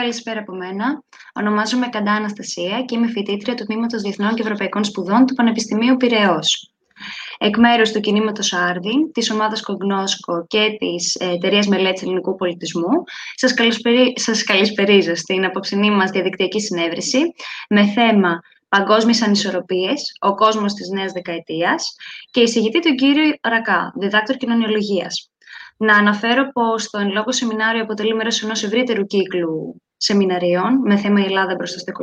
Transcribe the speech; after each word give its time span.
Καλησπέρα 0.00 0.40
από 0.40 0.54
μένα. 0.54 1.02
Ονομάζομαι 1.32 1.88
Καντά 1.88 2.12
Αναστασία 2.12 2.82
και 2.82 2.96
είμαι 2.96 3.08
φοιτήτρια 3.08 3.54
του 3.54 3.64
Τμήματος 3.64 4.02
Διεθνών 4.02 4.34
και 4.34 4.42
Ευρωπαϊκών 4.42 4.84
Σπουδών 4.84 5.26
του 5.26 5.34
Πανεπιστημίου 5.34 5.96
Πυραιό. 5.96 6.38
Εκ 7.38 7.56
μέρους 7.56 7.92
του 7.92 8.00
κινήματος 8.00 8.52
Άρδιν, 8.52 9.12
της 9.12 9.30
ομάδας 9.30 9.60
Κογνώσκο 9.60 10.46
και 10.46 10.76
της 10.78 11.14
Εταιρείας 11.14 11.66
Μελέτης 11.66 12.02
Ελληνικού 12.02 12.34
Πολιτισμού, 12.34 13.02
σας 13.34 13.54
καλησπερι... 13.54 14.12
καλησπερίζω 14.44 15.14
στην 15.14 15.44
απόψηνή 15.44 15.90
μας 15.90 16.10
διαδικτυακή 16.10 16.60
συνέβρεση 16.60 17.18
με 17.68 17.86
θέμα 17.86 18.40
Παγκόσμιες 18.68 19.22
Ανισορροπίες, 19.22 20.16
ο 20.20 20.34
κόσμος 20.34 20.74
της 20.74 20.88
νέας 20.88 21.12
δεκαετίας 21.12 21.94
και 22.30 22.40
εισηγητή 22.40 22.80
του 22.80 22.94
κύριο 22.94 23.34
Ρακά, 23.42 23.92
διδάκτορ 23.94 24.36
κοινωνιολογίας. 24.36 25.30
Να 25.76 25.96
αναφέρω 25.96 26.52
πως 26.52 26.90
το 26.90 26.98
εν 26.98 27.10
λόγω 27.10 27.32
σεμινάριο 27.32 27.82
αποτελεί 27.82 28.14
μέρος 28.14 28.42
ενός 28.42 28.62
ευρύτερου 28.62 29.06
κύκλου 29.06 29.82
σεμιναρίων 29.98 30.80
με 30.84 30.96
θέμα 30.96 31.20
η 31.20 31.24
Ελλάδα 31.24 31.54
μπροστά 31.54 31.78
στα 31.78 31.92
21, 31.92 31.94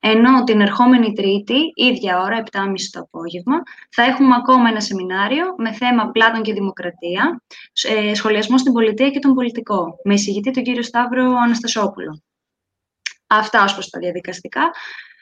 ενώ 0.00 0.44
την 0.44 0.60
ερχόμενη 0.60 1.12
Τρίτη, 1.12 1.72
ίδια 1.74 2.20
ώρα, 2.20 2.42
7.30 2.50 2.62
το 2.90 3.00
απόγευμα, 3.00 3.62
θα 3.90 4.02
έχουμε 4.02 4.34
ακόμα 4.34 4.68
ένα 4.68 4.80
σεμινάριο 4.80 5.54
με 5.56 5.72
θέμα 5.72 6.10
Πλάτων 6.10 6.42
και 6.42 6.52
Δημοκρατία, 6.52 7.42
ε, 7.88 8.14
σχολιασμό 8.14 8.58
στην 8.58 8.72
πολιτεία 8.72 9.10
και 9.10 9.18
τον 9.18 9.34
πολιτικό, 9.34 10.00
με 10.04 10.14
εισηγητή 10.14 10.50
τον 10.50 10.62
κύριο 10.62 10.82
Σταύρο 10.82 11.34
Αναστασόπουλο. 11.44 12.22
Αυτά 13.26 13.64
ως 13.64 13.72
προς 13.72 13.90
τα 13.90 13.98
διαδικαστικά. 13.98 14.70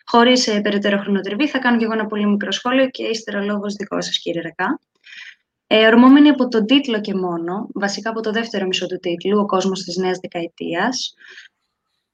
Χωρίς 0.05 0.47
ε, 0.47 0.61
περαιτέρω 0.61 0.98
χρονοτριβή, 0.98 1.48
θα 1.48 1.59
κάνω 1.59 1.78
και 1.78 1.84
εγώ 1.84 1.92
ένα 1.92 2.06
πολύ 2.06 2.27
μικρό 2.27 2.51
σχόλιο 2.51 2.89
και 2.89 3.03
ύστερα 3.03 3.42
λόγος 3.42 3.75
δικό 3.75 4.01
σας, 4.01 4.19
κύριε 4.19 4.41
Ρακά. 4.41 4.80
Ε, 5.67 5.87
ορμόμενοι 5.87 6.28
από 6.28 6.48
τον 6.48 6.67
τίτλο 6.67 7.01
και 7.01 7.14
μόνο, 7.14 7.69
βασικά 7.75 8.11
από 8.11 8.20
το 8.20 8.31
δεύτερο 8.31 8.67
μισό 8.67 8.87
του 8.87 8.98
τίτλου, 8.98 9.39
«Ο 9.39 9.47
κόσμος 9.47 9.83
της 9.83 9.97
νέας 9.97 10.19
δεκαετίας», 10.19 11.14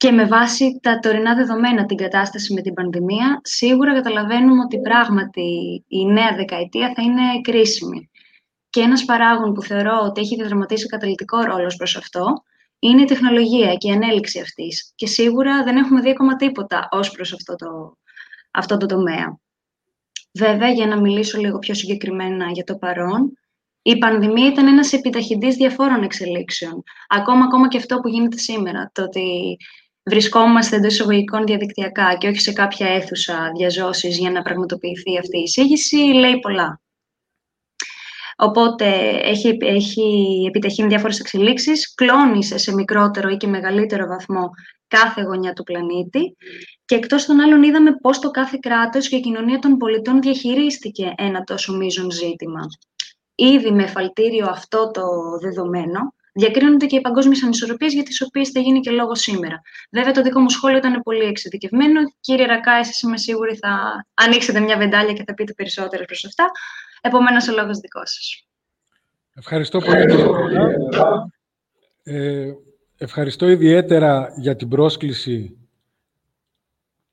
και 0.03 0.11
με 0.11 0.25
βάση 0.25 0.79
τα 0.83 0.99
τωρινά 0.99 1.35
δεδομένα 1.35 1.87
την 1.87 1.97
κατάσταση 1.97 2.55
με 2.55 2.61
την 2.61 2.75
πανδημία, 2.75 3.41
σίγουρα 3.43 3.95
καταλαβαίνουμε 3.95 4.63
ότι 4.63 4.81
πράγματι 4.81 5.85
η 5.89 6.05
νέα 6.07 6.35
δεκαετία 6.35 6.93
θα 6.97 7.03
είναι 7.03 7.41
κρίσιμη. 7.41 8.11
Και 8.71 8.81
ένας 8.81 9.05
παράγον 9.05 9.53
που 9.53 9.63
θεωρώ 9.63 10.01
ότι 10.03 10.21
έχει 10.21 10.37
διαδραματίσει 10.37 10.87
καταλητικό 10.87 11.41
ρόλο 11.41 11.75
προς 11.77 11.97
αυτό, 11.97 12.43
είναι 12.79 13.03
η 13.03 13.05
τεχνολογία 13.05 13.75
και 13.75 13.89
η 13.89 13.93
ανέλυξη 13.93 14.41
αυτής. 14.41 14.93
Και 14.95 15.07
σίγουρα 15.07 15.63
δεν 15.63 15.77
έχουμε 15.77 16.01
δει 16.01 16.11
ακόμα 16.11 16.37
τίποτα 16.37 16.89
ως 16.91 17.11
προς 17.11 17.33
αυτό 17.33 17.55
το, 17.55 17.97
αυτό 18.51 18.77
το 18.77 18.87
τομέα. 18.87 19.39
Βέβαια, 20.33 20.71
για 20.71 20.87
να 20.87 21.01
μιλήσω 21.01 21.39
λίγο 21.39 21.59
πιο 21.59 21.75
συγκεκριμένα 21.75 22.51
για 22.51 22.65
το 22.65 22.77
παρόν, 22.77 23.39
η 23.83 23.99
πανδημία 23.99 24.47
ήταν 24.47 24.67
ένας 24.67 24.93
επιταχυντής 24.93 25.57
διαφόρων 25.57 26.03
εξελίξεων. 26.03 26.83
Ακόμα, 27.09 27.45
ακόμα 27.45 27.69
και 27.69 27.77
αυτό 27.77 28.01
που 28.01 28.09
γίνεται 28.09 28.39
σήμερα, 28.39 28.91
το 28.95 29.03
ότι 29.03 29.57
βρισκόμαστε 30.05 30.77
εντός 30.77 30.93
εισαγωγικών 30.93 31.45
διαδικτυακά 31.45 32.15
και 32.15 32.29
όχι 32.29 32.41
σε 32.41 32.53
κάποια 32.53 32.89
αίθουσα 32.89 33.51
διαζώσεις 33.57 34.19
για 34.19 34.31
να 34.31 34.43
πραγματοποιηθεί 34.43 35.19
αυτή 35.19 35.39
η 35.39 35.43
εισήγηση, 35.43 35.97
λέει 35.97 36.39
πολλά. 36.39 36.81
Οπότε 38.37 38.87
έχει, 39.23 39.57
έχει 39.61 40.45
επιταχύνει 40.49 40.89
διάφορες 40.89 41.21
εξελίξεις, 41.21 41.95
κλώνησε 41.95 42.59
σε 42.59 42.75
μικρότερο 42.75 43.29
ή 43.29 43.37
και 43.37 43.47
μεγαλύτερο 43.47 44.07
βαθμό 44.07 44.51
κάθε 44.89 45.23
γωνιά 45.23 45.53
του 45.53 45.63
πλανήτη 45.63 46.37
και 46.85 46.95
εκτός 46.95 47.25
των 47.25 47.41
άλλων 47.41 47.63
είδαμε 47.63 47.97
πώς 47.97 48.19
το 48.19 48.31
κάθε 48.31 48.59
κράτος 48.61 49.09
και 49.09 49.17
η 49.17 49.21
κοινωνία 49.21 49.59
των 49.59 49.77
πολιτών 49.77 50.21
διαχειρίστηκε 50.21 51.15
ένα 51.17 51.45
τόσο 51.45 51.77
μείζον 51.77 52.11
ζήτημα 52.11 52.61
ήδη 53.35 53.71
με 53.71 53.83
εφαλτήριο 53.83 54.47
αυτό 54.47 54.91
το 54.91 55.03
δεδομένο, 55.41 56.15
διακρίνονται 56.33 56.87
και 56.87 56.97
οι 56.97 57.01
παγκόσμιες 57.01 57.43
ανισορροπίες 57.43 57.93
για 57.93 58.03
τις 58.03 58.23
οποίες 58.23 58.49
θα 58.49 58.61
γίνει 58.61 58.81
και 58.81 58.91
λόγος 58.91 59.21
σήμερα. 59.21 59.61
Βέβαια, 59.91 60.13
το 60.13 60.23
δικό 60.23 60.41
μου 60.41 60.49
σχόλιο 60.49 60.77
ήταν 60.77 61.03
πολύ 61.03 61.25
εξειδικευμένο. 61.25 62.01
Κύριε 62.21 62.47
Ρακά, 62.47 62.73
εσεί 62.73 63.07
είμαι 63.07 63.17
σίγουρη 63.19 63.57
θα 63.57 64.05
ανοίξετε 64.15 64.61
μια 64.61 64.77
βεντάλια 64.77 65.13
και 65.13 65.25
θα 65.27 65.35
πείτε 65.35 65.53
περισσότερε 65.53 66.05
προς 66.05 66.25
αυτά. 66.25 66.51
Επομένως, 67.01 67.49
ο 67.49 67.53
λόγος 67.53 67.79
δικός 67.79 68.11
σας. 68.11 68.47
Ευχαριστώ 69.35 69.79
πολύ, 69.79 70.07
κύριε 70.07 70.25
ε, 72.03 72.53
Ευχαριστώ 72.97 73.49
ιδιαίτερα 73.49 74.33
για 74.37 74.57
την 74.57 74.69
πρόσκληση 74.69 75.57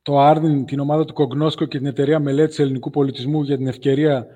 το 0.02 0.20
Άρδιν, 0.20 0.66
την 0.66 0.80
ομάδα 0.80 1.06
του 1.06 1.14
Κογνώσκο 1.14 1.66
και 1.66 1.78
την 1.78 1.88
Εταιρεία 1.88 2.20
Μελέτης 2.20 2.60
Ελληνικού 2.60 2.90
Πολιτισμού 2.90 3.42
για 3.42 3.58
την 3.58 3.68
ευκαιρία 3.68 4.28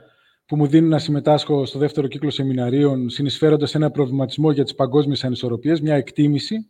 που 0.54 0.60
μου 0.60 0.68
δίνουν 0.68 0.90
να 0.90 1.00
συμμετάσχω 1.00 1.66
στο 1.66 1.80
δεύτερο 1.80 2.08
κύκλο 2.08 2.30
σεμιναρίων, 2.30 3.10
συνεισφέροντας 3.10 3.76
ένα 3.76 3.92
προβληματισμό 3.92 4.52
για 4.52 4.64
τις 4.64 4.76
παγκόσμιες 4.76 5.24
ανισορροπίες, 5.24 5.82
μια 5.82 5.96
εκτίμηση 5.96 6.68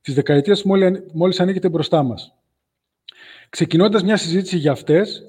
της 0.00 0.14
δεκαετίας 0.14 0.62
που 0.62 0.68
μόλι 1.12 1.34
ανοίγεται 1.38 1.68
μπροστά 1.68 2.02
μας. 2.02 2.34
Ξεκινώντας 3.48 4.02
μια 4.02 4.16
συζήτηση 4.16 4.56
για 4.56 4.72
αυτές, 4.72 5.22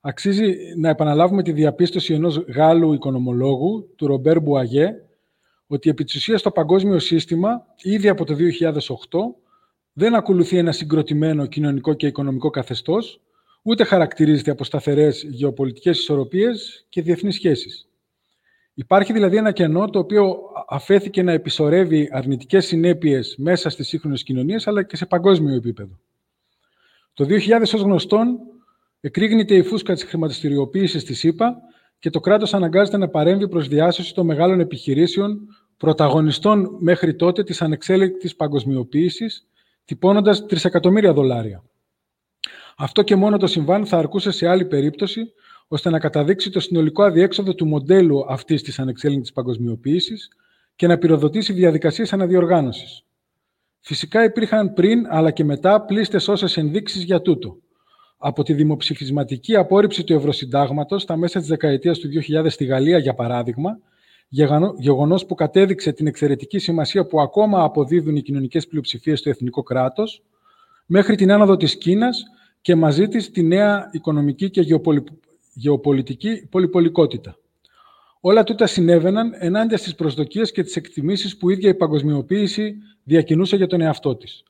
αξίζει 0.00 0.54
να 0.76 0.88
επαναλάβουμε 0.88 1.42
τη 1.42 1.52
διαπίστωση 1.52 2.14
ενός 2.14 2.36
Γάλλου 2.36 2.92
οικονομολόγου, 2.92 3.92
του 3.96 4.06
Ρομπέρ 4.06 4.40
Μπουαγέ, 4.40 4.94
ότι 5.66 5.90
επί 5.90 6.04
της 6.04 6.14
ουσίας 6.14 6.42
το 6.42 6.50
παγκόσμιο 6.50 6.98
σύστημα, 6.98 7.66
ήδη 7.82 8.08
από 8.08 8.24
το 8.24 8.34
2008, 8.34 9.36
δεν 9.92 10.14
ακολουθεί 10.14 10.58
ένα 10.58 10.72
συγκροτημένο 10.72 11.46
κοινωνικό 11.46 11.94
και 11.94 12.06
οικονομικό 12.06 12.50
καθεστώς, 12.50 13.20
ούτε 13.68 13.84
χαρακτηρίζεται 13.84 14.50
από 14.50 14.64
σταθερές 14.64 15.22
γεωπολιτικές 15.22 15.98
ισορροπίες 15.98 16.86
και 16.88 17.02
διεθνείς 17.02 17.34
σχέσεις. 17.34 17.88
Υπάρχει 18.74 19.12
δηλαδή 19.12 19.36
ένα 19.36 19.52
κενό 19.52 19.90
το 19.90 19.98
οποίο 19.98 20.36
αφέθηκε 20.68 21.22
να 21.22 21.32
επισορεύει 21.32 22.08
αρνητικές 22.12 22.66
συνέπειες 22.66 23.34
μέσα 23.38 23.70
στις 23.70 23.88
σύγχρονες 23.88 24.22
κοινωνίες, 24.22 24.66
αλλά 24.66 24.82
και 24.82 24.96
σε 24.96 25.06
παγκόσμιο 25.06 25.54
επίπεδο. 25.54 25.98
Το 27.14 27.24
2000 27.24 27.74
ως 27.74 27.80
γνωστόν 27.80 28.38
εκρήγνεται 29.00 29.54
η 29.54 29.62
φούσκα 29.62 29.94
της 29.94 30.04
χρηματιστηριοποίησης 30.04 31.04
της 31.04 31.24
ΕΠΑ 31.24 31.56
και 31.98 32.10
το 32.10 32.20
κράτος 32.20 32.54
αναγκάζεται 32.54 32.96
να 32.96 33.08
παρέμβει 33.08 33.48
προς 33.48 33.68
διάσωση 33.68 34.14
των 34.14 34.26
μεγάλων 34.26 34.60
επιχειρήσεων 34.60 35.38
πρωταγωνιστών 35.76 36.76
μέχρι 36.78 37.14
τότε 37.14 37.44
της 37.44 37.62
ανεξέλεγκτης 37.62 38.36
παγκοσμιοποίησης, 38.36 39.46
τυπώνοντας 39.84 40.46
τρισεκατομμύρια 40.46 41.12
δολάρια. 41.12 41.67
Αυτό 42.80 43.02
και 43.02 43.16
μόνο 43.16 43.36
το 43.36 43.46
συμβάν 43.46 43.86
θα 43.86 43.98
αρκούσε 43.98 44.30
σε 44.30 44.48
άλλη 44.48 44.64
περίπτωση, 44.64 45.32
ώστε 45.68 45.90
να 45.90 45.98
καταδείξει 45.98 46.50
το 46.50 46.60
συνολικό 46.60 47.02
αδιέξοδο 47.02 47.54
του 47.54 47.66
μοντέλου 47.66 48.24
αυτής 48.28 48.62
της 48.62 48.78
ανεξέλεγκτης 48.78 49.32
παγκοσμιοποίησης 49.32 50.28
και 50.76 50.86
να 50.86 50.98
πυροδοτήσει 50.98 51.52
διαδικασίες 51.52 52.12
αναδιοργάνωσης. 52.12 53.02
Φυσικά 53.80 54.24
υπήρχαν 54.24 54.72
πριν 54.72 55.06
αλλά 55.08 55.30
και 55.30 55.44
μετά 55.44 55.84
πλήστες 55.84 56.28
όσες 56.28 56.56
ενδείξεις 56.56 57.02
για 57.02 57.22
τούτο. 57.22 57.56
Από 58.18 58.42
τη 58.42 58.52
δημοψηφισματική 58.52 59.56
απόρριψη 59.56 60.04
του 60.04 60.12
Ευρωσυντάγματος 60.12 61.02
στα 61.02 61.16
μέσα 61.16 61.38
της 61.38 61.48
δεκαετίας 61.48 61.98
του 61.98 62.08
2000 62.08 62.46
στη 62.48 62.64
Γαλλία, 62.64 62.98
για 62.98 63.14
παράδειγμα, 63.14 63.78
γεγονός 64.78 65.26
που 65.26 65.34
κατέδειξε 65.34 65.92
την 65.92 66.06
εξαιρετική 66.06 66.58
σημασία 66.58 67.06
που 67.06 67.20
ακόμα 67.20 67.62
αποδίδουν 67.62 68.16
οι 68.16 68.22
κοινωνικές 68.22 68.66
πλειοψηφίες 68.66 69.18
στο 69.18 69.30
εθνικό 69.30 69.62
κράτος, 69.62 70.22
μέχρι 70.86 71.16
την 71.16 71.32
άνοδο 71.32 71.56
της 71.56 71.78
Κίνας 71.78 72.24
και 72.60 72.74
μαζί 72.74 73.08
της 73.08 73.30
τη 73.30 73.42
νέα 73.42 73.88
οικονομική 73.92 74.50
και 74.50 74.78
γεωπολιτική 75.54 76.46
πολυπολικότητα. 76.50 77.38
Όλα 78.20 78.44
τούτα 78.44 78.66
συνέβαιναν 78.66 79.32
ενάντια 79.38 79.76
στις 79.76 79.94
προσδοκίες 79.94 80.52
και 80.52 80.62
τις 80.62 80.76
εκτιμήσεις 80.76 81.36
που 81.36 81.50
η 81.50 81.52
ίδια 81.52 81.68
η 81.70 81.74
παγκοσμιοποίηση 81.74 82.76
διακινούσε 83.04 83.56
για 83.56 83.66
τον 83.66 83.80
εαυτό 83.80 84.16
της. 84.16 84.42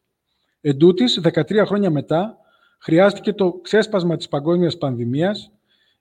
Εν 0.60 0.76
τούτης, 0.76 1.20
13 1.22 1.64
χρόνια 1.66 1.90
μετά, 1.90 2.36
χρειάστηκε 2.78 3.32
το 3.32 3.52
ξέσπασμα 3.62 4.16
της 4.16 4.28
παγκόσμιας 4.28 4.78
πανδημίας, 4.78 5.50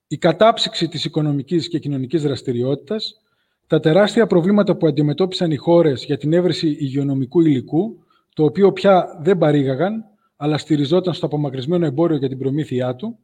η 0.08 0.18
κατάψυξη 0.18 0.88
της 0.88 1.06
οικονομικής 1.06 1.68
και 1.68 1.80
κοινωνικής 1.80 2.22
δραστηριότητας, 2.22 3.22
τα 3.68 3.80
τεράστια 3.80 4.28
προβλήματα 4.28 4.76
που 4.76 4.88
αντιμετώπισαν 4.88 5.52
οι 5.52 5.56
χώρες 5.56 6.04
για 6.04 6.18
την 6.18 6.34
έβρεση 6.34 6.68
υγειονομικού 6.68 7.42
υλικού, 7.42 8.04
το 8.34 8.44
οποίο 8.44 8.72
πια 8.72 9.20
δεν 9.22 9.38
παρήγαγαν, 9.38 10.06
αλλά 10.38 10.58
στηριζόταν 10.58 11.14
στο 11.14 11.26
απομακρυσμένο 11.26 11.86
εμπόριο 11.86 12.18
για 12.18 12.30
την 12.30 12.38
προμήθειά 12.38 12.96
του, 12.96 13.18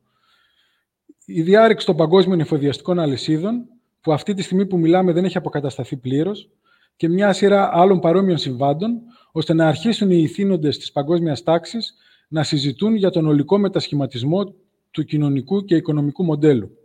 η 1.25 1.41
διάρρηξη 1.41 1.85
των 1.85 1.95
παγκόσμιων 1.95 2.39
εφοδιαστικών 2.39 2.99
αλυσίδων, 2.99 3.65
που 4.01 4.13
αυτή 4.13 4.33
τη 4.33 4.41
στιγμή 4.41 4.65
που 4.65 4.77
μιλάμε 4.77 5.11
δεν 5.11 5.25
έχει 5.25 5.37
αποκατασταθεί 5.37 5.95
πλήρως, 5.95 6.49
και 6.95 7.09
μια 7.09 7.33
σειρά 7.33 7.69
άλλων 7.73 7.99
παρόμοιων 7.99 8.37
συμβάντων, 8.37 9.01
ώστε 9.31 9.53
να 9.53 9.67
αρχίσουν 9.67 10.11
οι 10.11 10.21
ηθήνοντες 10.21 10.77
της 10.77 10.91
παγκόσμιας 10.91 11.43
τάξης 11.43 11.93
να 12.27 12.43
συζητούν 12.43 12.95
για 12.95 13.09
τον 13.09 13.27
ολικό 13.27 13.57
μετασχηματισμό 13.57 14.53
του 14.91 15.03
κοινωνικού 15.03 15.65
και 15.65 15.75
οικονομικού 15.75 16.23
μοντέλου. 16.23 16.77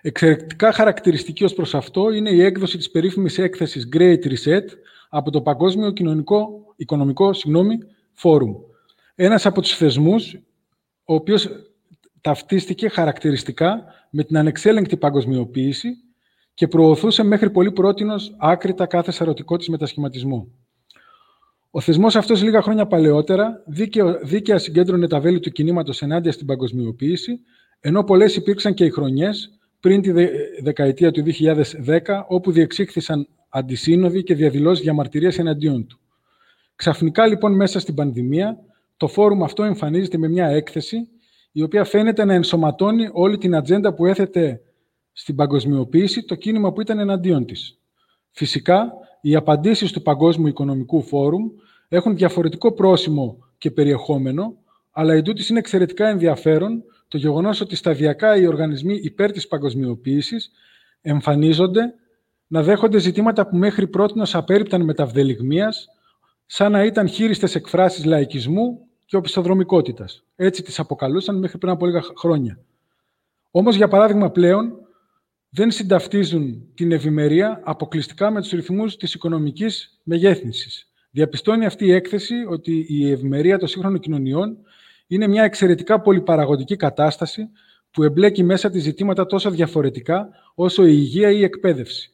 Εξαιρετικά 0.00 0.72
χαρακτηριστική 0.72 1.44
ως 1.44 1.54
προς 1.54 1.74
αυτό 1.74 2.10
είναι 2.10 2.30
η 2.30 2.42
έκδοση 2.42 2.76
της 2.76 2.90
περίφημης 2.90 3.38
έκθεσης 3.38 3.88
Great 3.92 4.18
Reset 4.24 4.64
από 5.08 5.30
το 5.30 5.40
Παγκόσμιο 5.40 5.90
Κοινωνικό, 5.90 6.64
Οικονομικό 6.76 7.32
συγγνώμη, 7.32 7.78
Φόρουμ, 8.12 8.54
ένας 9.24 9.46
από 9.46 9.60
τους 9.60 9.76
θεσμούς, 9.76 10.34
ο 11.04 11.14
οποίος 11.14 11.48
ταυτίστηκε 12.20 12.88
χαρακτηριστικά 12.88 13.84
με 14.10 14.24
την 14.24 14.36
ανεξέλεγκτη 14.38 14.96
παγκοσμιοποίηση 14.96 15.88
και 16.54 16.68
προωθούσε 16.68 17.22
μέχρι 17.22 17.50
πολύ 17.50 17.72
πρότινος 17.72 18.34
άκρητα 18.38 18.86
κάθε 18.86 19.10
σαρωτικό 19.10 19.56
της 19.56 19.68
μετασχηματισμό. 19.68 20.48
Ο 21.70 21.80
θεσμός 21.80 22.16
αυτός 22.16 22.42
λίγα 22.42 22.62
χρόνια 22.62 22.86
παλαιότερα 22.86 23.62
δίκαια 24.22 24.58
συγκέντρωνε 24.58 25.06
τα 25.06 25.20
βέλη 25.20 25.40
του 25.40 25.50
κινήματος 25.50 26.02
ενάντια 26.02 26.32
στην 26.32 26.46
παγκοσμιοποίηση, 26.46 27.40
ενώ 27.80 28.04
πολλές 28.04 28.36
υπήρξαν 28.36 28.74
και 28.74 28.84
οι 28.84 28.90
χρονιές 28.90 29.58
πριν 29.80 30.02
τη 30.02 30.12
δεκαετία 30.62 31.10
του 31.10 31.22
2010, 31.22 32.24
όπου 32.28 32.52
διεξήχθησαν 32.52 33.28
αντισύνοδοι 33.48 34.22
και 34.22 34.34
διαδηλώσεις 34.34 34.82
διαμαρτυρία 34.84 35.32
εναντίον 35.36 35.86
του. 35.86 36.00
Ξαφνικά, 36.76 37.26
λοιπόν, 37.26 37.54
μέσα 37.54 37.80
στην 37.80 37.94
πανδημία, 37.94 38.58
το 39.00 39.06
φόρουμ 39.08 39.44
αυτό 39.44 39.62
εμφανίζεται 39.62 40.18
με 40.18 40.28
μια 40.28 40.46
έκθεση, 40.46 41.08
η 41.52 41.62
οποία 41.62 41.84
φαίνεται 41.84 42.24
να 42.24 42.34
ενσωματώνει 42.34 43.08
όλη 43.12 43.38
την 43.38 43.54
ατζέντα 43.54 43.94
που 43.94 44.06
έθετε 44.06 44.60
στην 45.12 45.34
παγκοσμιοποίηση 45.34 46.24
το 46.24 46.34
κίνημα 46.34 46.72
που 46.72 46.80
ήταν 46.80 46.98
εναντίον 46.98 47.46
της. 47.46 47.78
Φυσικά, 48.30 48.92
οι 49.20 49.34
απαντήσεις 49.34 49.92
του 49.92 50.02
Παγκόσμιου 50.02 50.46
Οικονομικού 50.46 51.02
Φόρουμ 51.02 51.50
έχουν 51.88 52.16
διαφορετικό 52.16 52.72
πρόσημο 52.72 53.38
και 53.58 53.70
περιεχόμενο, 53.70 54.56
αλλά 54.90 55.16
η 55.16 55.22
είναι 55.50 55.58
εξαιρετικά 55.58 56.08
ενδιαφέρον 56.08 56.82
το 57.08 57.16
γεγονός 57.16 57.60
ότι 57.60 57.76
σταδιακά 57.76 58.36
οι 58.36 58.46
οργανισμοί 58.46 58.94
υπέρ 59.02 59.32
της 59.32 59.48
παγκοσμιοποίησης 59.48 60.50
εμφανίζονται 61.00 61.94
να 62.46 62.62
δέχονται 62.62 62.98
ζητήματα 62.98 63.46
που 63.46 63.56
μέχρι 63.56 63.86
πρώτη 63.86 64.20
απέριπταν 64.32 64.82
μεταυδελιγμίας, 64.82 65.88
σαν 66.46 66.72
να 66.72 66.84
ήταν 66.84 67.08
χείριστες 67.08 67.54
εκφράσεις 67.54 68.04
λαϊκισμού 68.04 68.84
και 69.10 69.16
οπισθοδρομικότητας. 69.16 70.24
Έτσι 70.36 70.62
τις 70.62 70.78
αποκαλούσαν 70.78 71.38
μέχρι 71.38 71.58
πριν 71.58 71.72
από 71.72 71.86
λίγα 71.86 72.02
χρόνια. 72.16 72.58
Όμως, 73.50 73.76
για 73.76 73.88
παράδειγμα, 73.88 74.30
πλέον 74.30 74.72
δεν 75.48 75.70
συνταυτίζουν 75.70 76.68
την 76.74 76.92
ευημερία 76.92 77.60
αποκλειστικά 77.64 78.30
με 78.30 78.40
τους 78.40 78.50
ρυθμούς 78.50 78.96
της 78.96 79.14
οικονομικής 79.14 80.00
μεγέθυνσης. 80.02 80.92
Διαπιστώνει 81.10 81.66
αυτή 81.66 81.86
η 81.86 81.92
έκθεση 81.92 82.34
ότι 82.48 82.86
η 82.88 83.10
ευημερία 83.10 83.58
των 83.58 83.68
σύγχρονων 83.68 84.00
κοινωνιών 84.00 84.58
είναι 85.06 85.26
μια 85.26 85.44
εξαιρετικά 85.44 86.00
πολυπαραγωγική 86.00 86.76
κατάσταση 86.76 87.50
που 87.90 88.02
εμπλέκει 88.02 88.42
μέσα 88.42 88.70
της 88.70 88.82
ζητήματα 88.82 89.26
τόσο 89.26 89.50
διαφορετικά 89.50 90.28
όσο 90.54 90.86
η 90.86 90.92
υγεία 90.92 91.30
ή 91.30 91.36
η 91.38 91.44
εκπαίδευση. 91.44 92.10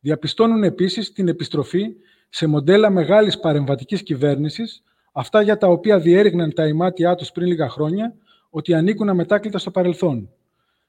Διαπιστώνουν 0.00 0.64
επίσης 0.64 1.12
την 1.12 1.28
επιστροφή 1.28 1.86
σε 2.28 2.46
μοντέλα 2.46 2.90
μεγάλης 2.90 3.38
παρεμβατικής 3.38 4.02
κυβέρνησης, 4.02 4.82
αυτά 5.18 5.42
για 5.42 5.58
τα 5.58 5.66
οποία 5.66 5.98
διέριγναν 6.00 6.54
τα 6.54 6.66
ημάτια 6.66 7.14
τους 7.14 7.32
πριν 7.32 7.46
λίγα 7.46 7.68
χρόνια, 7.68 8.14
ότι 8.50 8.74
ανήκουν 8.74 9.08
αμετάκλητα 9.08 9.58
στο 9.58 9.70
παρελθόν. 9.70 10.30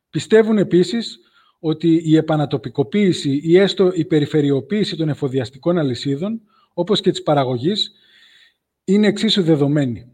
Πιστεύουν 0.10 0.58
επίσης 0.58 1.20
ότι 1.60 2.02
η 2.06 2.16
επανατοπικοποίηση 2.16 3.40
ή 3.44 3.58
έστω 3.58 3.92
η 3.94 4.06
περιφερειοποίηση 4.06 4.96
των 4.96 5.10
εφοδιαστικών 5.10 5.78
αλυσίδων, 5.78 6.42
όπως 6.74 7.02
και 7.02 7.12
της 7.12 7.24
παραγωγής, 7.24 7.92
είναι 8.84 9.08
εξίσου 9.08 9.44
δεδομένη 9.44 10.12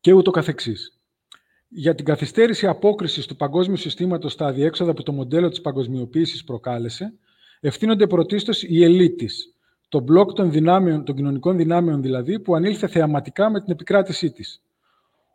και 0.00 0.12
ούτω 0.12 0.30
καθεξής. 0.30 1.00
Για 1.68 1.94
την 1.94 2.04
καθυστέρηση 2.04 2.66
απόκρισης 2.66 3.26
του 3.26 3.36
παγκόσμιου 3.36 3.76
συστήματος 3.76 4.32
στα 4.32 4.46
αδιέξοδα 4.46 4.94
που 4.94 5.02
το 5.02 5.12
μοντέλο 5.12 5.48
της 5.48 5.60
παγκοσμιοποίησης 5.60 6.44
προκάλεσε, 6.44 7.14
ευθύνονται 7.60 8.06
πρωτίστως 8.06 8.62
οι 8.62 8.82
ελίτης, 8.84 9.51
το 9.92 10.00
μπλοκ 10.00 10.32
των, 10.32 10.50
δυνάμεων, 10.50 11.04
των 11.04 11.14
κοινωνικών 11.14 11.56
δυνάμεων 11.56 12.02
δηλαδή, 12.02 12.40
που 12.40 12.54
ανήλθε 12.54 12.86
θεαματικά 12.86 13.50
με 13.50 13.60
την 13.60 13.72
επικράτησή 13.72 14.30
της. 14.30 14.62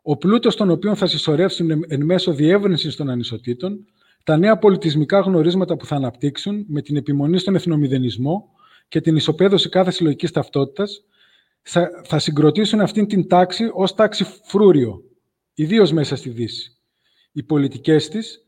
Ο 0.02 0.16
πλούτος 0.16 0.56
των 0.56 0.70
οποίων 0.70 0.96
θα 0.96 1.06
συσσωρεύσουν 1.06 1.70
εν 1.88 2.04
μέσω 2.04 2.32
διεύρυνσης 2.32 2.96
των 2.96 3.10
ανισοτήτων, 3.10 3.84
τα 4.24 4.36
νέα 4.36 4.58
πολιτισμικά 4.58 5.20
γνωρίσματα 5.20 5.76
που 5.76 5.86
θα 5.86 5.96
αναπτύξουν 5.96 6.64
με 6.68 6.82
την 6.82 6.96
επιμονή 6.96 7.38
στον 7.38 7.54
εθνομηδενισμό 7.54 8.50
και 8.88 9.00
την 9.00 9.16
ισοπαίδωση 9.16 9.68
κάθε 9.68 9.90
συλλογικής 9.90 10.30
ταυτότητας, 10.30 11.04
θα 12.04 12.18
συγκροτήσουν 12.18 12.80
αυτήν 12.80 13.06
την 13.06 13.28
τάξη 13.28 13.70
ως 13.72 13.94
τάξη 13.94 14.26
φρούριο, 14.44 15.02
ιδίως 15.54 15.92
μέσα 15.92 16.16
στη 16.16 16.28
Δύση. 16.28 16.76
Οι 17.32 17.42
πολιτικές 17.42 18.08
της, 18.08 18.47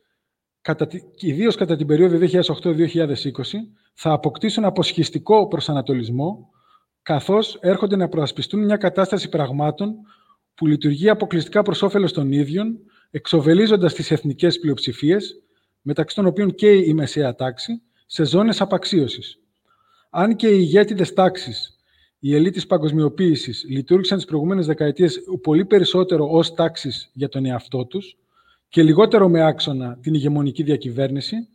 ιδίως 1.18 1.56
κατά 1.56 1.76
την 1.76 1.86
περίοδο 1.86 2.18
2008-2020, 2.62 3.26
θα 3.94 4.12
αποκτήσουν 4.12 4.64
αποσχιστικό 4.64 5.48
προσανατολισμό, 5.48 6.50
καθώς 7.02 7.58
έρχονται 7.60 7.96
να 7.96 8.08
προασπιστούν 8.08 8.64
μια 8.64 8.76
κατάσταση 8.76 9.28
πραγμάτων 9.28 9.94
που 10.54 10.66
λειτουργεί 10.66 11.08
αποκλειστικά 11.08 11.62
προς 11.62 11.82
όφελος 11.82 12.12
των 12.12 12.32
ίδιων, 12.32 12.78
εξοβελίζοντας 13.10 13.94
τις 13.94 14.10
εθνικές 14.10 14.58
πλειοψηφίες 14.58 15.42
μεταξύ 15.82 16.16
των 16.16 16.26
οποίων 16.26 16.54
και 16.54 16.72
η 16.72 16.94
μεσαία 16.94 17.34
τάξη, 17.34 17.82
σε 18.06 18.24
ζώνες 18.24 18.60
απαξίωσης. 18.60 19.38
Αν 20.10 20.36
και 20.36 20.48
οι 20.48 20.58
ηγέτιδες 20.60 21.12
τάξεις, 21.12 21.76
η 22.18 22.34
ελίτ 22.34 22.52
της 22.52 22.66
παγκοσμιοποίησης, 22.66 23.64
λειτουργήσαν 23.68 24.16
τις 24.16 24.26
προηγούμενες 24.26 24.66
δεκαετίες 24.66 25.20
πολύ 25.42 25.64
περισσότερο 25.64 26.28
ως 26.30 26.54
τάξεις 26.54 27.10
για 27.12 27.28
τον 27.28 27.46
εαυτό 27.46 27.86
τους 27.86 28.16
και 28.70 28.82
λιγότερο 28.82 29.28
με 29.28 29.46
άξονα 29.46 29.98
την 30.02 30.14
ηγεμονική 30.14 30.62
διακυβέρνηση, 30.62 31.48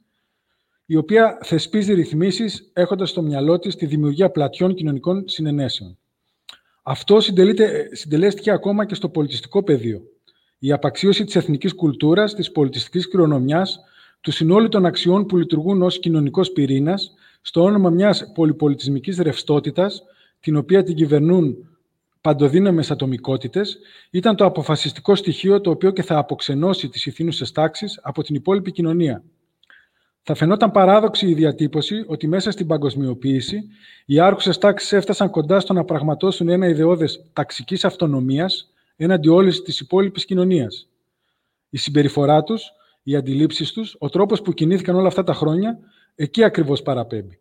η 0.85 0.95
οποία 0.95 1.37
θεσπίζει 1.41 1.93
ρυθμίσεις 1.93 2.69
έχοντας 2.73 3.09
στο 3.09 3.21
μυαλό 3.21 3.59
της 3.59 3.75
τη 3.75 3.85
δημιουργία 3.85 4.29
πλατιών 4.29 4.75
κοινωνικών 4.75 5.27
συνενέσεων. 5.27 5.97
Αυτό 6.83 7.19
συντελέστηκε 7.91 8.51
ακόμα 8.51 8.85
και 8.85 8.95
στο 8.95 9.09
πολιτιστικό 9.09 9.63
πεδίο. 9.63 10.01
Η 10.59 10.71
απαξίωση 10.71 11.23
της 11.23 11.35
εθνικής 11.35 11.73
κουλτούρας, 11.73 12.35
της 12.35 12.51
πολιτιστικής 12.51 13.07
κληρονομιάς, 13.07 13.79
του 14.21 14.31
συνόλου 14.31 14.69
των 14.69 14.85
αξιών 14.85 15.25
που 15.25 15.37
λειτουργούν 15.37 15.81
ως 15.81 15.99
κοινωνικός 15.99 16.51
πυρήνας, 16.51 17.13
στο 17.41 17.61
όνομα 17.61 17.89
μιας 17.89 18.31
πολυπολιτισμικής 18.33 19.17
ρευστότητας, 19.17 20.03
την 20.39 20.55
οποία 20.55 20.83
την 20.83 20.95
κυβερνούν 20.95 21.74
παντοδύναμες 22.25 22.91
ατομικότητες, 22.91 23.77
ήταν 24.11 24.35
το 24.35 24.45
αποφασιστικό 24.45 25.15
στοιχείο 25.15 25.61
το 25.61 25.69
οποίο 25.69 25.91
και 25.91 26.03
θα 26.03 26.17
αποξενώσει 26.17 26.89
τις 26.89 27.05
ηθήνουσες 27.05 27.51
τάξεις 27.51 27.99
από 28.01 28.23
την 28.23 28.35
υπόλοιπη 28.35 28.71
κοινωνία. 28.71 29.23
Θα 30.21 30.35
φαινόταν 30.35 30.71
παράδοξη 30.71 31.27
η 31.27 31.33
διατύπωση 31.33 32.03
ότι 32.07 32.27
μέσα 32.27 32.51
στην 32.51 32.67
παγκοσμιοποίηση 32.67 33.63
οι 34.05 34.19
άρχουσες 34.19 34.57
τάξεις 34.57 34.93
έφτασαν 34.93 35.29
κοντά 35.29 35.59
στο 35.59 35.73
να 35.73 35.83
πραγματώσουν 35.83 36.49
ένα 36.49 36.67
ιδεώδες 36.67 37.29
ταξικής 37.33 37.85
αυτονομίας 37.85 38.73
έναντι 38.95 39.27
όλης 39.27 39.61
της 39.61 39.79
υπόλοιπης 39.79 40.25
κοινωνίας. 40.25 40.87
Η 41.69 41.77
συμπεριφορά 41.77 42.43
τους 42.43 42.71
οι 43.03 43.15
αντιλήψεις 43.15 43.71
τους, 43.71 43.95
ο 43.99 44.09
τρόπος 44.09 44.41
που 44.41 44.53
κινήθηκαν 44.53 44.95
όλα 44.95 45.07
αυτά 45.07 45.23
τα 45.23 45.33
χρόνια, 45.33 45.79
εκεί 46.15 46.43
ακριβώς 46.43 46.81
παραπέμπει. 46.81 47.39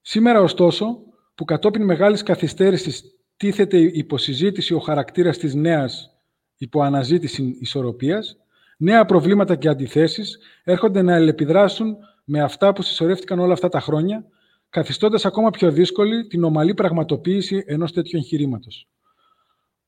Σήμερα, 0.00 0.40
ωστόσο, 0.40 0.98
που 1.34 1.44
κατόπιν 1.44 1.84
μεγάλης 1.84 2.22
καθυστέρησης 2.22 3.15
τίθεται 3.36 3.78
υποσυζήτηση 3.78 4.74
ο 4.74 4.78
χαρακτήρας 4.78 5.38
της 5.38 5.54
νέας 5.54 6.10
υποαναζήτηση 6.56 7.56
ισορροπίας, 7.60 8.36
νέα 8.76 9.04
προβλήματα 9.04 9.56
και 9.56 9.68
αντιθέσεις 9.68 10.38
έρχονται 10.64 11.02
να 11.02 11.14
ελεπιδράσουν 11.14 11.96
με 12.24 12.40
αυτά 12.40 12.72
που 12.72 12.82
συσσωρεύτηκαν 12.82 13.38
όλα 13.38 13.52
αυτά 13.52 13.68
τα 13.68 13.80
χρόνια, 13.80 14.24
καθιστώντας 14.70 15.24
ακόμα 15.24 15.50
πιο 15.50 15.70
δύσκολη 15.70 16.26
την 16.26 16.44
ομαλή 16.44 16.74
πραγματοποίηση 16.74 17.64
ενός 17.66 17.92
τέτοιου 17.92 18.18
εγχειρήματος. 18.18 18.88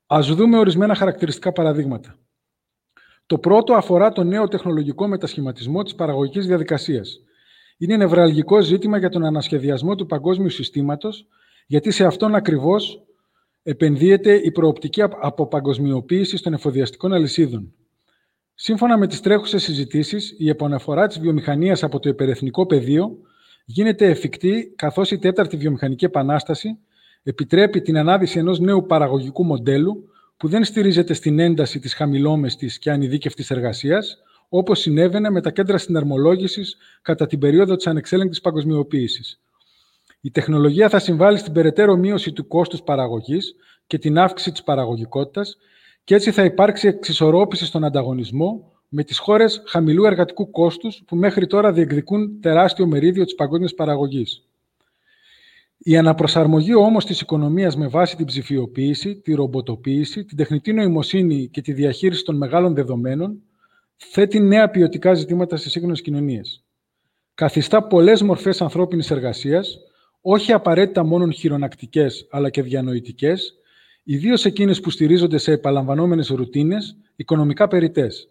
Ας 0.06 0.34
δούμε 0.34 0.58
ορισμένα 0.58 0.94
χαρακτηριστικά 0.94 1.52
παραδείγματα. 1.52 2.18
Το 3.26 3.38
πρώτο 3.38 3.74
αφορά 3.74 4.12
το 4.12 4.24
νέο 4.24 4.48
τεχνολογικό 4.48 5.06
μετασχηματισμό 5.06 5.82
της 5.82 5.94
παραγωγικής 5.94 6.46
διαδικασίας. 6.46 7.20
Είναι 7.78 7.96
νευραλγικό 7.96 8.60
ζήτημα 8.60 8.98
για 8.98 9.08
τον 9.08 9.24
ανασχεδιασμό 9.24 9.94
του 9.94 10.06
παγκόσμιου 10.06 10.50
συστήματος, 10.50 11.26
γιατί 11.66 11.90
σε 11.90 12.04
αυτόν 12.04 12.34
ακριβώς 12.34 13.07
επενδύεται 13.62 14.34
η 14.34 14.50
προοπτική 14.50 15.02
αποπαγκοσμιοποίηση 15.02 16.42
των 16.42 16.52
εφοδιαστικών 16.52 17.12
αλυσίδων. 17.12 17.72
Σύμφωνα 18.54 18.98
με 18.98 19.06
τις 19.06 19.20
τρέχουσες 19.20 19.62
συζητήσεις, 19.62 20.34
η 20.38 20.48
επαναφορά 20.48 21.06
της 21.06 21.20
βιομηχανίας 21.20 21.82
από 21.82 21.98
το 21.98 22.08
υπερεθνικό 22.08 22.66
πεδίο 22.66 23.18
γίνεται 23.64 24.06
εφικτή 24.06 24.72
καθώς 24.76 25.10
η 25.10 25.18
τέταρτη 25.18 25.56
βιομηχανική 25.56 26.04
επανάσταση 26.04 26.78
επιτρέπει 27.22 27.80
την 27.80 27.96
ανάδυση 27.96 28.38
ενός 28.38 28.60
νέου 28.60 28.86
παραγωγικού 28.86 29.44
μοντέλου 29.44 30.08
που 30.36 30.48
δεν 30.48 30.64
στηρίζεται 30.64 31.12
στην 31.14 31.38
ένταση 31.38 31.78
της 31.78 31.94
χαμηλόμεστης 31.94 32.78
και 32.78 32.90
ανειδίκευτης 32.90 33.50
εργασίας, 33.50 34.18
όπως 34.48 34.80
συνέβαινε 34.80 35.30
με 35.30 35.40
τα 35.40 35.50
κέντρα 35.50 35.78
συναρμολόγησης 35.78 36.76
κατά 37.02 37.26
την 37.26 37.38
περίοδο 37.38 37.76
της 37.76 37.86
ανεξέλεγκτης 37.86 38.40
παγκοσμιοποίησης. 38.40 39.40
Η 40.20 40.30
τεχνολογία 40.30 40.88
θα 40.88 40.98
συμβάλλει 40.98 41.38
στην 41.38 41.52
περαιτέρω 41.52 41.96
μείωση 41.96 42.32
του 42.32 42.46
κόστους 42.46 42.82
παραγωγής 42.82 43.54
και 43.86 43.98
την 43.98 44.18
αύξηση 44.18 44.50
της 44.50 44.62
παραγωγικότητας 44.62 45.56
και 46.04 46.14
έτσι 46.14 46.30
θα 46.30 46.44
υπάρξει 46.44 46.88
εξισορρόπηση 46.88 47.64
στον 47.64 47.84
ανταγωνισμό 47.84 48.72
με 48.88 49.04
τις 49.04 49.18
χώρες 49.18 49.62
χαμηλού 49.66 50.04
εργατικού 50.04 50.50
κόστους 50.50 51.02
που 51.06 51.16
μέχρι 51.16 51.46
τώρα 51.46 51.72
διεκδικούν 51.72 52.40
τεράστιο 52.40 52.86
μερίδιο 52.86 53.24
της 53.24 53.34
παγκόσμιας 53.34 53.74
παραγωγής. 53.74 54.42
Η 55.78 55.96
αναπροσαρμογή 55.96 56.74
όμως 56.74 57.04
της 57.04 57.20
οικονομίας 57.20 57.76
με 57.76 57.86
βάση 57.86 58.16
την 58.16 58.26
ψηφιοποίηση, 58.26 59.16
τη 59.16 59.34
ρομποτοποίηση, 59.34 60.24
την 60.24 60.36
τεχνητή 60.36 60.72
νοημοσύνη 60.72 61.48
και 61.48 61.60
τη 61.60 61.72
διαχείριση 61.72 62.24
των 62.24 62.36
μεγάλων 62.36 62.74
δεδομένων 62.74 63.42
θέτει 63.96 64.40
νέα 64.40 64.70
ποιοτικά 64.70 65.14
ζητήματα 65.14 65.56
στις 65.56 65.72
σύγχρονες 65.72 66.02
κοινωνίες. 66.02 66.64
Καθιστά 67.34 67.82
πολλές 67.82 68.22
μορφές 68.22 68.62
ανθρώπινης 68.62 69.10
εργασίας, 69.10 69.78
όχι 70.30 70.52
απαραίτητα 70.52 71.04
μόνο 71.04 71.30
χειρονακτικές 71.30 72.26
αλλά 72.30 72.50
και 72.50 72.62
διανοητικές, 72.62 73.54
ιδίως 74.02 74.44
εκείνες 74.44 74.80
που 74.80 74.90
στηρίζονται 74.90 75.38
σε 75.38 75.52
επαλαμβανόμενες 75.52 76.28
ρουτίνες, 76.28 76.96
οικονομικά 77.16 77.68
περιττές. 77.68 78.28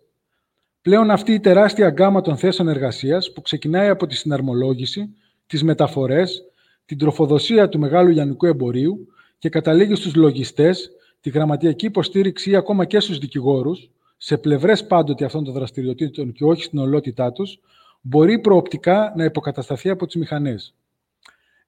Πλέον 0.81 1.11
αυτή 1.11 1.33
η 1.33 1.39
τεράστια 1.39 1.89
γκάμα 1.89 2.21
των 2.21 2.37
θέσεων 2.37 2.67
εργασίας 2.67 3.33
που 3.33 3.41
ξεκινάει 3.41 3.87
από 3.87 4.07
τη 4.07 4.15
συναρμολόγηση, 4.15 5.15
τις 5.47 5.63
μεταφορές, 5.63 6.43
την 6.85 6.97
τροφοδοσία 6.97 7.69
του 7.69 7.79
μεγάλου 7.79 8.09
λιανικού 8.09 8.45
εμπορίου 8.45 9.07
και 9.37 9.49
καταλήγει 9.49 9.95
στους 9.95 10.15
λογιστές, 10.15 10.91
τη 11.21 11.29
γραμματιακή 11.29 11.85
υποστήριξη 11.85 12.49
ή 12.49 12.55
ακόμα 12.55 12.85
και 12.85 12.99
στους 12.99 13.17
δικηγόρους, 13.17 13.89
σε 14.17 14.37
πλευρές 14.37 14.87
πάντοτε 14.87 15.25
αυτών 15.25 15.43
των 15.43 15.53
δραστηριοτήτων 15.53 16.31
και 16.31 16.43
όχι 16.43 16.63
στην 16.63 16.79
ολότητά 16.79 17.31
τους, 17.31 17.59
μπορεί 18.01 18.39
προοπτικά 18.39 19.13
να 19.15 19.23
υποκατασταθεί 19.23 19.89
από 19.89 20.05
τις 20.05 20.15
μηχανές. 20.15 20.75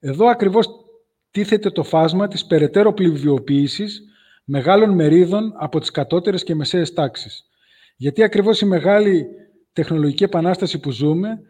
Εδώ 0.00 0.26
ακριβώς 0.26 0.68
τίθεται 1.30 1.70
το 1.70 1.82
φάσμα 1.82 2.28
της 2.28 2.46
περαιτέρω 2.46 2.92
πληβιοποίησης 2.92 4.02
μεγάλων 4.44 4.90
μερίδων 4.94 5.52
από 5.56 5.80
τις 5.80 5.90
κατώτερες 5.90 6.44
και 6.44 6.54
μεσαίες 6.54 6.92
τάξεις. 6.92 7.44
Γιατί 7.96 8.22
ακριβώς 8.22 8.60
η 8.60 8.66
μεγάλη 8.66 9.26
τεχνολογική 9.72 10.24
επανάσταση 10.24 10.78
που 10.78 10.90
ζούμε 10.90 11.40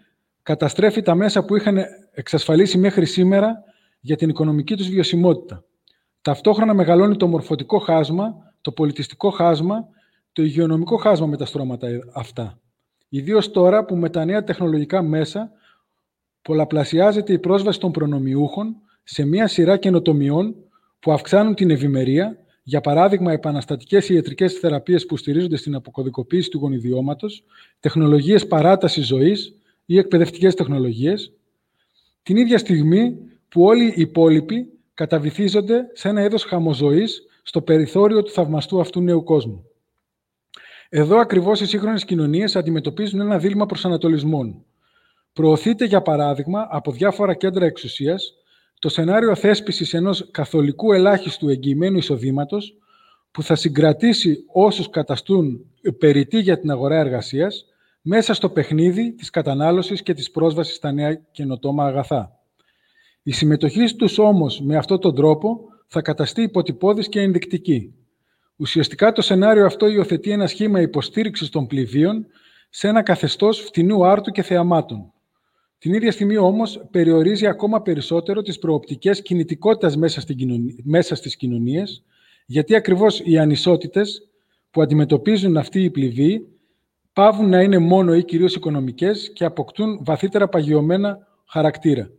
καταστρέφει 0.43 1.03
τα 1.03 1.15
μέσα 1.15 1.45
που 1.45 1.57
είχαν 1.57 1.79
εξασφαλίσει 2.13 2.79
μέχρι 2.79 3.07
σήμερα 3.07 3.65
για 4.01 4.17
την 4.17 4.29
οικονομική 4.29 4.77
τους 4.77 4.89
βιωσιμότητα. 4.89 5.65
Ταυτόχρονα 6.23 6.75
μεγαλώνει 6.75 7.17
το 7.17 7.27
μορφωτικό 7.27 7.79
χάσμα, 7.79 8.35
το 8.61 8.73
πολιτιστικό 8.73 9.31
χάσμα, 9.31 9.89
το 10.33 10.43
υγειονομικό 10.43 10.97
χάσμα 10.97 11.27
με 11.27 11.37
τα 11.37 11.45
στρώματα 11.45 11.89
αυτά. 12.15 12.61
Ιδίως 13.09 13.51
τώρα 13.51 13.85
που 13.85 13.97
με 13.97 14.11
τα 14.11 14.25
νέα 14.25 14.45
τεχνολογικά 14.45 15.03
μέσα 15.03 15.51
πολλαπλασιάζεται 16.43 17.33
η 17.33 17.39
πρόσβαση 17.39 17.81
των 17.81 17.93
προνομιούχων 17.93 18.77
σε 19.03 19.25
μια 19.25 19.47
σειρά 19.47 19.77
καινοτομιών 19.77 20.55
που 21.01 21.13
αυξάνουν 21.13 21.55
την 21.55 21.71
ευημερία, 21.71 22.37
για 22.63 22.81
παράδειγμα, 22.81 23.33
επαναστατικές 23.33 24.09
ιατρικές 24.09 24.53
θεραπείες 24.53 25.07
που 25.07 25.17
στηρίζονται 25.17 25.57
στην 25.57 25.75
αποκωδικοποίηση 25.75 26.51
του 26.51 26.59
γονιδιώματος, 26.59 27.45
τεχνολογίες 27.81 28.47
παράτασης 28.47 29.07
ζωής 29.07 29.55
ή 29.85 29.99
εκπαιδευτικές 29.99 30.55
τεχνολογίες, 30.55 31.33
την 32.23 32.37
ίδια 32.37 32.59
στιγμή 32.59 33.17
που 33.49 33.63
όλοι 33.63 33.85
οι 33.85 34.01
υπόλοιποι 34.01 34.69
καταβυθίζονται 34.95 35.91
σε 35.93 36.09
ένα 36.09 36.25
είδος 36.25 36.45
χαμοζωής 36.45 37.23
στο 37.43 37.63
περιθώριο 37.63 38.23
του 38.23 38.31
θαυμαστού 38.31 38.81
αυτού 38.81 39.01
νέου 39.01 39.23
κόσμου. 39.23 39.65
Εδώ 40.89 41.19
ακριβώς 41.19 41.61
οι 41.61 41.67
σύγχρονες 41.67 42.05
κοινωνίες 42.05 42.57
αντιμετωπίζουν 42.57 43.21
ένα 43.21 43.39
δίλημα 43.39 43.67
προσανατολισμών. 43.67 44.65
Προωθείται, 45.33 45.85
για 45.85 46.03
παράδειγμα, 46.03 46.67
από 46.71 46.93
διάφορα 46.93 47.35
κέντρα 47.35 47.65
εξουσίας 47.65 48.35
το 48.79 48.89
σενάριο 48.89 49.35
θέσπισης 49.35 49.95
ενός 49.95 50.31
καθολικού 50.31 50.93
ελάχιστου 50.93 51.49
εγγυημένου 51.49 51.97
εισοδήματος 51.97 52.77
που 53.31 53.43
θα 53.43 53.55
συγκρατήσει 53.55 54.45
όσους 54.53 54.91
καταστούν 54.91 55.67
περιττοί 55.99 56.39
για 56.39 56.59
την 56.59 56.71
αγορά 56.71 56.99
εργασίας 56.99 57.65
μέσα 58.03 58.35
στο 58.35 58.49
παιχνίδι 58.49 59.15
της 59.15 59.31
κατανάλωσης 59.31 60.03
και 60.03 60.15
της 60.15 60.31
πρόσβασης 60.31 60.75
στα 60.75 60.93
νέα 60.93 61.15
καινοτόμα 61.15 61.87
αγαθά. 61.87 62.39
Η 63.23 63.33
συμμετοχή 63.33 63.97
τους 63.97 64.19
όμως 64.19 64.61
με 64.61 64.77
αυτόν 64.77 65.01
τον 65.01 65.15
τρόπο 65.15 65.61
θα 65.87 66.03
καταστεί 66.03 66.43
υποτυπώδης 66.43 67.09
και 67.09 67.21
ενδεικτική. 67.21 67.95
Ουσιαστικά 68.57 69.13
το 69.13 69.23
σενάριο 69.23 69.67
αυτό 69.67 69.87
υιοθετεί 69.87 70.31
ένα 70.31 70.47
σχήμα 70.47 70.81
υποστήριξης 70.81 71.49
των 71.49 71.67
πληβίων 71.67 72.27
σε 72.71 72.89
ένα 72.89 73.03
καθεστώς 73.03 73.61
φτηνού 73.61 74.07
άρτου 74.07 74.31
και 74.31 74.43
θεαμάτων. 74.43 75.13
Την 75.81 75.95
ίδια 75.95 76.13
στιγμή 76.13 76.37
όμως 76.37 76.87
περιορίζει 76.91 77.47
ακόμα 77.47 77.83
περισσότερο 77.83 78.43
τις 78.43 78.59
προοπτικές 78.59 79.23
κινητικότητας 79.23 79.97
μέσα, 79.97 80.21
στην 80.21 80.37
κοινωνία, 80.37 80.75
μέσα 80.83 81.15
στις 81.15 81.37
κοινωνίες, 81.37 82.05
γιατί 82.47 82.75
ακριβώς 82.75 83.21
οι 83.25 83.39
ανισότητες 83.39 84.29
που 84.71 84.83
αντιμετωπίζουν 84.83 85.57
αυτοί 85.57 85.83
οι 85.83 85.91
πληβοί 85.91 86.47
πάβουν 87.13 87.49
να 87.49 87.63
είναι 87.63 87.79
μόνο 87.79 88.15
ή 88.15 88.25
κυρίως 88.25 88.55
οικονομικές 88.55 89.33
και 89.33 89.45
αποκτούν 89.45 90.05
βαθύτερα 90.05 90.49
παγιωμένα 90.49 91.19
χαρακτήρα. 91.47 92.11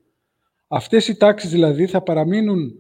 Αυτές 0.68 1.08
οι 1.08 1.18
τάξεις 1.18 1.50
δηλαδή 1.50 1.88
θα 1.88 2.02
παραμείνουν 2.02 2.74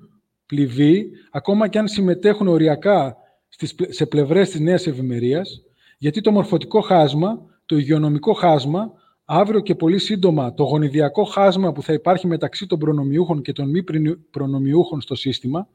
πληβοί, 0.45 1.11
ακόμα 1.31 1.67
και 1.67 1.79
αν 1.79 1.87
συμμετέχουν 1.87 2.47
οριακά 2.47 3.17
σε 3.89 4.05
πλευρές 4.05 4.49
της 4.49 4.59
νέας 4.59 4.87
ευημερίας, 4.87 5.61
γιατί 5.97 6.21
το 6.21 6.31
μορφωτικό 6.31 6.81
χάσμα, 6.81 7.45
το 7.65 7.77
υγειονομικό 7.77 8.33
χάσμα, 8.33 8.93
αύριο 9.33 9.59
και 9.59 9.75
πολύ 9.75 9.99
σύντομα 9.99 10.53
το 10.53 10.63
γονιδιακό 10.63 11.23
χάσμα 11.23 11.71
που 11.71 11.83
θα 11.83 11.93
υπάρχει 11.93 12.27
μεταξύ 12.27 12.67
των 12.67 12.79
προνομιούχων 12.79 13.41
και 13.41 13.53
των 13.53 13.69
μη 13.69 13.83
προνομιούχων 14.31 15.01
στο 15.01 15.15
σύστημα, 15.15 15.67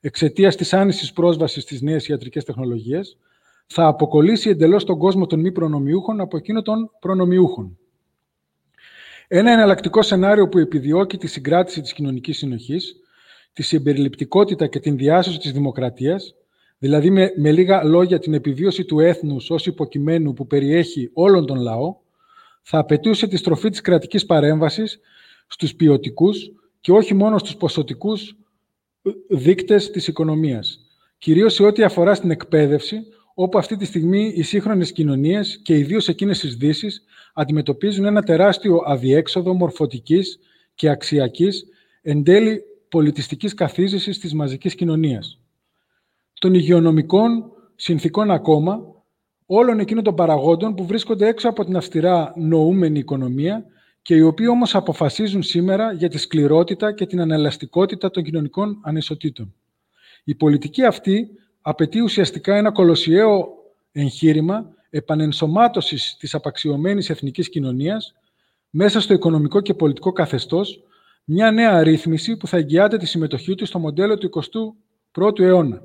εξαιτίας 0.00 0.56
της 0.56 0.72
άνησης 0.72 1.12
πρόσβασης 1.12 1.62
στις 1.62 1.82
νέες 1.82 2.08
ιατρικές 2.08 2.44
τεχνολογίες, 2.44 3.18
θα 3.66 3.86
αποκολλήσει 3.86 4.50
εντελώς 4.50 4.84
τον 4.84 4.98
κόσμο 4.98 5.26
των 5.26 5.40
μη 5.40 5.52
προνομιούχων 5.52 6.20
από 6.20 6.36
εκείνο 6.36 6.62
των 6.62 6.90
προνομιούχων. 7.00 7.78
Ένα 9.28 9.52
εναλλακτικό 9.52 10.02
σενάριο 10.02 10.48
που 10.48 10.58
επιδιώκει 10.58 11.16
τη 11.16 11.26
συγκράτηση 11.26 11.80
της 11.80 11.92
κοινωνικής 11.92 12.38
συνοχής, 12.38 12.96
τη 13.52 13.62
συμπεριληπτικότητα 13.62 14.66
και 14.66 14.80
την 14.80 14.96
διάσωση 14.96 15.38
της 15.38 15.52
δημοκρατίας, 15.52 16.34
δηλαδή 16.78 17.10
με, 17.10 17.32
με 17.36 17.52
λίγα 17.52 17.84
λόγια 17.84 18.18
την 18.18 18.34
επιβίωση 18.34 18.84
του 18.84 19.00
έθνους 19.00 19.50
ως 19.50 19.66
υποκειμένου 19.66 20.32
που 20.32 20.46
περιέχει 20.46 21.10
όλον 21.12 21.46
τον 21.46 21.60
λαό, 21.60 21.99
θα 22.72 22.78
απαιτούσε 22.78 23.26
τη 23.26 23.36
στροφή 23.36 23.70
της 23.70 23.80
κρατικής 23.80 24.26
παρέμβασης 24.26 25.00
στους 25.46 25.74
ποιοτικούς 25.74 26.50
και 26.80 26.92
όχι 26.92 27.14
μόνο 27.14 27.38
στους 27.38 27.56
ποσοτικούς 27.56 28.36
ε, 29.02 29.10
δείκτες 29.28 29.90
της 29.90 30.08
οικονομίας. 30.08 30.80
Κυρίως 31.18 31.54
σε 31.54 31.62
ό,τι 31.62 31.82
αφορά 31.82 32.14
στην 32.14 32.30
εκπαίδευση, 32.30 33.02
όπου 33.34 33.58
αυτή 33.58 33.76
τη 33.76 33.84
στιγμή 33.84 34.32
οι 34.36 34.42
σύγχρονες 34.42 34.92
κοινωνίες 34.92 35.60
και 35.62 35.76
ιδίως 35.76 36.08
εκείνες 36.08 36.38
τις 36.38 36.56
δύσεις 36.56 37.04
αντιμετωπίζουν 37.34 38.04
ένα 38.04 38.22
τεράστιο 38.22 38.82
αδιέξοδο 38.86 39.54
μορφωτικής 39.54 40.38
και 40.74 40.88
αξιακής 40.88 41.64
εν 42.02 42.22
τέλει 42.22 42.62
πολιτιστικής 42.88 43.54
καθίζησης 43.54 44.18
της 44.18 44.34
μαζικής 44.34 44.74
κοινωνίας. 44.74 45.38
Των 46.40 46.54
υγειονομικών 46.54 47.52
συνθήκων 47.76 48.30
ακόμα, 48.30 48.99
όλων 49.52 49.78
εκείνων 49.78 50.04
των 50.04 50.14
παραγόντων 50.14 50.74
που 50.74 50.86
βρίσκονται 50.86 51.26
έξω 51.26 51.48
από 51.48 51.64
την 51.64 51.76
αυστηρά 51.76 52.32
νοούμενη 52.36 52.98
οικονομία 52.98 53.64
και 54.02 54.14
οι 54.14 54.20
οποίοι 54.20 54.46
όμως 54.50 54.74
αποφασίζουν 54.74 55.42
σήμερα 55.42 55.92
για 55.92 56.08
τη 56.08 56.18
σκληρότητα 56.18 56.92
και 56.92 57.06
την 57.06 57.20
ανελαστικότητα 57.20 58.10
των 58.10 58.22
κοινωνικών 58.22 58.80
ανισοτήτων. 58.82 59.54
Η 60.24 60.34
πολιτική 60.34 60.84
αυτή 60.84 61.28
απαιτεί 61.60 62.00
ουσιαστικά 62.00 62.56
ένα 62.56 62.70
κολοσιαίο 62.72 63.48
εγχείρημα 63.92 64.74
επανενσωμάτωσης 64.90 66.16
της 66.18 66.34
απαξιωμένης 66.34 67.10
εθνικής 67.10 67.48
κοινωνίας 67.48 68.14
μέσα 68.70 69.00
στο 69.00 69.14
οικονομικό 69.14 69.60
και 69.60 69.74
πολιτικό 69.74 70.12
καθεστώς, 70.12 70.82
μια 71.24 71.50
νέα 71.50 71.72
αρρύθμιση 71.72 72.36
που 72.36 72.46
θα 72.46 72.56
εγγυάται 72.56 72.96
τη 72.96 73.06
συμμετοχή 73.06 73.54
του 73.54 73.66
στο 73.66 73.78
μοντέλο 73.78 74.18
του 74.18 74.30
21ου 75.18 75.38
αιώνα. 75.38 75.82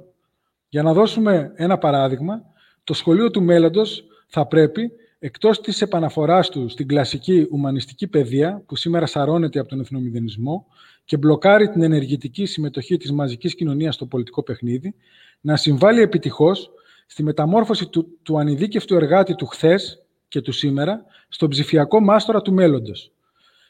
Για 0.70 0.84
να 0.84 0.94
δώσουμε 0.94 1.52
ένα 1.56 1.78
παράδειγμα, 1.78 2.54
το 2.86 2.94
σχολείο 2.94 3.32
του 3.32 3.42
μέλλοντος 3.42 4.06
θα 4.28 4.46
πρέπει, 4.48 4.92
εκτός 5.20 5.62
της 5.62 5.82
επαναφοράς 5.82 6.50
του 6.50 6.70
στην 6.70 6.88
κλασική 6.88 7.48
ουμανιστική 7.52 8.08
παιδεία, 8.08 8.64
που 8.66 8.76
σήμερα 8.76 9.06
σαρώνεται 9.06 9.60
από 9.60 9.70
τον 9.70 9.80
εθνομηδενισμό 9.80 10.66
και 11.06 11.18
μπλοκάρει 11.18 11.70
την 11.70 11.82
ενεργητική 11.82 12.46
συμμετοχή 12.46 12.98
της 12.98 13.12
μαζικής 13.12 13.56
κοινωνίας 13.56 13.96
στο 13.96 14.06
πολιτικό 14.06 14.44
παιχνίδι, 14.44 14.96
να 15.42 15.56
συμβάλλει 15.56 16.02
επιτυχώς 16.02 16.72
στη 17.06 17.24
μεταμόρφωση 17.24 17.90
του, 17.90 18.18
του 18.24 18.40
ανειδίκευτου 18.40 18.96
εργάτη 18.96 19.36
του 19.36 19.46
χθες 19.46 20.06
και 20.28 20.42
του 20.42 20.52
σήμερα 20.52 21.06
στον 21.30 21.50
ψηφιακό 21.50 22.00
μάστορα 22.00 22.42
του 22.42 22.54
μέλλοντος. 22.54 23.12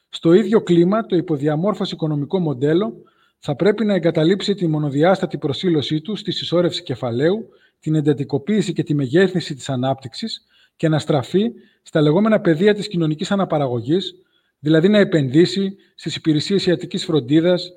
Στο 0.10 0.34
ίδιο 0.34 0.62
κλίμα, 0.62 1.05
το 1.05 1.15
υποδιαμόρφωση 1.15 1.93
οικονομικό 1.93 2.39
μοντέλο 2.39 2.93
θα 3.39 3.55
πρέπει 3.55 3.86
να 3.86 3.93
εγκαταλείψει 3.93 4.53
τη 4.53 4.67
μονοδιάστατη 4.67 5.38
προσήλωσή 5.38 6.01
του 6.01 6.15
στη 6.15 6.31
συσσόρευση 6.31 6.84
κεφαλαίου, 6.84 7.50
την 7.86 7.96
εντατικοποίηση 7.96 8.74
και 8.74 8.84
τη 8.84 8.94
μεγέθυνση 8.94 9.56
της 9.56 9.70
ανάπτυξης 9.70 10.46
και 10.75 10.89
να 10.89 11.00
στραφεί 11.00 11.51
στα 11.82 12.01
λεγόμενα 12.01 12.39
πεδία 12.42 12.74
της 12.74 12.88
κοινωνικής 12.88 13.32
αναπαραγωγής, 13.32 14.15
δηλαδή 14.60 14.89
να 14.89 14.98
επενδύσει 14.98 15.75
στις 15.96 16.15
υπηρεσίες 16.15 16.65
ιατρικής 16.65 17.06
φροντίδας, 17.06 17.70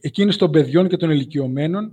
εκείνης 0.00 0.36
των 0.36 0.50
παιδιών 0.50 0.88
και 0.88 0.96
των 0.96 1.10
ηλικιωμένων, 1.10 1.92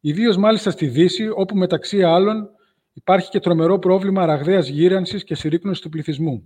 ιδίως 0.00 0.36
μάλιστα 0.36 0.70
στη 0.70 0.86
Δύση, 0.86 1.28
όπου 1.34 1.56
μεταξύ 1.56 2.02
άλλων 2.02 2.48
υπάρχει 2.92 3.30
και 3.30 3.40
τρομερό 3.40 3.78
πρόβλημα 3.78 4.26
ραγδαίας 4.26 4.68
γύρανσης 4.68 5.24
και 5.24 5.34
συρρήκνωσης 5.34 5.82
του 5.82 5.88
πληθυσμού. 5.88 6.44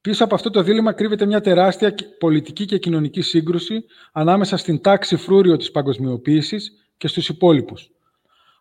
Πίσω 0.00 0.24
από 0.24 0.34
αυτό 0.34 0.50
το 0.50 0.62
δίλημα 0.62 0.92
κρύβεται 0.92 1.26
μια 1.26 1.40
τεράστια 1.40 1.94
πολιτική 2.18 2.64
και 2.64 2.78
κοινωνική 2.78 3.20
σύγκρουση 3.20 3.84
ανάμεσα 4.12 4.56
στην 4.56 4.80
τάξη 4.80 5.16
φρούριο 5.16 5.56
της 5.56 5.70
παγκοσμιοποίησης 5.70 6.72
και 6.96 7.08
στους 7.08 7.28
υπόλοιπους. 7.28 7.90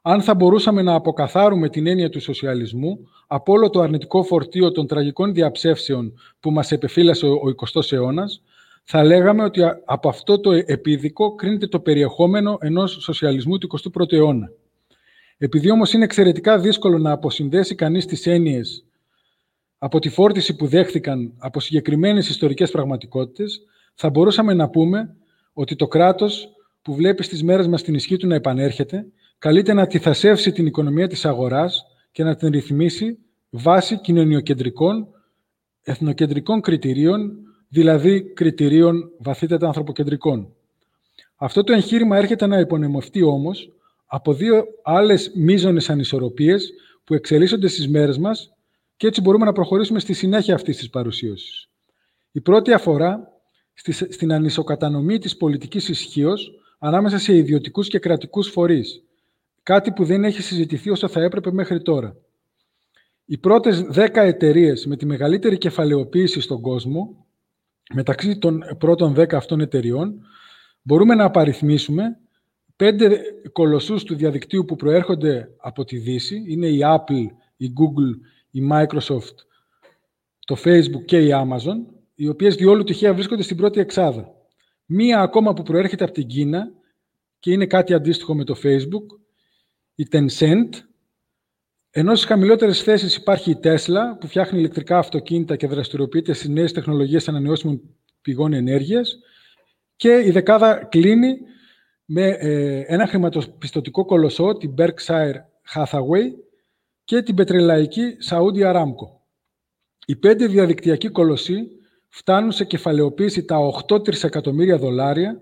Αν 0.02 0.22
θα 0.22 0.36
μπορούσαμε 0.36 0.82
να 0.82 0.94
αποκαθάρουμε 0.94 1.70
την 1.70 1.88
έννοια 1.88 2.10
του 2.10 2.22
σοσιαλισμού 2.22 3.08
από 3.28 3.54
όλο 3.54 3.70
το 3.70 3.82
αρνητικό 3.82 4.24
φορτίο 4.24 4.72
των 4.72 4.88
τραγικών 4.88 5.34
διαψεύσεων 5.34 6.14
που 6.40 6.52
μας 6.52 6.72
επεφύλασε 6.72 7.26
ο 7.26 7.42
20ος 7.74 7.92
αιώνας, 7.92 8.42
θα 8.84 9.04
λέγαμε 9.04 9.44
ότι 9.44 9.62
από 9.86 10.10
αυτό 10.10 10.40
το 10.40 10.52
επίδικο 10.52 11.36
κρίνεται 11.36 11.68
το 11.68 11.80
περιεχόμενο 11.80 12.58
ενός 12.62 12.92
σοσιαλισμού 13.02 13.58
του 13.58 13.68
21ου 13.98 14.12
αιώνα. 14.12 14.52
Επειδή 15.38 15.72
όμως 15.72 15.94
είναι 15.94 16.04
εξαιρετικά 16.04 16.60
δύσκολο 16.60 16.98
να 16.98 17.12
αποσυνδέσει 17.12 17.76
κανείς 17.76 18.06
τις 18.06 18.28
έννοιες 18.28 18.86
από 19.78 20.00
τη 20.00 20.10
φόρτιση 20.10 20.56
που 20.56 20.68
δέχθηκαν 20.68 21.34
από 21.38 21.60
συγκεκριμένες 21.60 22.30
ιστορικές 22.30 22.72
πραγματικότητες, 22.72 23.62
θα 23.94 24.10
μπορούσαμε 24.10 24.54
να 24.54 24.70
πούμε 24.70 25.16
ότι 25.54 25.76
το 25.76 25.88
κράτος 25.88 26.50
που 26.82 26.94
βλέπει 26.96 27.24
στις 27.24 27.44
μέρες 27.44 27.68
μας 27.68 27.84
την 27.84 27.94
ισχύ 27.94 28.18
του 28.18 28.28
να 28.28 28.36
επανέρχεται, 28.36 29.06
καλείται 29.40 29.74
να 29.74 29.82
αντιθασεύσει 29.82 30.52
την 30.52 30.66
οικονομία 30.66 31.08
της 31.08 31.26
αγοράς 31.26 31.86
και 32.12 32.24
να 32.24 32.36
την 32.36 32.50
ρυθμίσει 32.50 33.18
βάσει 33.50 34.00
κοινωνιοκεντρικών, 34.00 35.08
εθνοκεντρικών 35.82 36.62
κριτηρίων, 36.62 37.32
δηλαδή 37.70 38.34
κριτηρίων 38.34 39.12
βαθύτερα 39.18 39.68
ανθρωποκεντρικών. 39.68 40.54
Αυτό 41.36 41.64
το 41.64 41.74
εγχείρημα 41.74 42.18
έρχεται 42.18 42.46
να 42.46 42.60
υπονεμωθεί 42.60 43.22
όμως 43.22 43.72
από 44.06 44.34
δύο 44.34 44.66
άλλες 44.84 45.32
μείζονες 45.36 45.90
ανισορροπίες 45.90 46.74
που 47.04 47.14
εξελίσσονται 47.14 47.68
στις 47.68 47.88
μέρες 47.88 48.18
μας 48.18 48.54
και 48.98 49.08
έτσι 49.08 49.22
μπορούμε 49.22 49.46
να 49.46 49.52
προχωρήσουμε 49.52 50.00
στη 50.00 50.14
συνέχεια 50.14 50.56
αυτής 50.56 50.78
της 50.78 50.90
παρουσίωσης. 50.90 51.70
Η 52.32 52.42
πρώτη 52.42 52.74
αφορά 52.74 53.28
στην 54.10 54.34
ανισοκατανομή 54.34 55.18
της 55.18 55.38
πολιτικής 55.38 55.90
ισχύως 55.90 56.52
ανάμεσα 56.80 57.18
σε 57.18 57.36
ιδιωτικούς 57.36 57.88
και 57.88 58.00
κρατικούς 58.00 58.50
φορείς, 58.50 59.04
κάτι 59.64 59.92
που 59.92 60.04
δεν 60.06 60.24
έχει 60.24 60.42
συζητηθεί 60.42 60.90
όσο 60.90 61.08
θα 61.08 61.22
έπρεπε 61.22 61.52
μέχρι 61.52 61.82
τώρα. 61.82 62.16
Οι 63.26 63.38
πρώτες 63.38 63.82
δέκα 63.82 64.22
εταιρείες 64.22 64.86
με 64.86 64.96
τη 64.96 65.06
μεγαλύτερη 65.06 65.58
κεφαλαιοποίηση 65.58 66.42
στον 66.42 66.62
κόσμο, 66.62 67.26
μεταξύ 67.94 68.38
των 68.38 68.64
πρώτων 68.78 69.14
δέκα 69.14 69.38
αυτών 69.38 69.60
εταιριών, 69.60 70.22
μπορούμε 70.82 71.16
να 71.16 71.24
απαριθμίσουμε 71.24 72.20
πέντε 72.76 73.22
κολοσσούς 73.52 74.04
του 74.04 74.16
διαδικτύου 74.16 74.66
που 74.66 74.76
προέρχονται 74.76 75.50
από 75.58 75.86
τη 75.86 75.98
Δύση. 75.98 76.44
Είναι 76.48 76.68
η 76.68 76.80
Apple, 76.84 77.26
η 77.58 77.74
Google, 77.80 78.20
η 78.52 78.70
Microsoft, 78.72 79.36
το 80.40 80.58
Facebook 80.64 81.06
και 81.06 81.18
η 81.18 81.30
Amazon, 81.34 81.94
οι 82.16 82.28
οποίες 82.28 82.56
διόλου 82.56 82.84
τυχαία 82.84 83.14
βρίσκονται 83.14 83.44
στην 83.44 83.58
πρώτη 83.58 83.80
εξάδα. 83.80 84.34
Μία 84.86 85.22
ακόμα 85.22 85.54
που 85.54 85.64
προέρχεται 85.64 86.04
από 86.04 86.14
την 86.14 86.28
Κίνα 86.28 86.72
και 87.40 87.52
είναι 87.52 87.66
κάτι 87.66 87.94
αντίστοιχο 87.94 88.36
με 88.36 88.44
το 88.44 88.56
Facebook, 88.64 89.19
η 90.00 90.08
Tencent, 90.12 90.70
ενώ 91.90 92.16
στις 92.16 92.28
χαμηλότερες 92.28 92.82
θέσεις 92.82 93.16
υπάρχει 93.16 93.52
η 93.52 93.60
Tesla, 93.64 94.02
που 94.20 94.28
φτιάχνει 94.28 94.60
ηλεκτρικά 94.60 94.98
αυτοκίνητα 94.98 95.56
και 95.56 95.68
δραστηριοποιείται 95.68 96.34
στις 96.34 96.50
νέες 96.50 96.74
τεχνολογίες 96.74 97.28
ανανεώσιμων 97.28 97.82
πηγών 98.22 98.54
ενέργειας. 98.54 99.20
Και 99.96 100.22
η 100.26 100.32
δεκάδα 100.32 100.86
κλείνει 100.86 101.38
με 102.06 102.28
ε, 102.28 102.84
ένα 102.88 103.08
χρηματοπιστωτικό 103.08 104.06
κολοσσό, 104.06 104.58
την 104.58 104.74
Berkshire 104.78 105.36
Hathaway 105.74 106.26
και 107.04 107.22
την 107.22 107.36
πετρελαϊκή 107.36 108.18
Saudi 108.30 108.74
Aramco. 108.74 109.10
Οι 110.06 110.16
πέντε 110.16 110.48
διαδικτυακοί 110.48 111.10
κολοσσοί 111.10 111.68
φτάνουν 112.08 112.52
σε 112.52 112.66
κεφαλαιοποίηση 112.66 113.46
τα 113.46 113.58
8 113.90 114.04
τρισεκατομμύρια 114.04 114.78
δολάρια, 114.78 115.42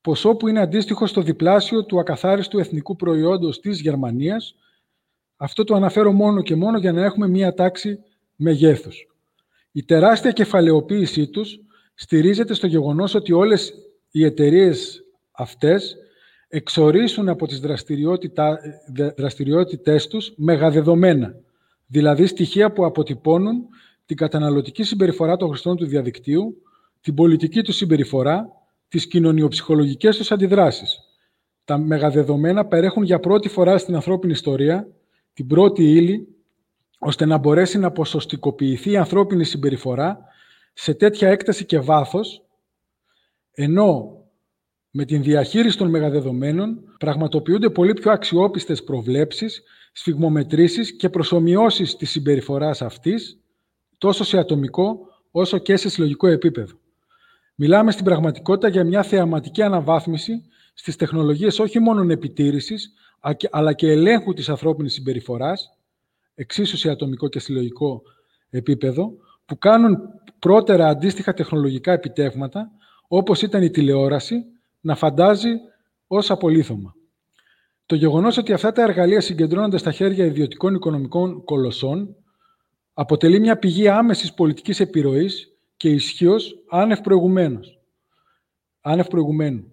ποσό 0.00 0.34
που 0.34 0.48
είναι 0.48 0.60
αντίστοιχο 0.60 1.06
στο 1.06 1.22
διπλάσιο 1.22 1.84
του 1.84 2.00
ακαθάριστου 2.00 2.58
εθνικού 2.58 2.96
προϊόντος 2.96 3.60
της 3.60 3.80
Γερμανίας. 3.80 4.54
Αυτό 5.36 5.64
το 5.64 5.74
αναφέρω 5.74 6.12
μόνο 6.12 6.42
και 6.42 6.54
μόνο 6.54 6.78
για 6.78 6.92
να 6.92 7.04
έχουμε 7.04 7.28
μία 7.28 7.54
τάξη 7.54 7.98
μεγέθους. 8.36 9.06
Η 9.72 9.84
τεράστια 9.84 10.30
κεφαλαιοποίησή 10.30 11.26
τους 11.26 11.60
στηρίζεται 11.94 12.54
στο 12.54 12.66
γεγονός 12.66 13.14
ότι 13.14 13.32
όλες 13.32 13.74
οι 14.10 14.24
εταιρείες 14.24 15.04
αυτές 15.30 15.96
εξορίσουν 16.48 17.28
από 17.28 17.46
τις 17.46 17.60
δραστηριότητές 19.16 20.06
τους 20.06 20.32
μεγαδεδομένα, 20.36 21.34
δηλαδή 21.86 22.26
στοιχεία 22.26 22.72
που 22.72 22.84
αποτυπώνουν 22.84 23.66
την 24.06 24.16
καταναλωτική 24.16 24.82
συμπεριφορά 24.82 25.36
των 25.36 25.48
χρηστών 25.48 25.76
του 25.76 25.86
διαδικτύου, 25.86 26.62
την 27.00 27.14
πολιτική 27.14 27.62
του 27.62 27.72
συμπεριφορά, 27.72 28.57
τις 28.88 29.06
κοινωνιοψυχολογικές 29.06 30.16
τους 30.16 30.32
αντιδράσεις. 30.32 30.98
Τα 31.64 31.78
μεγαδεδομένα 31.78 32.66
περέχουν 32.66 33.02
για 33.02 33.20
πρώτη 33.20 33.48
φορά 33.48 33.78
στην 33.78 33.94
ανθρώπινη 33.94 34.32
ιστορία 34.32 34.88
την 35.32 35.46
πρώτη 35.46 35.82
ύλη, 35.82 36.28
ώστε 36.98 37.24
να 37.26 37.36
μπορέσει 37.38 37.78
να 37.78 37.90
ποσοστικοποιηθεί 37.90 38.90
η 38.90 38.96
ανθρώπινη 38.96 39.44
συμπεριφορά 39.44 40.18
σε 40.72 40.94
τέτοια 40.94 41.28
έκταση 41.28 41.64
και 41.64 41.78
βάθος, 41.78 42.44
ενώ 43.50 44.22
με 44.90 45.04
την 45.04 45.22
διαχείριση 45.22 45.78
των 45.78 45.90
μεγαδεδομένων 45.90 46.94
πραγματοποιούνται 46.98 47.70
πολύ 47.70 47.94
πιο 47.94 48.10
αξιόπιστες 48.12 48.84
προβλέψεις, 48.84 49.62
σφιγμομετρήσεις 49.92 50.96
και 50.96 51.08
προσωμιώσεις 51.08 51.96
της 51.96 52.10
συμπεριφοράς 52.10 52.82
αυτής, 52.82 53.40
τόσο 53.98 54.24
σε 54.24 54.38
ατομικό 54.38 54.98
όσο 55.30 55.58
και 55.58 55.76
σε 55.76 55.88
συλλογικό 55.88 56.26
επίπεδο. 56.26 56.78
Μιλάμε 57.60 57.90
στην 57.90 58.04
πραγματικότητα 58.04 58.68
για 58.68 58.84
μια 58.84 59.02
θεαματική 59.02 59.62
αναβάθμιση 59.62 60.44
στις 60.74 60.96
τεχνολογίες 60.96 61.58
όχι 61.58 61.78
μόνο 61.78 62.12
επιτήρησης, 62.12 62.92
αλλά 63.50 63.72
και 63.72 63.90
ελέγχου 63.90 64.32
της 64.32 64.48
ανθρώπινης 64.48 64.92
συμπεριφοράς, 64.92 65.78
εξίσου 66.34 66.76
σε 66.76 66.90
ατομικό 66.90 67.28
και 67.28 67.38
συλλογικό 67.38 68.02
επίπεδο, 68.50 69.12
που 69.46 69.58
κάνουν 69.58 69.98
πρώτερα 70.38 70.88
αντίστοιχα 70.88 71.34
τεχνολογικά 71.34 71.92
επιτεύγματα, 71.92 72.70
όπως 73.08 73.42
ήταν 73.42 73.62
η 73.62 73.70
τηλεόραση, 73.70 74.44
να 74.80 74.94
φαντάζει 74.94 75.50
ως 76.06 76.30
απολύθωμα. 76.30 76.94
Το 77.86 77.94
γεγονός 77.94 78.36
ότι 78.36 78.52
αυτά 78.52 78.72
τα 78.72 78.82
εργαλεία 78.82 79.20
συγκεντρώνονται 79.20 79.78
στα 79.78 79.92
χέρια 79.92 80.24
ιδιωτικών 80.24 80.74
οικονομικών 80.74 81.44
κολοσσών 81.44 82.16
αποτελεί 82.94 83.40
μια 83.40 83.58
πηγή 83.58 83.88
άμεσης 83.88 84.34
πολιτικής 84.34 84.80
επιρροής 84.80 85.57
και 85.78 85.88
ισχύως 85.88 86.58
άνευ 86.68 87.00
προηγουμένως. 87.00 87.80
Άνευ 88.80 89.06
προηγουμένου. 89.06 89.72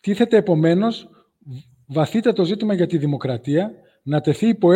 Τίθεται 0.00 0.36
επομένως 0.36 1.08
βαθύτατο 1.86 2.44
ζήτημα 2.44 2.74
για 2.74 2.86
τη 2.86 2.98
δημοκρατία 2.98 3.72
να 4.02 4.20
τεθεί 4.20 4.48
υπό 4.48 4.68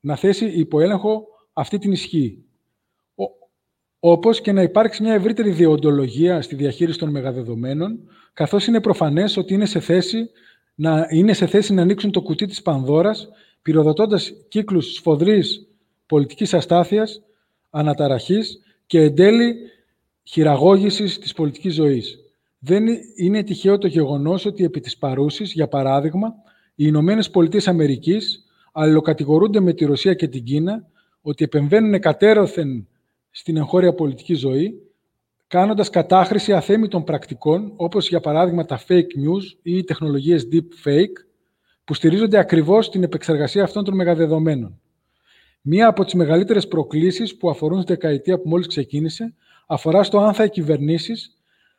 να 0.00 0.16
θέσει 0.16 0.46
υπό 0.46 0.80
έλεγχο 0.80 1.26
αυτή 1.52 1.78
την 1.78 1.92
ισχύ. 1.92 2.44
Όπως 4.00 4.40
και 4.40 4.52
να 4.52 4.62
υπάρξει 4.62 5.02
μια 5.02 5.14
ευρύτερη 5.14 5.50
διοντολογία 5.50 6.42
στη 6.42 6.54
διαχείριση 6.54 6.98
των 6.98 7.10
μεγαδεδομένων, 7.10 7.98
καθώς 8.32 8.66
είναι 8.66 8.80
προφανές 8.80 9.36
ότι 9.36 9.54
είναι 9.54 9.66
σε 9.66 9.80
θέση 9.80 10.30
να, 10.74 11.06
είναι 11.10 11.32
σε 11.32 11.46
θέση 11.46 11.74
να 11.74 11.82
ανοίξουν 11.82 12.10
το 12.10 12.22
κουτί 12.22 12.46
της 12.46 12.62
Πανδώρας, 12.62 13.28
πυροδοτώντας 13.62 14.32
κύκλους 14.48 14.94
σφοδρής 14.94 15.68
πολιτικής 16.06 16.54
αστάθειας, 16.54 17.22
αναταραχής 17.70 18.60
και 18.90 19.00
εν 19.00 19.14
τέλει 19.14 19.54
χειραγώγησης 20.22 21.18
της 21.18 21.32
πολιτικής 21.32 21.74
ζωής. 21.74 22.18
Δεν 22.58 22.86
είναι 23.16 23.42
τυχαίο 23.42 23.78
το 23.78 23.86
γεγονός 23.86 24.44
ότι 24.46 24.64
επί 24.64 24.80
της 24.80 24.96
παρούσης, 24.96 25.52
για 25.52 25.68
παράδειγμα, 25.68 26.34
οι 26.74 26.84
Ηνωμένες 26.86 27.30
Πολιτείες 27.30 27.68
Αμερικής 27.68 28.44
αλληλοκατηγορούνται 28.72 29.60
με 29.60 29.72
τη 29.72 29.84
Ρωσία 29.84 30.14
και 30.14 30.28
την 30.28 30.44
Κίνα 30.44 30.86
ότι 31.20 31.44
επεμβαίνουν 31.44 32.00
κατέρωθεν 32.00 32.88
στην 33.30 33.56
εγχώρια 33.56 33.94
πολιτική 33.94 34.34
ζωή, 34.34 34.82
κάνοντας 35.46 35.90
κατάχρηση 35.90 36.52
αθέμητων 36.52 37.04
πρακτικών, 37.04 37.72
όπως 37.76 38.08
για 38.08 38.20
παράδειγμα 38.20 38.64
τα 38.64 38.80
fake 38.88 39.00
news 39.00 39.58
ή 39.62 39.76
οι 39.76 39.84
τεχνολογίες 39.84 40.48
deep 40.52 40.88
fake, 40.88 41.24
που 41.84 41.94
στηρίζονται 41.94 42.38
ακριβώς 42.38 42.86
στην 42.86 43.02
επεξεργασία 43.02 43.62
αυτών 43.62 43.84
των 43.84 43.94
μεγαδεδομένων. 43.94 44.80
Μία 45.60 45.88
από 45.88 46.04
τις 46.04 46.14
μεγαλύτερες 46.14 46.68
προκλήσεις 46.68 47.36
που 47.36 47.50
αφορούν 47.50 47.82
στη 47.82 47.92
δεκαετία 47.92 48.40
που 48.40 48.48
μόλις 48.48 48.66
ξεκίνησε 48.66 49.34
αφορά 49.66 50.02
στο 50.02 50.18
αν 50.18 50.34
θα 50.34 50.44
οι 50.44 50.50
κυβερνήσεις 50.50 51.36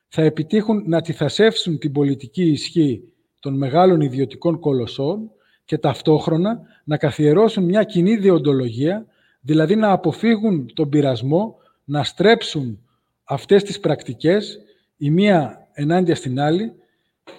θα 0.08 0.22
επιτύχουν 0.22 0.84
να 0.86 1.02
τυθασεύσουν 1.02 1.78
την 1.78 1.92
πολιτική 1.92 2.44
ισχύ 2.44 3.04
των 3.40 3.58
μεγάλων 3.58 4.02
ιδιωτικών 4.02 4.60
κολοσσών 4.60 5.32
και 5.66 5.78
ταυτόχρονα 5.78 6.62
να 6.84 6.98
καθιερώσουν 6.98 7.64
μια 7.64 7.84
κοινή 7.84 8.18
διοντολογία, 8.18 9.06
δηλαδή 9.42 9.76
να 9.76 9.92
αποφύγουν 9.92 10.74
τον 10.74 10.90
πειρασμό, 10.90 11.58
να 11.84 12.04
στρέψουν 12.04 12.80
αυτές 13.24 13.64
τις 13.64 13.80
πρακτικές 13.80 14.60
η 14.98 15.10
μία 15.10 15.68
ενάντια 15.74 16.16
στην 16.16 16.40
άλλη 16.40 16.74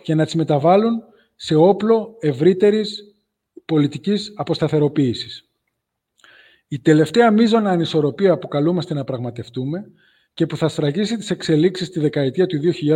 και 0.02 0.14
να 0.14 0.24
τις 0.24 0.34
μεταβάλουν 0.34 1.02
σε 1.34 1.54
όπλο 1.54 2.16
ευρύτερης 2.20 3.14
πολιτικής 3.64 4.32
αποσταθεροποίησης. 4.36 5.51
Η 6.72 6.80
τελευταία 6.80 7.30
μείζωνα 7.30 7.70
ανισορροπία 7.70 8.38
που 8.38 8.48
καλούμαστε 8.48 8.94
να 8.94 9.04
πραγματευτούμε 9.04 9.90
και 10.34 10.46
που 10.46 10.56
θα 10.56 10.68
στραγγίσει 10.68 11.16
τις 11.16 11.30
εξελίξεις 11.30 11.90
τη 11.90 12.00
δεκαετία 12.00 12.46
του 12.46 12.60
2020 12.60 12.88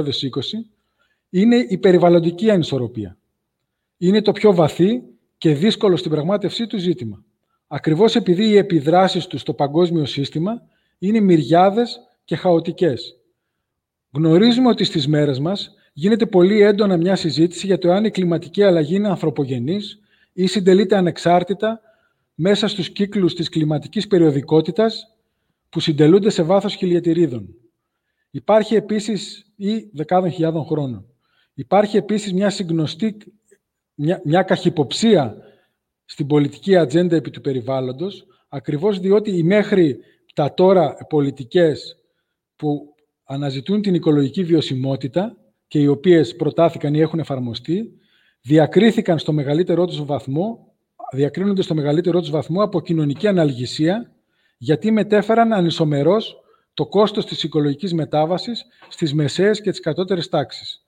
είναι 1.30 1.56
η 1.56 1.78
περιβαλλοντική 1.78 2.50
ανισορροπία. 2.50 3.18
Είναι 3.96 4.22
το 4.22 4.32
πιο 4.32 4.54
βαθύ 4.54 5.02
και 5.38 5.54
δύσκολο 5.54 5.96
στην 5.96 6.10
πραγμάτευσή 6.10 6.66
του 6.66 6.78
ζήτημα. 6.78 7.24
Ακριβώς 7.66 8.16
επειδή 8.16 8.48
οι 8.48 8.56
επιδράσεις 8.56 9.26
τους 9.26 9.40
στο 9.40 9.54
παγκόσμιο 9.54 10.04
σύστημα 10.04 10.62
είναι 10.98 11.20
μυριάδες 11.20 12.00
και 12.24 12.36
χαοτικές. 12.36 13.16
Γνωρίζουμε 14.12 14.68
ότι 14.68 14.84
στις 14.84 15.06
μέρες 15.06 15.38
μας 15.38 15.74
γίνεται 15.92 16.26
πολύ 16.26 16.60
έντονα 16.60 16.96
μια 16.96 17.16
συζήτηση 17.16 17.66
για 17.66 17.78
το 17.78 17.92
αν 17.92 18.04
η 18.04 18.10
κλιματική 18.10 18.62
αλλαγή 18.62 18.94
είναι 18.94 19.08
ανθρωπογενής 19.08 20.00
ή 20.32 20.46
συντελείται 20.46 20.96
ανεξάρτητα 20.96 21.80
μέσα 22.38 22.68
στους 22.68 22.90
κύκλους 22.90 23.34
της 23.34 23.48
κλιματικής 23.48 24.06
περιοδικότητας 24.06 25.16
που 25.68 25.80
συντελούνται 25.80 26.30
σε 26.30 26.42
βάθος 26.42 26.74
χιλιετηρίδων. 26.74 27.54
Υπάρχει 28.30 28.74
επίσης, 28.74 29.52
ή 29.56 29.88
δεκάδων 29.92 30.30
χιλιάδων 30.30 30.64
χρόνων, 30.64 31.06
υπάρχει 31.54 31.96
επίσης 31.96 32.32
μια 32.32 32.50
συγκνωστή, 32.50 33.16
μια, 33.94 34.20
μια 34.24 34.42
καχυποψία 34.42 35.36
στην 36.04 36.26
πολιτική 36.26 36.76
ατζέντα 36.76 37.16
επί 37.16 37.30
του 37.30 37.40
περιβάλλοντος, 37.40 38.26
ακριβώς 38.48 38.98
διότι 39.00 39.36
οι 39.36 39.42
μέχρι 39.42 39.98
τα 40.34 40.54
τώρα 40.54 40.94
πολιτικές 41.08 41.96
που 42.56 42.94
αναζητούν 43.24 43.82
την 43.82 43.94
οικολογική 43.94 44.44
βιωσιμότητα 44.44 45.36
και 45.66 45.78
οι 45.80 45.86
οποίες 45.86 46.36
προτάθηκαν 46.36 46.94
ή 46.94 47.00
έχουν 47.00 47.18
εφαρμοστεί, 47.18 47.92
διακρίθηκαν 48.40 49.18
στο 49.18 49.32
μεγαλύτερό 49.32 49.86
τους 49.86 50.04
βαθμό, 50.04 50.74
διακρίνονται 51.12 51.62
στο 51.62 51.74
μεγαλύτερό 51.74 52.20
τους 52.20 52.30
βαθμό 52.30 52.62
από 52.62 52.80
κοινωνική 52.80 53.26
αναλγησία, 53.26 54.10
γιατί 54.58 54.90
μετέφεραν 54.90 55.52
ανισομερώς 55.52 56.36
το 56.74 56.86
κόστος 56.86 57.26
της 57.26 57.42
οικολογικής 57.42 57.94
μετάβασης 57.94 58.66
στις 58.88 59.14
μεσαίες 59.14 59.60
και 59.60 59.70
τις 59.70 59.80
κατώτερες 59.80 60.28
τάξεις. 60.28 60.84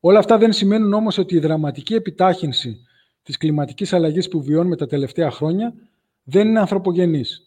Όλα 0.00 0.18
αυτά 0.18 0.38
δεν 0.38 0.52
σημαίνουν 0.52 0.92
όμως 0.92 1.18
ότι 1.18 1.34
η 1.34 1.38
δραματική 1.38 1.94
επιτάχυνση 1.94 2.80
της 3.22 3.36
κλιματικής 3.36 3.92
αλλαγής 3.92 4.28
που 4.28 4.42
βιώνουμε 4.42 4.76
τα 4.76 4.86
τελευταία 4.86 5.30
χρόνια 5.30 5.74
δεν 6.22 6.48
είναι 6.48 6.60
ανθρωπογενής. 6.60 7.46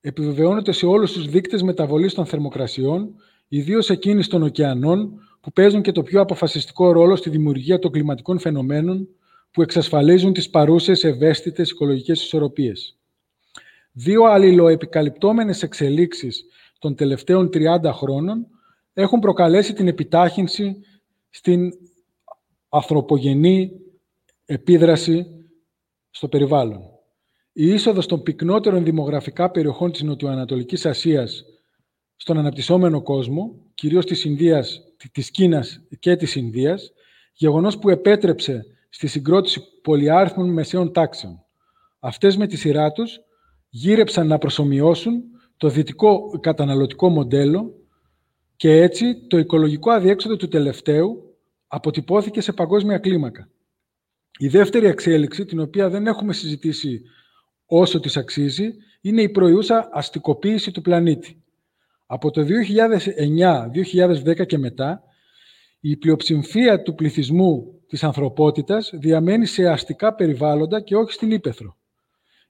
Επιβεβαιώνεται 0.00 0.72
σε 0.72 0.86
όλους 0.86 1.12
τους 1.12 1.26
δείκτες 1.26 1.62
μεταβολής 1.62 2.14
των 2.14 2.26
θερμοκρασιών, 2.26 3.14
ιδίως 3.48 3.90
εκείνης 3.90 4.28
των 4.28 4.42
ωκεανών, 4.42 5.20
που 5.40 5.52
παίζουν 5.52 5.82
και 5.82 5.92
το 5.92 6.02
πιο 6.02 6.20
αποφασιστικό 6.20 6.92
ρόλο 6.92 7.16
στη 7.16 7.30
δημιουργία 7.30 7.78
των 7.78 7.90
κλιματικών 7.90 8.38
φαινομένων 8.38 9.08
που 9.50 9.62
εξασφαλίζουν 9.62 10.32
τις 10.32 10.50
παρούσες 10.50 11.04
ευαίσθητες 11.04 11.70
οικολογικές 11.70 12.22
ισορροπίες. 12.22 12.98
Δύο 13.92 14.24
αλληλοεπικαλυπτόμενες 14.24 15.62
εξελίξεις 15.62 16.44
των 16.78 16.94
τελευταίων 16.94 17.50
30 17.52 17.92
χρόνων 17.92 18.46
έχουν 18.92 19.18
προκαλέσει 19.18 19.72
την 19.72 19.88
επιτάχυνση 19.88 20.76
στην 21.30 21.72
ανθρωπογενή 22.68 23.70
επίδραση 24.44 25.26
στο 26.10 26.28
περιβάλλον. 26.28 26.82
Η 27.52 27.66
είσοδος 27.66 28.06
των 28.06 28.22
πυκνότερων 28.22 28.84
δημογραφικά 28.84 29.50
περιοχών 29.50 29.92
της 29.92 30.02
Νοτιοανατολικής 30.02 30.86
Ασίας 30.86 31.44
στον 32.16 32.38
αναπτυσσόμενο 32.38 33.02
κόσμο, 33.02 33.66
κυρίως 33.74 34.06
της, 34.06 34.24
Ινδίας, 34.24 34.80
της 35.12 35.30
Κίνας 35.30 35.80
και 35.98 36.16
της 36.16 36.34
Ινδίας, 36.34 36.92
γεγονός 37.32 37.78
που 37.78 37.88
επέτρεψε 37.88 38.66
στη 38.90 39.06
συγκρότηση 39.06 39.60
πολυάριθμων 39.82 40.52
μεσαίων 40.52 40.92
τάξεων. 40.92 41.44
Αυτές 41.98 42.36
με 42.36 42.46
τη 42.46 42.56
σειρά 42.56 42.92
τους 42.92 43.18
γύρεψαν 43.68 44.26
να 44.26 44.38
προσωμιώσουν 44.38 45.22
το 45.56 45.68
δυτικό 45.68 46.38
καταναλωτικό 46.40 47.08
μοντέλο 47.08 47.74
και 48.56 48.70
έτσι 48.70 49.26
το 49.26 49.38
οικολογικό 49.38 49.90
αδιέξοδο 49.90 50.36
του 50.36 50.48
τελευταίου 50.48 51.36
αποτυπώθηκε 51.66 52.40
σε 52.40 52.52
παγκόσμια 52.52 52.98
κλίμακα. 52.98 53.48
Η 54.38 54.48
δεύτερη 54.48 54.86
εξέλιξη, 54.86 55.44
την 55.44 55.60
οποία 55.60 55.88
δεν 55.88 56.06
έχουμε 56.06 56.32
συζητήσει 56.32 57.02
όσο 57.66 58.00
της 58.00 58.16
αξίζει, 58.16 58.70
είναι 59.00 59.22
η 59.22 59.28
προϊούσα 59.28 59.88
αστικοποίηση 59.92 60.70
του 60.70 60.80
πλανήτη. 60.80 61.42
Από 62.06 62.30
το 62.30 62.46
2009-2010 64.24 64.46
και 64.46 64.58
μετά, 64.58 65.02
η 65.80 65.96
πλειοψηφία 65.96 66.82
του 66.82 66.94
πληθυσμού 66.94 67.80
της 67.86 68.04
ανθρωπότητας 68.04 68.90
διαμένει 68.94 69.46
σε 69.46 69.68
αστικά 69.68 70.14
περιβάλλοντα 70.14 70.80
και 70.80 70.96
όχι 70.96 71.12
στην 71.12 71.30
Ήπεθρο. 71.30 71.76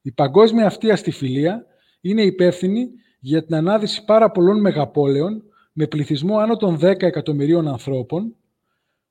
Η 0.03 0.13
παγκόσμια 0.13 0.67
αυτή 0.67 0.91
αστιφιλία 0.91 1.67
είναι 2.01 2.23
υπεύθυνη 2.23 2.91
για 3.21 3.45
την 3.45 3.55
ανάδυση 3.55 4.05
πάρα 4.05 4.31
πολλών 4.31 4.61
μεγαπόλεων 4.61 5.43
με 5.73 5.87
πληθυσμό 5.87 6.39
άνω 6.39 6.57
των 6.57 6.79
10 6.83 7.03
εκατομμυρίων 7.03 7.69
ανθρώπων, 7.69 8.37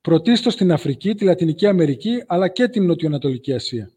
πρωτίστως 0.01 0.53
στην 0.53 0.71
Αφρική, 0.71 1.15
τη 1.15 1.23
Λατινική 1.23 1.65
Αμερική, 1.67 2.23
αλλά 2.27 2.47
και 2.47 2.67
την 2.67 2.86
Νοτιοανατολική 2.86 3.53
Ασία. 3.53 3.91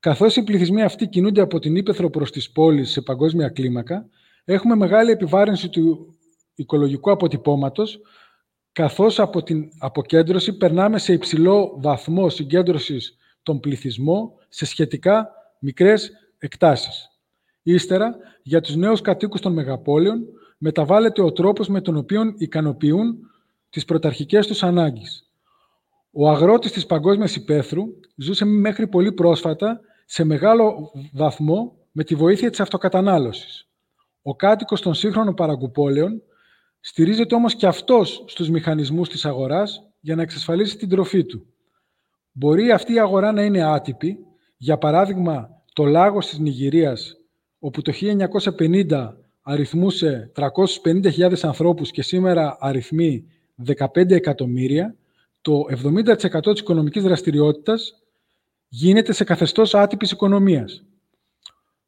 Καθώς 0.00 0.36
οι 0.36 0.42
πληθυσμοί 0.44 0.82
αυτοί 0.82 1.08
κινούνται 1.08 1.40
από 1.40 1.58
την 1.58 1.76
Ήπεθρο 1.76 2.10
προς 2.10 2.30
τις 2.30 2.50
πόλεις 2.50 2.90
σε 2.90 3.00
παγκόσμια 3.00 3.48
κλίμακα, 3.48 4.08
έχουμε 4.44 4.74
μεγάλη 4.74 5.10
επιβάρυνση 5.10 5.68
του 5.68 6.14
οικολογικού 6.54 7.10
αποτυπώματος, 7.10 8.00
καθώς 8.74 9.20
από 9.20 9.42
την 9.42 9.70
αποκέντρωση 9.78 10.56
περνάμε 10.56 10.98
σε 10.98 11.12
υψηλό 11.12 11.76
βαθμό 11.80 12.28
συγκέντρωσης 12.28 13.16
των 13.42 13.60
πληθυσμών 13.60 14.32
σε 14.48 14.64
σχετικά 14.64 15.30
μικρές 15.58 16.10
εκτάσεις. 16.38 17.10
Ύστερα, 17.62 18.16
για 18.42 18.60
τους 18.60 18.76
νέους 18.76 19.00
κατοίκους 19.00 19.40
των 19.40 19.52
μεγαπόλεων, 19.52 20.24
μεταβάλλεται 20.58 21.22
ο 21.22 21.32
τρόπος 21.32 21.68
με 21.68 21.80
τον 21.80 21.96
οποίο 21.96 22.22
ικανοποιούν 22.36 23.18
τις 23.70 23.84
πρωταρχικές 23.84 24.46
τους 24.46 24.62
ανάγκες. 24.62 25.30
Ο 26.10 26.30
αγρότης 26.30 26.72
της 26.72 26.86
παγκόσμιας 26.86 27.36
υπαίθρου 27.36 27.84
ζούσε 28.16 28.44
μέχρι 28.44 28.86
πολύ 28.86 29.12
πρόσφατα 29.12 29.80
σε 30.04 30.24
μεγάλο 30.24 30.92
βαθμό 31.12 31.76
με 31.92 32.04
τη 32.04 32.14
βοήθεια 32.14 32.50
της 32.50 32.60
αυτοκατανάλωσης. 32.60 33.68
Ο 34.22 34.36
κάτοικος 34.36 34.80
των 34.80 34.94
σύγχρονων 34.94 35.34
παραγκουπόλεων 35.34 36.22
στηρίζεται 36.86 37.34
όμως 37.34 37.54
και 37.54 37.66
αυτός 37.66 38.24
στους 38.26 38.48
μηχανισμούς 38.48 39.08
της 39.08 39.24
αγοράς 39.24 39.82
για 40.00 40.14
να 40.14 40.22
εξασφαλίσει 40.22 40.76
την 40.76 40.88
τροφή 40.88 41.24
του. 41.24 41.46
Μπορεί 42.32 42.70
αυτή 42.70 42.92
η 42.92 42.98
αγορά 42.98 43.32
να 43.32 43.42
είναι 43.42 43.62
άτυπη, 43.62 44.18
για 44.56 44.78
παράδειγμα 44.78 45.62
το 45.72 45.84
λάγος 45.84 46.28
της 46.28 46.38
Νιγηρίας, 46.38 47.16
όπου 47.58 47.82
το 47.82 47.92
1950 47.92 49.16
αριθμούσε 49.42 50.30
350.000 50.34 51.32
ανθρώπους 51.42 51.90
και 51.90 52.02
σήμερα 52.02 52.56
αριθμεί 52.60 53.24
15 53.64 54.10
εκατομμύρια, 54.10 54.96
το 55.40 55.64
70% 55.68 56.52
της 56.52 56.60
οικονομικής 56.60 57.02
δραστηριότητας 57.02 58.02
γίνεται 58.68 59.12
σε 59.12 59.24
καθεστώς 59.24 59.74
άτυπης 59.74 60.10
οικονομίας, 60.10 60.84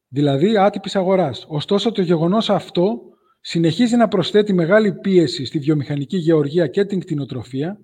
δηλαδή 0.08 0.58
άτυπης 0.58 0.96
αγοράς. 0.96 1.46
Ωστόσο, 1.48 1.92
το 1.92 2.02
γεγονός 2.02 2.50
αυτό 2.50 3.00
συνεχίζει 3.48 3.96
να 3.96 4.08
προσθέτει 4.08 4.52
μεγάλη 4.52 4.92
πίεση 4.92 5.44
στη 5.44 5.58
βιομηχανική 5.58 6.16
γεωργία 6.16 6.66
και 6.66 6.84
την 6.84 7.00
κτηνοτροφία, 7.00 7.80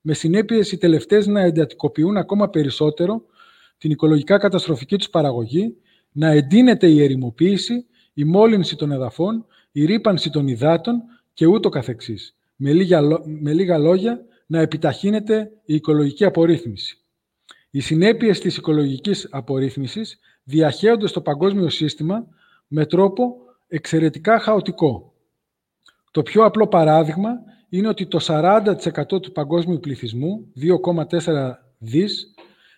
με 0.00 0.14
συνέπειες 0.14 0.72
οι 0.72 0.78
τελευταίες 0.78 1.26
να 1.26 1.40
εντατικοποιούν 1.40 2.16
ακόμα 2.16 2.48
περισσότερο 2.48 3.24
την 3.78 3.90
οικολογικά 3.90 4.38
καταστροφική 4.38 4.96
τους 4.96 5.10
παραγωγή, 5.10 5.76
να 6.12 6.28
εντείνεται 6.28 6.86
η 6.86 7.02
ερημοποίηση, 7.02 7.86
η 8.14 8.24
μόλυνση 8.24 8.76
των 8.76 8.92
εδαφών, 8.92 9.46
η 9.72 9.84
ρήπανση 9.84 10.30
των 10.30 10.48
υδάτων 10.48 11.02
και 11.32 11.46
ούτω 11.46 11.68
καθεξής. 11.68 12.36
Με 12.56 12.72
λίγα, 12.72 13.02
με 13.24 13.52
λίγα 13.52 13.78
λόγια, 13.78 14.24
να 14.46 14.60
επιταχύνεται 14.60 15.50
η 15.64 15.74
οικολογική 15.74 16.24
απορρίθμιση. 16.24 16.98
Οι 17.70 17.80
συνέπειες 17.80 18.40
της 18.40 18.56
οικολογικής 18.56 19.28
απορρίθμισης 19.30 20.18
διαχέονται 20.44 21.06
στο 21.06 21.20
παγκόσμιο 21.20 21.68
σύστημα 21.68 22.26
με 22.66 22.86
τρόπο 22.86 23.45
εξαιρετικά 23.68 24.38
χαοτικό. 24.38 25.12
Το 26.10 26.22
πιο 26.22 26.44
απλό 26.44 26.66
παράδειγμα 26.66 27.30
είναι 27.68 27.88
ότι 27.88 28.06
το 28.06 28.18
40% 28.20 29.22
του 29.22 29.32
παγκόσμιου 29.32 29.80
πληθυσμού, 29.80 30.52
2,4 30.54 31.52
δις, 31.78 32.34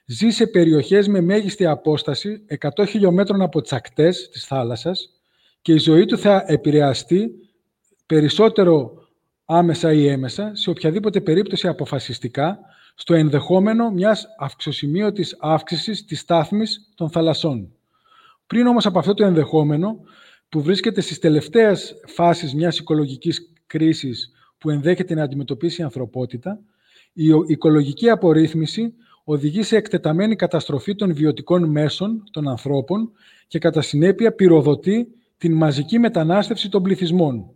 ζει 0.07 0.31
σε 0.31 0.47
περιοχές 0.47 1.09
με 1.09 1.21
μέγιστη 1.21 1.67
απόσταση 1.67 2.45
100 2.77 2.87
χιλιόμετρων 2.87 3.43
από 3.43 3.61
τις 3.61 3.73
ακτές 3.73 4.29
της 4.29 4.45
θάλασσας 4.45 5.11
και 5.63 5.73
η 5.73 5.79
ζωή 5.79 6.05
του 6.05 6.19
θα 6.19 6.45
επηρεαστεί 6.47 7.31
περισσότερο 8.07 8.93
άμεσα 9.45 9.93
ή 9.93 10.09
έμεσα, 10.09 10.51
σε 10.55 10.71
οποιαδήποτε 10.71 11.21
περίπτωση 11.21 11.69
αποφασιστικά, 11.69 12.59
στο 12.95 13.15
ενδεχόμενο 13.15 13.91
μιας 13.91 14.27
αυξοσημείωτης 14.39 15.37
αύξησης 15.41 16.05
της 16.05 16.21
στάθμης 16.21 16.93
των 16.95 17.11
θαλασσών. 17.11 17.73
Πριν 18.47 18.67
όμως 18.67 18.87
από 18.87 18.99
αυτό 18.99 19.15
το 19.15 19.25
ενδεχόμενο, 19.25 20.01
που 20.49 20.63
βρίσκεται 20.63 21.01
στις 21.01 21.19
τελευταίες 21.19 21.95
φάσεις 22.07 22.55
μιας 22.55 22.79
οικολογικής 22.79 23.53
κρίσης 23.67 24.33
που 24.59 24.71
ενδέχεται 24.71 25.15
να 25.15 25.23
αντιμετωπίσει 25.23 25.81
η 25.81 25.85
ανθρωπότητα, 25.85 26.61
η 27.13 27.25
οικολογική 27.47 28.11
απορρίθμιση 28.11 28.95
οδηγεί 29.25 29.63
σε 29.63 29.77
εκτεταμένη 29.77 30.37
καταστροφή 30.37 30.95
των 30.95 31.15
βιωτικών 31.15 31.71
μέσων 31.71 32.25
των 32.31 32.49
ανθρώπων 32.49 33.13
και 33.47 33.59
κατά 33.59 33.81
συνέπεια 33.81 34.33
πυροδοτεί 34.35 35.09
την 35.39 35.53
μαζική 35.57 35.99
μετανάστευση 35.99 36.69
των 36.69 36.83
πληθυσμών, 36.83 37.51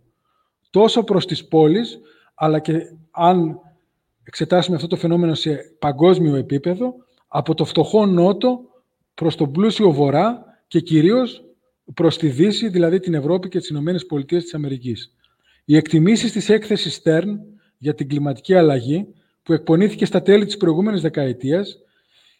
τόσο 0.69 1.03
προς 1.03 1.25
τις 1.25 1.47
πόλεις, 1.47 1.99
αλλά 2.33 2.59
και 2.59 2.73
αν 3.11 3.59
εξετάσουμε 4.23 4.75
αυτό 4.75 4.87
το 4.87 4.95
φαινόμενο 4.95 5.33
σε 5.33 5.75
παγκόσμιο 5.79 6.35
επίπεδο, 6.35 6.93
από 7.27 7.53
το 7.53 7.65
φτωχό 7.65 8.05
νότο 8.05 8.59
προς 9.13 9.35
τον 9.35 9.51
πλούσιο 9.51 9.91
βορρά 9.91 10.43
και 10.67 10.79
κυρίως 10.79 11.43
προς 11.93 12.17
τη 12.17 12.27
Δύση, 12.27 12.69
δηλαδή 12.69 12.99
την 12.99 13.13
Ευρώπη 13.13 13.49
και 13.49 13.59
τις 13.59 13.69
Ηνωμένες 13.69 14.05
Πολιτείες 14.05 14.43
της 14.43 14.53
Αμερικής. 14.53 15.15
Οι 15.65 15.75
εκτιμήσεις 15.75 16.31
της 16.31 16.49
έκθεσης 16.49 17.01
Stern 17.03 17.37
για 17.77 17.93
την 17.93 18.09
κλιματική 18.09 18.53
αλλαγή, 18.53 19.07
που 19.43 19.53
εκπονήθηκε 19.53 20.05
στα 20.05 20.21
τέλη 20.21 20.45
της 20.45 20.57
προηγούμενης 20.57 21.01
δεκαετίας, 21.01 21.77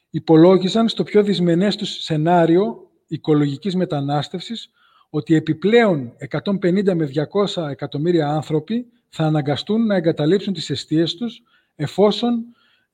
υπολόγιζαν 0.10 0.90
στο 0.90 1.04
πιο 1.04 1.24
δυσμενές 1.24 1.76
τους 1.76 2.04
σενάριο 2.04 2.92
οικολογικής 3.08 3.76
μετανάστευσης 3.76 4.70
ότι 5.10 5.36
επιπλέον 5.36 6.14
150 6.30 6.94
με 6.94 7.10
200 7.54 7.70
εκατομμύρια 7.70 8.28
άνθρωποι 8.28 8.86
θα 9.10 9.24
αναγκαστούν 9.24 9.86
να 9.86 9.96
εγκαταλείψουν 9.96 10.54
τις 10.54 10.70
αιστείες 10.70 11.16
τους 11.16 11.44
εφόσον 11.76 12.46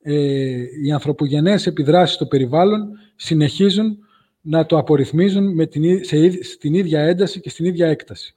ε, 0.02 0.62
οι 0.84 0.92
ανθρωπογενές 0.92 1.66
επιδράσεις 1.66 2.14
στο 2.14 2.26
περιβάλλον 2.26 2.88
συνεχίζουν 3.16 3.98
να 4.40 4.66
το 4.66 4.78
απορριθμίζουν 4.78 5.54
με 5.54 5.66
την, 5.66 6.04
σε, 6.04 6.42
στην 6.42 6.74
ίδια 6.74 7.00
ένταση 7.00 7.40
και 7.40 7.50
στην 7.50 7.64
ίδια 7.64 7.86
έκταση. 7.86 8.34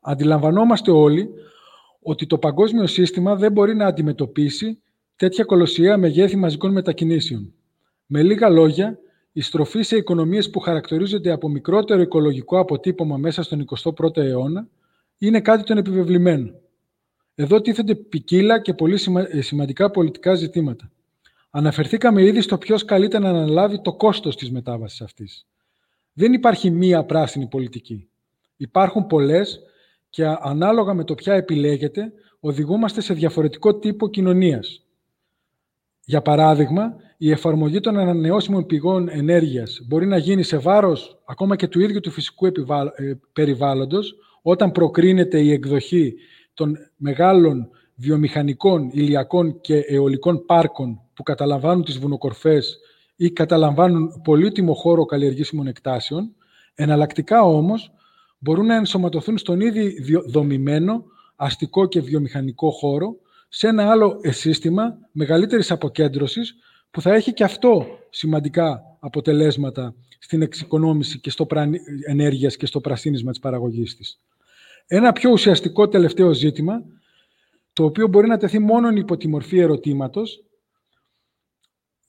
Αντιλαμβανόμαστε 0.00 0.90
όλοι 0.90 1.28
ότι 2.00 2.26
το 2.26 2.38
παγκόσμιο 2.38 2.86
σύστημα 2.86 3.36
δεν 3.36 3.52
μπορεί 3.52 3.74
να 3.74 3.86
αντιμετωπίσει 3.86 4.82
τέτοια 5.16 5.44
κολοσσία 5.44 5.96
μεγέθη 5.96 6.36
μαζικών 6.36 6.72
μετακινήσεων. 6.72 7.54
Με 8.06 8.22
λίγα 8.22 8.48
λόγια, 8.48 8.98
η 9.32 9.40
στροφή 9.40 9.82
σε 9.82 9.96
οικονομίες 9.96 10.50
που 10.50 10.60
χαρακτηρίζονται 10.60 11.30
από 11.30 11.48
μικρότερο 11.48 12.00
οικολογικό 12.00 12.58
αποτύπωμα 12.58 13.16
μέσα 13.16 13.42
στον 13.42 13.64
21ο 13.82 14.16
αιώνα 14.16 14.68
είναι 15.18 15.40
κάτι 15.40 15.62
τον 15.62 15.78
επιβεβλημένο. 15.78 16.50
Εδώ 17.34 17.60
τίθενται 17.60 17.94
ποικίλα 17.94 18.60
και 18.60 18.74
πολύ 18.74 18.98
ε, 19.30 19.40
σημαντικά 19.40 19.90
πολιτικά 19.90 20.34
ζητήματα. 20.34 20.90
Αναφερθήκαμε 21.56 22.22
ήδη 22.22 22.40
στο 22.40 22.58
ποιος 22.58 22.84
καλείται 22.84 23.18
να 23.18 23.28
αναλάβει 23.28 23.80
το 23.80 23.92
κόστος 23.92 24.36
της 24.36 24.50
μετάβασης 24.50 25.00
αυτής. 25.00 25.46
Δεν 26.12 26.32
υπάρχει 26.32 26.70
μία 26.70 27.04
πράσινη 27.04 27.46
πολιτική. 27.46 28.08
Υπάρχουν 28.56 29.06
πολλές 29.06 29.60
και 30.10 30.24
ανάλογα 30.40 30.94
με 30.94 31.04
το 31.04 31.14
ποια 31.14 31.34
επιλέγεται, 31.34 32.12
οδηγούμαστε 32.40 33.00
σε 33.00 33.14
διαφορετικό 33.14 33.74
τύπο 33.74 34.08
κοινωνίας. 34.08 34.86
Για 36.04 36.22
παράδειγμα, 36.22 36.96
η 37.16 37.30
εφαρμογή 37.30 37.80
των 37.80 37.98
ανανεώσιμων 37.98 38.66
πηγών 38.66 39.08
ενέργειας 39.08 39.80
μπορεί 39.86 40.06
να 40.06 40.16
γίνει 40.16 40.42
σε 40.42 40.56
βάρος 40.56 41.22
ακόμα 41.24 41.56
και 41.56 41.68
του 41.68 41.80
ίδιου 41.80 42.00
του 42.00 42.10
φυσικού 42.10 42.46
ε, 42.46 42.52
περιβάλλοντος, 43.32 44.14
όταν 44.42 44.72
προκρίνεται 44.72 45.40
η 45.40 45.52
εκδοχή 45.52 46.14
των 46.54 46.76
μεγάλων 46.96 47.70
βιομηχανικών, 47.94 48.90
ηλιακών 48.92 49.60
και 49.60 49.76
αιωλικών 49.76 50.44
πάρκων 50.44 51.00
που 51.16 51.22
καταλαμβάνουν 51.22 51.84
τις 51.84 51.98
βουνοκορφές 51.98 52.78
ή 53.16 53.30
καταλαμβάνουν 53.30 54.20
πολύτιμο 54.24 54.74
χώρο 54.74 55.04
καλλιεργήσιμων 55.04 55.66
εκτάσεων, 55.66 56.34
εναλλακτικά 56.74 57.42
όμως 57.42 57.92
μπορούν 58.38 58.66
να 58.66 58.74
ενσωματωθούν 58.74 59.38
στον 59.38 59.60
ήδη 59.60 60.02
δομημένο 60.26 61.04
αστικό 61.36 61.86
και 61.86 62.00
βιομηχανικό 62.00 62.70
χώρο 62.70 63.16
σε 63.48 63.68
ένα 63.68 63.90
άλλο 63.90 64.20
σύστημα 64.22 64.98
μεγαλύτερης 65.12 65.70
αποκέντρωσης 65.70 66.54
που 66.90 67.00
θα 67.00 67.14
έχει 67.14 67.32
και 67.32 67.44
αυτό 67.44 67.86
σημαντικά 68.10 68.82
αποτελέσματα 69.00 69.94
στην 70.18 70.42
εξοικονόμηση 70.42 71.20
και 71.20 71.30
στο 71.30 71.46
ενέργειας 72.06 72.56
και 72.56 72.66
στο 72.66 72.80
πρασίνισμα 72.80 73.30
της 73.30 73.40
παραγωγής 73.40 73.96
της. 73.96 74.20
Ένα 74.86 75.12
πιο 75.12 75.30
ουσιαστικό 75.30 75.88
τελευταίο 75.88 76.32
ζήτημα, 76.32 76.84
το 77.72 77.84
οποίο 77.84 78.08
μπορεί 78.08 78.28
να 78.28 78.36
τεθεί 78.36 78.58
μόνο 78.58 78.88
υπό 78.88 79.16
τη 79.16 79.28
μορφή 79.28 79.58
ερωτήματος, 79.58 80.44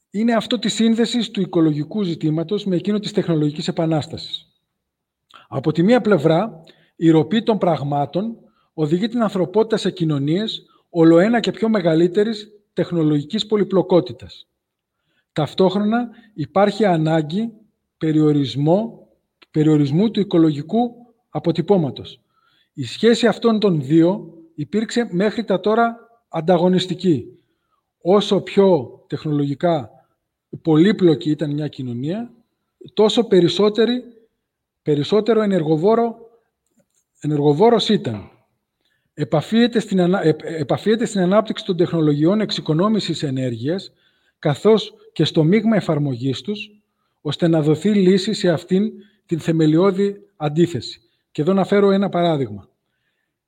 είναι 0.10 0.34
αυτό 0.34 0.60
της 0.60 0.74
σύνδεσης 0.74 1.32
του 1.32 1.42
οικολογικού 1.42 2.04
ζητήματος 2.04 2.66
με 2.66 2.76
εκείνο 2.76 3.00
της 3.00 3.12
τεχνολογικής 3.12 3.68
επανάστασης. 3.68 4.48
Από 5.48 5.72
τη 5.72 5.84
μία 5.84 6.02
πλευρά, 6.02 6.64
η 6.96 7.10
ροπή 7.10 7.44
των 7.44 7.58
πραγμάτων 7.58 8.38
οδηγεί 8.74 9.08
την 9.08 9.22
ανθρωπότητα 9.22 9.78
σε 9.78 9.92
κοινωνίες 9.92 10.66
ολοένα 10.90 11.40
και 11.40 11.52
πιο 11.52 11.70
μεγαλύτερης 11.70 12.52
τεχνολογικής 12.74 13.46
πολυπλοκότητας. 13.46 14.48
Ταυτόχρονα 15.34 16.10
υπάρχει 16.34 16.86
ανάγκη 16.86 17.52
περιορισμό, 17.98 19.08
περιορισμού 19.52 20.12
του 20.12 20.20
οικολογικού 20.20 20.92
αποτυπώματος. 21.30 22.22
Η 22.74 22.84
σχέση 22.84 23.28
αυτών 23.28 23.60
των 23.60 23.82
δύο 23.82 24.34
υπήρξε 24.56 25.08
μέχρι 25.12 25.44
τα 25.44 25.60
τώρα 25.60 25.98
ανταγωνιστική. 26.30 27.26
Όσο 28.02 28.42
πιο 28.42 28.90
τεχνολογικά 29.08 29.97
πολύπλοκη 30.62 31.30
ήταν 31.30 31.52
μια 31.52 31.68
κοινωνία, 31.68 32.32
τόσο 32.94 33.24
περισσότερη, 33.24 34.04
περισσότερο 34.82 35.42
ενεργοβόρο, 35.42 36.16
ενεργοβόρος 37.20 37.90
ήταν. 37.90 38.32
Επαφίεται 39.14 39.80
στην, 39.80 40.00
επαφίεται 40.42 41.06
στην 41.06 41.22
ανάπτυξη 41.22 41.66
των 41.66 41.78
τεχνολογιών 41.78 42.42
εξοικονόμησης 42.42 43.24
ενέργειας, 43.24 43.92
καθώς 44.40 44.94
και 45.14 45.26
στο 45.26 45.44
μείγμα 45.44 45.76
εφαρμογής 45.76 46.42
τους, 46.42 46.82
ώστε 47.22 47.48
να 47.48 47.62
δοθεί 47.62 47.90
λύση 47.94 48.34
σε 48.34 48.50
αυτήν 48.50 48.92
την 49.26 49.40
θεμελιώδη 49.40 50.22
αντίθεση. 50.36 51.02
Και 51.32 51.42
εδώ 51.42 51.54
να 51.54 51.66
φέρω 51.66 51.92
ένα 51.92 52.10
παράδειγμα. 52.10 52.70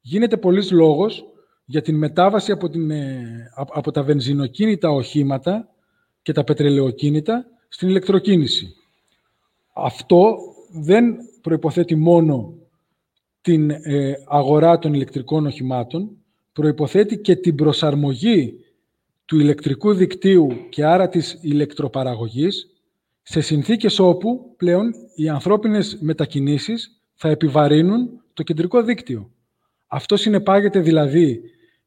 Γίνεται 0.02 0.38
πολλής 0.38 0.72
λόγος 0.72 1.26
για 1.66 1.82
την 1.82 1.96
μετάβαση 1.96 2.52
από, 2.52 2.70
την, 2.70 2.92
ε, 2.92 3.52
από 3.56 3.92
τα 3.92 4.04
βενζινοκίνητα 4.04 4.90
οχήματα 4.90 5.70
και 6.30 6.36
τα 6.36 6.44
πετρελαιοκίνητα 6.44 7.46
στην 7.68 7.90
ηλεκτροκίνηση. 7.90 8.76
Αυτό 9.74 10.38
δεν 10.72 11.16
προϋποθέτει 11.42 11.96
μόνο 11.96 12.54
την 13.42 13.70
ε, 13.70 14.14
αγορά 14.28 14.80
των 14.80 14.94
ηλεκτρικών 14.94 15.46
οχημάτων, 15.46 16.10
προϋποθέτει 16.54 17.18
και 17.18 17.36
την 17.36 17.56
προσαρμογή 17.56 18.60
του 19.26 19.40
ηλεκτρικού 19.40 19.94
δικτύου 19.94 20.48
και 20.70 20.86
άρα 20.86 21.10
της 21.10 21.38
ηλεκτροπαραγωγής 21.42 22.70
σε 23.22 23.42
συνθήκες 23.42 24.00
όπου 24.00 24.54
πλέον 24.58 24.94
οι 25.16 25.30
ανθρώπινες 25.30 25.98
μετακινήσεις 26.02 27.02
θα 27.14 27.30
επιβαρύνουν 27.30 28.22
το 28.34 28.44
κεντρικό 28.44 28.84
δίκτυο. 28.84 29.32
Αυτό 29.88 30.18
συνεπάγεται 30.18 30.80
δηλαδή 30.80 31.42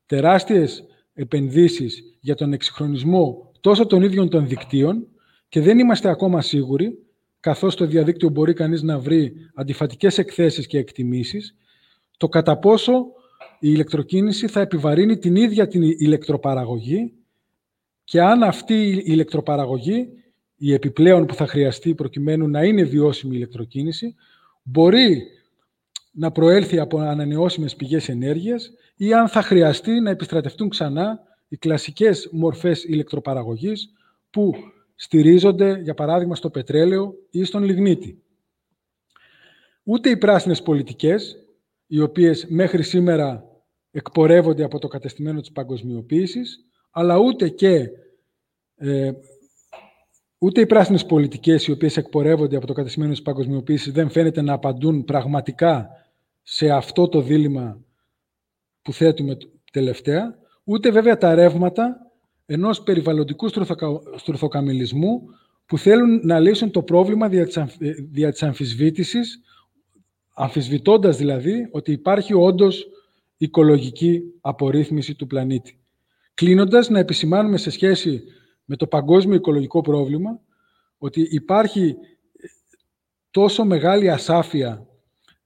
τεράστιες 0.07 0.85
επενδύσεις 1.14 2.16
για 2.20 2.35
τον 2.35 2.52
εξυγχρονισμό 2.52 3.52
τόσο 3.62 3.87
των 3.87 4.03
ίδιων 4.03 4.29
των 4.29 4.48
δικτύων 4.48 5.07
και 5.48 5.61
δεν 5.61 5.79
είμαστε 5.79 6.09
ακόμα 6.09 6.42
σίγουροι, 6.42 6.98
καθώς 7.40 7.72
στο 7.72 7.87
διαδίκτυο 7.87 8.29
μπορεί 8.29 8.53
κανείς 8.53 8.83
να 8.83 8.98
βρει 8.98 9.33
αντιφατικές 9.55 10.18
εκθέσεις 10.18 10.66
και 10.66 10.79
εκτιμήσεις, 10.79 11.57
το 12.16 12.29
κατά 12.29 12.59
πόσο 12.59 12.92
η 13.61 13.68
ηλεκτροκίνηση 13.72 14.48
θα 14.48 14.61
επιβαρύνει 14.61 15.18
την 15.18 15.37
ίδια 15.37 15.66
την 15.66 15.83
ηλεκτροπαραγωγή 15.83 17.12
και 18.05 18.20
αν 18.20 18.42
αυτή 18.42 18.75
η 18.75 19.03
ηλεκτροπαραγωγή, 19.05 20.09
η 20.57 20.72
επιπλέον 20.72 21.27
που 21.27 21.35
θα 21.35 21.46
χρειαστεί 21.46 21.94
προκειμένου 21.94 22.48
να 22.48 22.64
είναι 22.64 22.83
βιώσιμη 22.83 23.33
η 23.35 23.37
ηλεκτροκίνηση, 23.38 24.14
μπορεί 24.62 25.22
να 26.12 26.31
προέλθει 26.31 26.79
από 26.79 26.98
ανανεώσιμες 26.98 27.77
πηγές 27.77 28.09
ενέργειας 28.09 28.70
ή 28.96 29.14
αν 29.14 29.29
θα 29.29 29.42
χρειαστεί 29.42 30.01
να 30.01 30.11
επιστρατευτούν 30.11 30.68
ξανά 30.68 31.20
οι 31.53 31.57
κλασικές 31.57 32.29
μορφές 32.33 32.85
ηλεκτροπαραγωγής 32.85 33.93
που 34.31 34.55
στηρίζονται, 34.95 35.81
για 35.81 35.95
παράδειγμα, 35.95 36.35
στο 36.35 36.51
πετρέλαιο 36.51 37.15
ή 37.31 37.45
στον 37.45 37.62
λιγνίτη. 37.62 38.23
Ούτε 39.83 40.11
οι 40.11 40.17
πράσινες 40.17 40.62
πολιτικές, 40.62 41.37
οι 41.87 42.01
οποίες 42.01 42.47
μέχρι 42.49 42.83
σήμερα 42.83 43.45
εκπορεύονται 43.91 44.65
από 44.65 44.79
το 44.79 44.88
κατεστημένο 44.88 45.41
της 45.41 45.53
παγκοσμιοποίησης, 45.53 46.65
αλλά 46.91 47.19
ούτε 47.19 47.49
και 47.49 47.88
ε, 48.77 49.12
ούτε 50.38 50.61
οι 50.61 50.67
πράσινες 50.67 51.07
πολιτικές, 51.07 51.67
οι 51.67 51.71
οποίες 51.71 51.97
εκπορεύονται 51.97 52.57
από 52.57 52.67
το 52.67 52.73
κατεστημένο 52.73 53.12
της 53.12 53.23
παγκοσμιοποίησης, 53.23 53.93
δεν 53.93 54.11
φαίνεται 54.11 54.43
να 54.43 54.53
απαντούν 54.53 55.05
πραγματικά 55.05 55.88
σε 56.43 56.71
αυτό 56.71 57.09
το 57.09 57.21
δίλημα 57.21 57.85
που 58.83 58.93
θέτουμε 58.93 59.37
τελευταία, 59.73 60.41
ούτε 60.64 60.90
βέβαια 60.90 61.18
τα 61.18 61.35
ρεύματα 61.35 62.12
ενός 62.46 62.83
περιβαλλοντικού 62.83 63.48
στρουθοκαμιλισμού 64.16 65.22
που 65.66 65.79
θέλουν 65.79 66.20
να 66.25 66.40
λύσουν 66.40 66.70
το 66.70 66.83
πρόβλημα 66.83 67.29
δια 67.29 67.46
της, 67.46 67.59
δια 68.11 68.31
της 68.31 68.42
αμφισβήτησης, 68.42 69.40
αμφισβητώντας 70.35 71.16
δηλαδή 71.16 71.68
ότι 71.70 71.92
υπάρχει 71.92 72.35
όντως 72.35 72.87
οικολογική 73.37 74.22
απορρίθμιση 74.40 75.14
του 75.14 75.27
πλανήτη. 75.27 75.79
Κλείνοντας, 76.35 76.88
να 76.88 76.98
επισημάνουμε 76.98 77.57
σε 77.57 77.70
σχέση 77.70 78.22
με 78.64 78.77
το 78.77 78.87
παγκόσμιο 78.87 79.35
οικολογικό 79.35 79.81
πρόβλημα 79.81 80.40
ότι 80.98 81.29
υπάρχει 81.31 81.96
τόσο 83.31 83.64
μεγάλη 83.64 84.11
ασάφεια 84.11 84.87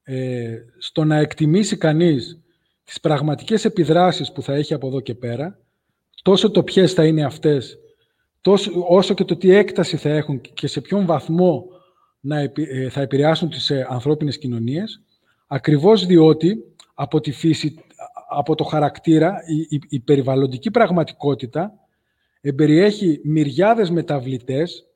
ε, 0.03 0.57
στο 0.77 1.03
να 1.03 1.17
εκτιμήσει 1.17 1.77
κανείς 1.77 2.41
τις 2.87 2.99
πραγματικές 2.99 3.65
επιδράσεις 3.65 4.31
που 4.31 4.41
θα 4.41 4.53
έχει 4.53 4.73
από 4.73 4.87
εδώ 4.87 4.99
και 4.99 5.15
πέρα, 5.15 5.59
τόσο 6.21 6.51
το 6.51 6.63
ποιες 6.63 6.93
θα 6.93 7.05
είναι 7.05 7.23
αυτές, 7.23 7.77
τόσο, 8.41 8.71
όσο 8.87 9.13
και 9.13 9.23
το 9.23 9.35
τι 9.35 9.51
έκταση 9.51 9.97
θα 9.97 10.09
έχουν 10.09 10.41
και 10.41 10.67
σε 10.67 10.81
ποιον 10.81 11.05
βαθμό 11.05 11.65
να, 12.19 12.39
ε, 12.39 12.51
θα 12.89 13.01
επηρεάσουν 13.01 13.49
τις 13.49 13.69
ε, 13.69 13.87
ανθρώπινες 13.89 14.37
κοινωνίες, 14.37 15.01
ακριβώς 15.47 16.05
διότι 16.05 16.63
από 16.93 17.19
τη 17.19 17.31
φύση, 17.31 17.75
από 18.29 18.55
το 18.55 18.63
χαρακτήρα, 18.63 19.35
η, 19.69 19.81
η, 19.89 19.99
περιβαλλοντική 19.99 20.71
πραγματικότητα 20.71 21.73
εμπεριέχει 22.41 23.19
μυριάδες 23.23 23.89
μεταβλητές 23.89 24.87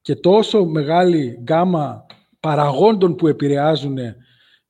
και 0.00 0.14
τόσο 0.14 0.64
μεγάλη 0.64 1.38
γκάμα 1.42 2.06
παραγόντων 2.40 3.14
που 3.14 3.26
επηρεάζουν 3.26 3.98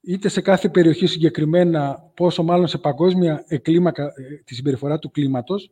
είτε 0.06 0.28
σε 0.28 0.40
κάθε 0.40 0.68
περιοχή 0.68 1.06
συγκεκριμένα, 1.06 2.10
πόσο 2.14 2.42
μάλλον 2.42 2.66
σε 2.66 2.78
παγκόσμια 2.78 3.44
εκλίμακα 3.48 4.04
ε, 4.04 4.42
τη 4.44 4.54
συμπεριφορά 4.54 4.98
του 4.98 5.10
κλίματος, 5.10 5.70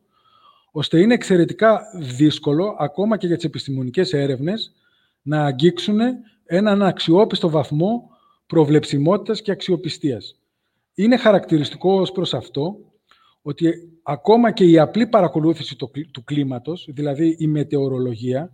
ώστε 0.71 0.99
είναι 0.99 1.13
εξαιρετικά 1.13 1.81
δύσκολο, 1.99 2.75
ακόμα 2.79 3.17
και 3.17 3.27
για 3.27 3.35
τις 3.35 3.45
επιστημονικές 3.45 4.13
έρευνες, 4.13 4.73
να 5.21 5.45
αγγίξουν 5.45 5.99
έναν 6.45 6.83
αξιόπιστο 6.83 7.49
βαθμό 7.49 8.09
προβλεψιμότητας 8.45 9.41
και 9.41 9.51
αξιοπιστίας. 9.51 10.39
Είναι 10.93 11.17
χαρακτηριστικό 11.17 11.99
ως 11.99 12.11
προς 12.11 12.33
αυτό 12.33 12.77
ότι 13.41 13.73
ακόμα 14.03 14.51
και 14.51 14.65
η 14.65 14.79
απλή 14.79 15.07
παρακολούθηση 15.07 15.75
του 16.11 16.23
κλίματος, 16.23 16.87
δηλαδή 16.89 17.35
η 17.39 17.47
μετεωρολογία, 17.47 18.53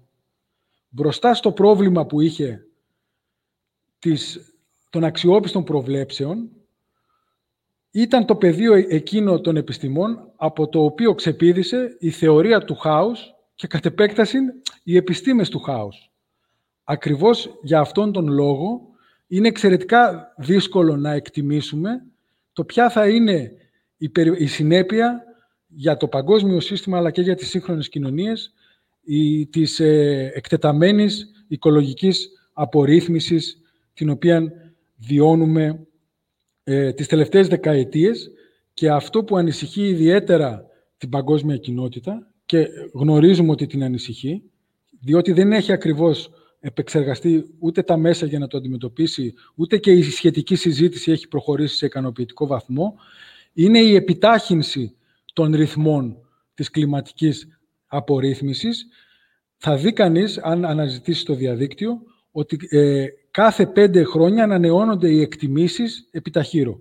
μπροστά 0.89 1.33
στο 1.33 1.51
πρόβλημα 1.51 2.05
που 2.05 2.21
είχε 2.21 2.67
της, 3.99 4.48
των 4.89 5.03
αξιόπιστων 5.03 5.63
προβλέψεων, 5.63 6.49
ήταν 7.91 8.25
το 8.25 8.35
πεδίο 8.35 8.73
εκείνο 8.73 9.39
των 9.41 9.55
επιστημών 9.55 10.31
από 10.35 10.69
το 10.69 10.83
οποίο 10.83 11.15
ξεπίδησε 11.15 11.95
η 11.99 12.09
θεωρία 12.09 12.59
του 12.65 12.75
χάους 12.75 13.33
και 13.55 13.67
κατ' 13.67 13.85
επέκταση 13.85 14.37
οι 14.83 14.95
επιστήμες 14.95 15.49
του 15.49 15.59
χάους. 15.59 16.11
Ακριβώς 16.83 17.59
για 17.61 17.79
αυτόν 17.79 18.11
τον 18.11 18.27
λόγο 18.27 18.81
είναι 19.27 19.47
εξαιρετικά 19.47 20.33
δύσκολο 20.37 20.95
να 20.95 21.11
εκτιμήσουμε 21.11 22.05
το 22.53 22.63
ποια 22.63 22.89
θα 22.89 23.07
είναι 23.07 23.51
η 24.37 24.45
συνέπεια 24.45 25.23
για 25.67 25.97
το 25.97 26.07
παγκόσμιο 26.07 26.59
σύστημα 26.59 26.97
αλλά 26.97 27.11
και 27.11 27.21
για 27.21 27.35
τις 27.35 27.49
σύγχρονες 27.49 27.89
κοινωνίες 27.89 28.53
η, 29.01 29.47
της 29.47 29.79
ε, 29.79 30.31
εκτεταμένης 30.33 31.31
οικολογικής 31.47 32.29
απορρίθμισης 32.53 33.57
την 33.93 34.09
οποία 34.09 34.53
βιώνουμε 34.99 35.87
ε, 36.63 36.93
τις 36.93 37.07
τελευταίες 37.07 37.47
δεκαετίες 37.47 38.31
και 38.73 38.89
αυτό 38.89 39.23
που 39.23 39.37
ανησυχεί 39.37 39.87
ιδιαίτερα 39.87 40.65
την 40.97 41.09
παγκόσμια 41.09 41.57
κοινότητα 41.57 42.31
και 42.45 42.67
γνωρίζουμε 42.93 43.51
ότι 43.51 43.67
την 43.67 43.83
ανησυχεί, 43.83 44.43
διότι 44.99 45.31
δεν 45.31 45.51
έχει 45.51 45.71
ακριβώς 45.71 46.29
επεξεργαστεί 46.59 47.45
ούτε 47.59 47.81
τα 47.81 47.97
μέσα 47.97 48.25
για 48.25 48.39
να 48.39 48.47
το 48.47 48.57
αντιμετωπίσει, 48.57 49.33
ούτε 49.55 49.77
και 49.77 49.91
η 49.91 50.03
σχετική 50.03 50.55
συζήτηση 50.55 51.11
έχει 51.11 51.27
προχωρήσει 51.27 51.75
σε 51.75 51.85
ικανοποιητικό 51.85 52.47
βαθμό, 52.47 52.95
είναι 53.53 53.79
η 53.79 53.95
επιτάχυνση 53.95 54.95
των 55.33 55.55
ρυθμών 55.55 56.17
της 56.53 56.69
κλιματικής 56.69 57.47
απορρίθμισης. 57.87 58.87
Θα 59.57 59.77
δει 59.77 59.93
κανείς, 59.93 60.37
αν 60.37 60.65
αναζητήσει 60.65 61.25
το 61.25 61.33
διαδίκτυο, 61.33 62.01
ότι 62.31 62.57
ε, 62.69 63.05
κάθε 63.31 63.65
πέντε 63.65 64.03
χρόνια 64.03 64.43
ανανεώνονται 64.43 65.09
οι 65.09 65.21
εκτιμήσεις 65.21 66.07
επιταχύρω. 66.11 66.79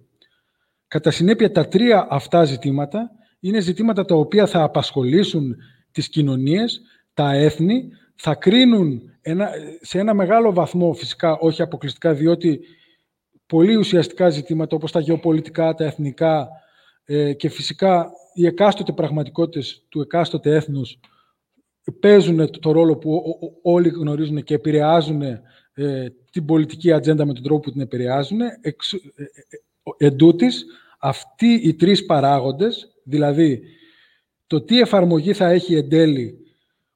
Κατά 0.88 1.10
συνέπεια, 1.10 1.52
τα 1.52 1.68
τρία 1.68 2.06
αυτά 2.10 2.44
ζητήματα 2.44 3.10
είναι 3.40 3.60
ζητήματα 3.60 4.04
τα 4.04 4.14
οποία 4.14 4.46
θα 4.46 4.62
απασχολήσουν 4.62 5.56
τις 5.90 6.08
κοινωνίες, 6.08 6.80
τα 7.14 7.32
έθνη, 7.32 7.88
θα 8.14 8.34
κρίνουν 8.34 9.02
ένα, 9.20 9.50
σε 9.80 9.98
ένα 9.98 10.14
μεγάλο 10.14 10.52
βαθμό, 10.52 10.92
φυσικά 10.92 11.38
όχι 11.38 11.62
αποκλειστικά, 11.62 12.14
διότι 12.14 12.60
πολύ 13.46 13.76
ουσιαστικά 13.76 14.28
ζητήματα 14.28 14.76
όπως 14.76 14.92
τα 14.92 15.00
γεωπολιτικά, 15.00 15.74
τα 15.74 15.84
εθνικά 15.84 16.48
ε, 17.04 17.32
και 17.32 17.48
φυσικά 17.48 18.10
οι 18.34 18.46
εκάστοτε 18.46 18.92
πραγματικότητες 18.92 19.84
του 19.88 20.00
εκάστοτε 20.00 20.54
έθνους 20.54 20.98
παίζουν 21.92 22.50
το 22.60 22.72
ρόλο 22.72 22.96
που 22.96 23.22
όλοι 23.62 23.88
γνωρίζουν 23.88 24.42
και 24.42 24.54
επηρεάζουν 24.54 25.22
ε, 25.22 26.08
την 26.30 26.44
πολιτική 26.44 26.92
ατζέντα 26.92 27.26
με 27.26 27.32
τον 27.32 27.42
τρόπο 27.42 27.60
που 27.60 27.70
την 27.72 27.80
επηρεάζουν. 27.80 28.38
Εξ, 28.60 28.92
ε, 28.92 28.98
ε, 29.96 30.06
εντούτοις, 30.06 30.64
αυτοί 30.98 31.52
οι 31.52 31.74
τρεις 31.74 32.06
παράγοντες, 32.06 32.88
δηλαδή 33.02 33.62
το 34.46 34.60
τι 34.60 34.80
εφαρμογή 34.80 35.32
θα 35.32 35.48
έχει 35.48 35.74
εν 35.74 35.88
τέλει 35.88 36.38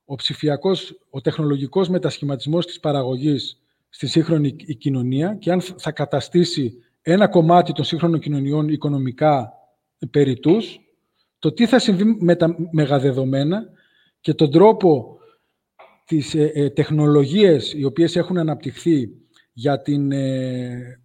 ο 0.04 0.14
ψηφιακός, 0.14 0.98
ο 1.10 1.20
τεχνολογικός 1.20 1.88
μετασχηματισμός 1.88 2.66
της 2.66 2.80
παραγωγής 2.80 3.62
στη 3.88 4.06
σύγχρονη 4.06 4.52
κοινωνία 4.52 5.34
και 5.34 5.52
αν 5.52 5.60
θα 5.60 5.92
καταστήσει 5.92 6.74
ένα 7.02 7.28
κομμάτι 7.28 7.72
των 7.72 7.84
σύγχρονων 7.84 8.20
κοινωνιών 8.20 8.68
οικονομικά 8.68 9.52
περιτούς, 10.10 10.80
το 11.38 11.52
τι 11.52 11.66
θα 11.66 11.78
συμβεί 11.78 12.16
με 12.20 12.34
τα 12.36 12.56
μεγαδεδομένα 12.70 13.68
και 14.22 14.34
τον 14.34 14.50
τρόπο 14.50 15.18
τις 16.06 16.34
ε, 16.34 16.50
ε, 16.54 16.70
τεχνολογίες 16.70 17.72
οι 17.72 17.84
οποίες 17.84 18.16
έχουν 18.16 18.38
αναπτυχθεί 18.38 19.08
για 19.52 19.82
την, 19.82 20.12
ε, 20.12 21.00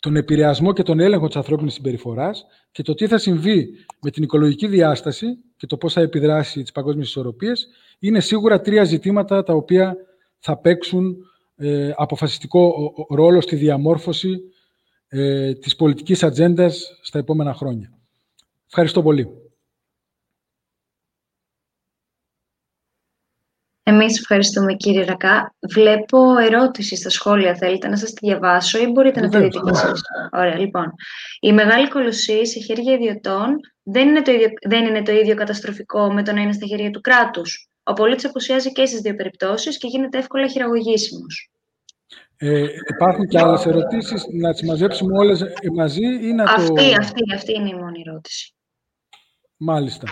τον 0.00 0.16
επηρεασμό 0.16 0.72
και 0.72 0.82
τον 0.82 1.00
έλεγχο 1.00 1.26
της 1.26 1.36
ανθρώπινης 1.36 1.74
συμπεριφοράς 1.74 2.46
και 2.70 2.82
το 2.82 2.94
τι 2.94 3.06
θα 3.06 3.18
συμβεί 3.18 3.68
με 4.00 4.10
την 4.10 4.22
οικολογική 4.22 4.66
διάσταση 4.66 5.26
και 5.56 5.66
το 5.66 5.76
πώς 5.76 5.92
θα 5.92 6.00
επιδράσει 6.00 6.62
τις 6.62 6.72
παγκόσμιες 6.72 7.08
ισορροπίες, 7.08 7.68
είναι 7.98 8.20
σίγουρα 8.20 8.60
τρία 8.60 8.84
ζητήματα 8.84 9.42
τα 9.42 9.54
οποία 9.54 9.96
θα 10.38 10.58
παίξουν 10.58 11.16
ε, 11.56 11.92
αποφασιστικό 11.96 12.92
ρόλο 13.08 13.40
στη 13.40 13.56
διαμόρφωση 13.56 14.40
ε, 15.08 15.52
της 15.52 15.76
πολιτικής 15.76 16.22
ατζέντας 16.22 16.98
στα 17.02 17.18
επόμενα 17.18 17.54
χρόνια. 17.54 17.92
Ευχαριστώ 18.66 19.02
πολύ. 19.02 19.41
Εμείς 23.92 24.18
ευχαριστούμε 24.18 24.74
κύριε 24.74 25.04
Ρακά. 25.04 25.54
Βλέπω 25.72 26.38
ερώτηση 26.38 26.96
στα 26.96 27.10
σχόλια. 27.10 27.54
Θέλετε 27.54 27.88
να 27.88 27.96
σας 27.96 28.12
τη 28.12 28.26
διαβάσω 28.26 28.78
ή 28.78 28.86
μπορείτε 28.86 29.20
να 29.20 29.28
τη 29.28 29.36
δείτε 29.36 29.58
κι 29.58 29.70
εσείς; 29.70 30.00
Ωραία, 30.32 30.58
λοιπόν. 30.58 30.94
Η 31.40 31.52
μεγάλη 31.52 31.88
κολοσσή 31.88 32.46
σε 32.46 32.60
χέρια 32.60 32.92
ιδιωτών 32.92 33.56
δεν 33.82 34.08
είναι, 34.08 34.22
το 34.22 34.32
ίδιο, 34.32 34.48
δεν 34.68 34.86
είναι 34.86 35.02
το 35.02 35.12
ίδιο 35.12 35.34
καταστροφικό 35.34 36.12
με 36.12 36.22
το 36.22 36.32
να 36.32 36.40
είναι 36.40 36.52
στα 36.52 36.66
χέρια 36.66 36.90
του 36.90 37.00
κράτους. 37.00 37.68
Ο 37.82 37.92
πολίτης 37.92 38.24
απουσιάζει 38.24 38.72
και 38.72 38.86
στις 38.86 39.00
δύο 39.00 39.14
περιπτώσεις 39.14 39.78
και 39.78 39.86
γίνεται 39.86 40.18
εύκολα 40.18 40.48
χειραγωγήσιμος. 40.48 41.50
Ε, 42.36 42.64
υπάρχουν 42.94 43.26
και 43.28 43.38
άλλες 43.38 43.66
ερωτήσεις, 43.66 44.24
να 44.32 44.52
τις 44.52 44.62
μαζέψουμε 44.62 45.18
όλες 45.18 45.44
μαζί 45.74 46.04
ή 46.04 46.32
να 46.32 46.44
αυτή, 46.44 46.66
το... 46.66 46.82
Αυτή, 46.98 47.22
αυτή 47.34 47.54
είναι 47.54 47.68
η 47.68 47.74
μόνη 47.74 48.02
ερώτηση. 48.06 48.54
Μάλιστα 49.56 50.06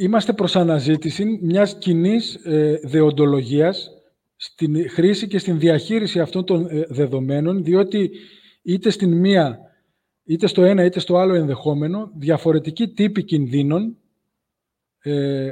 είμαστε 0.00 0.32
προς 0.32 0.56
αναζήτηση 0.56 1.38
μιας 1.42 1.78
κοινής 1.78 2.34
ε, 2.34 2.80
δεοντολογίας 2.82 3.90
στην 4.36 4.90
χρήση 4.90 5.28
και 5.28 5.38
στην 5.38 5.58
διαχείριση 5.58 6.20
αυτών 6.20 6.44
των 6.44 6.66
ε, 6.70 6.86
δεδομένων, 6.88 7.64
διότι 7.64 8.10
είτε 8.62 8.90
στην 8.90 9.16
μία, 9.16 9.58
είτε 10.24 10.46
στο 10.46 10.64
ένα, 10.64 10.84
είτε 10.84 11.00
στο 11.00 11.16
άλλο 11.16 11.34
ενδεχόμενο, 11.34 12.10
διαφορετικοί 12.16 12.88
τύποι 12.88 13.24
κινδύνων 13.24 13.96
ε, 14.98 15.50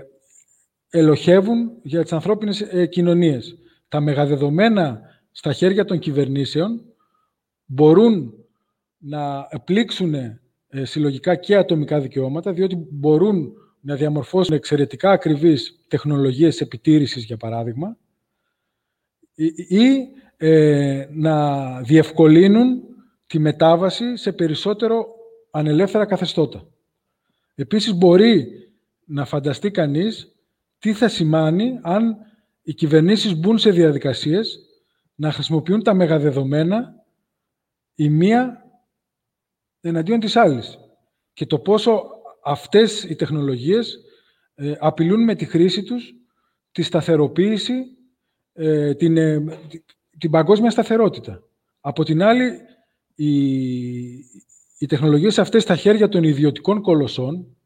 ελοχεύουν 0.91 1.71
για 1.83 2.03
τις 2.03 2.13
ανθρώπινες 2.13 2.61
ε, 2.61 2.87
κοινωνίες. 2.87 3.59
Τα 3.89 4.01
μεγαδεδομένα 4.01 5.01
στα 5.31 5.53
χέρια 5.53 5.85
των 5.85 5.99
κυβερνήσεων 5.99 6.85
μπορούν 7.65 8.33
να 8.99 9.47
πλήξουν 9.65 10.15
ε, 10.15 10.41
συλλογικά 10.83 11.35
και 11.35 11.57
ατομικά 11.57 12.01
δικαιώματα, 12.01 12.53
διότι 12.53 12.87
μπορούν 12.91 13.53
να 13.81 13.95
διαμορφώσουν 13.95 14.55
εξαιρετικά 14.55 15.11
ακριβείς 15.11 15.85
τεχνολογίες 15.89 16.61
επιτήρησης, 16.61 17.25
για 17.25 17.37
παράδειγμα, 17.37 17.97
ή 19.69 20.09
ε, 20.37 21.07
να 21.11 21.81
διευκολύνουν 21.83 22.83
τη 23.27 23.39
μετάβαση 23.39 24.17
σε 24.17 24.33
περισσότερο 24.33 25.07
ανελεύθερα 25.51 26.07
καθεστώτα. 26.07 26.67
Επίσης, 27.55 27.95
μπορεί 27.95 28.49
να 29.05 29.25
φανταστεί 29.25 29.71
κανείς 29.71 30.33
τι 30.79 30.93
θα 30.93 31.09
σημάνει 31.09 31.79
αν 31.83 32.17
οι 32.63 32.75
κυβερνήσεις 32.75 33.37
μπουν 33.37 33.59
σε 33.59 33.71
διαδικασίες 33.71 34.59
να 35.15 35.33
χρησιμοποιούν 35.33 35.83
τα 35.83 35.95
μεγαδεδομένα 35.95 36.95
η 37.95 38.09
μία 38.09 38.65
εναντίον 39.81 40.21
της 40.21 40.37
άλλης. 40.37 40.79
Και 41.33 41.47
το 41.47 41.59
πόσο 41.59 42.18
αυτές 42.49 43.03
οι 43.05 43.15
τεχνολογίες 43.15 43.99
ε, 44.55 44.75
απειλούν 44.79 45.25
με 45.25 45.35
τη 45.35 45.45
χρήση 45.45 45.83
τους 45.83 46.15
τη 46.73 46.83
σταθεροποίηση, 46.83 47.73
ε, 48.53 48.95
την, 48.95 49.17
ε, 49.17 49.45
την 50.19 50.31
παγκόσμια 50.31 50.71
σταθερότητα. 50.71 51.43
Από 51.81 52.05
την 52.05 52.23
άλλη, 52.23 52.53
οι, 53.15 53.39
οι 54.79 54.87
τεχνολογίες 54.89 55.39
αυτές 55.39 55.63
στα 55.63 55.77
χέρια 55.77 56.09
των 56.09 56.23
ιδιωτικών 56.23 56.83
κολοσσών 56.83 57.57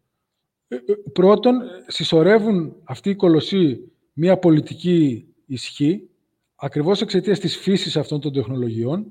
πρώτον 1.12 1.60
συσσωρεύουν 1.86 2.76
αυτή 2.84 3.10
η 3.10 3.14
κολοσσή 3.14 3.92
μια 4.12 4.38
πολιτική 4.38 5.26
ισχύ 5.46 6.08
ακριβώς 6.54 7.00
εξαιτίας 7.00 7.38
της 7.38 7.56
φύσης 7.56 7.96
αυτών 7.96 8.20
των 8.20 8.32
τεχνολογιών 8.32 9.06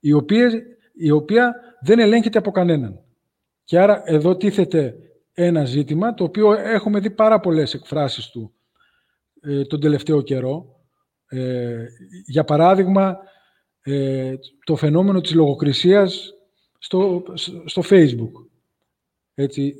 η 0.00 0.12
οποία, 0.12 0.50
η 0.92 1.10
οποία 1.10 1.54
δεν 1.80 1.98
ελέγχεται 1.98 2.38
από 2.38 2.50
κανέναν. 2.50 3.01
Και 3.72 3.78
άρα 3.78 4.02
εδώ 4.04 4.36
τίθεται 4.36 4.96
ένα 5.32 5.64
ζήτημα, 5.64 6.14
το 6.14 6.24
οποίο 6.24 6.52
έχουμε 6.52 7.00
δει 7.00 7.10
πάρα 7.10 7.40
πολλές 7.40 7.74
εκφράσεις 7.74 8.30
του 8.30 8.52
ε, 9.40 9.64
τον 9.64 9.80
τελευταίο 9.80 10.22
καιρό. 10.22 10.80
Ε, 11.28 11.84
για 12.26 12.44
παράδειγμα, 12.44 13.18
ε, 13.82 14.34
το 14.64 14.76
φαινόμενο 14.76 15.20
της 15.20 15.34
λογοκρισίας 15.34 16.34
στο, 16.78 17.22
στο 17.64 17.82
Facebook 17.90 18.32
έτσι, 19.34 19.74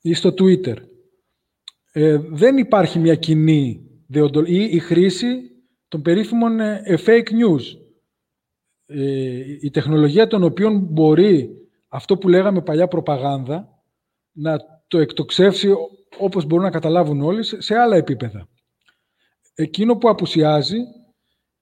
ή 0.00 0.14
στο 0.14 0.34
Twitter. 0.38 0.76
Ε, 1.92 2.18
δεν 2.18 2.56
υπάρχει 2.56 2.98
μια 2.98 3.14
κοινή 3.14 3.90
ή 4.46 4.64
η 4.64 4.78
χρήση 4.78 5.50
των 5.88 6.02
περίφημων 6.02 6.60
ε, 6.60 6.98
fake 7.06 7.28
news. 7.28 7.62
η 9.60 9.70
τεχνολογία 9.70 10.26
των 10.26 10.42
οποίων 10.42 10.78
μπορεί 10.78 11.60
αυτό 11.88 12.18
που 12.18 12.28
λέγαμε 12.28 12.62
παλιά 12.62 12.88
προπαγάνδα 12.88 13.82
να 14.32 14.56
το 14.88 14.98
εκτοξεύσει 14.98 15.74
όπως 16.18 16.44
μπορούν 16.44 16.64
να 16.64 16.70
καταλάβουν 16.70 17.20
όλοι 17.20 17.44
σε 17.44 17.74
άλλα 17.74 17.96
επίπεδα. 17.96 18.48
Εκείνο 19.54 19.96
που 19.96 20.08
απουσιάζει 20.08 20.78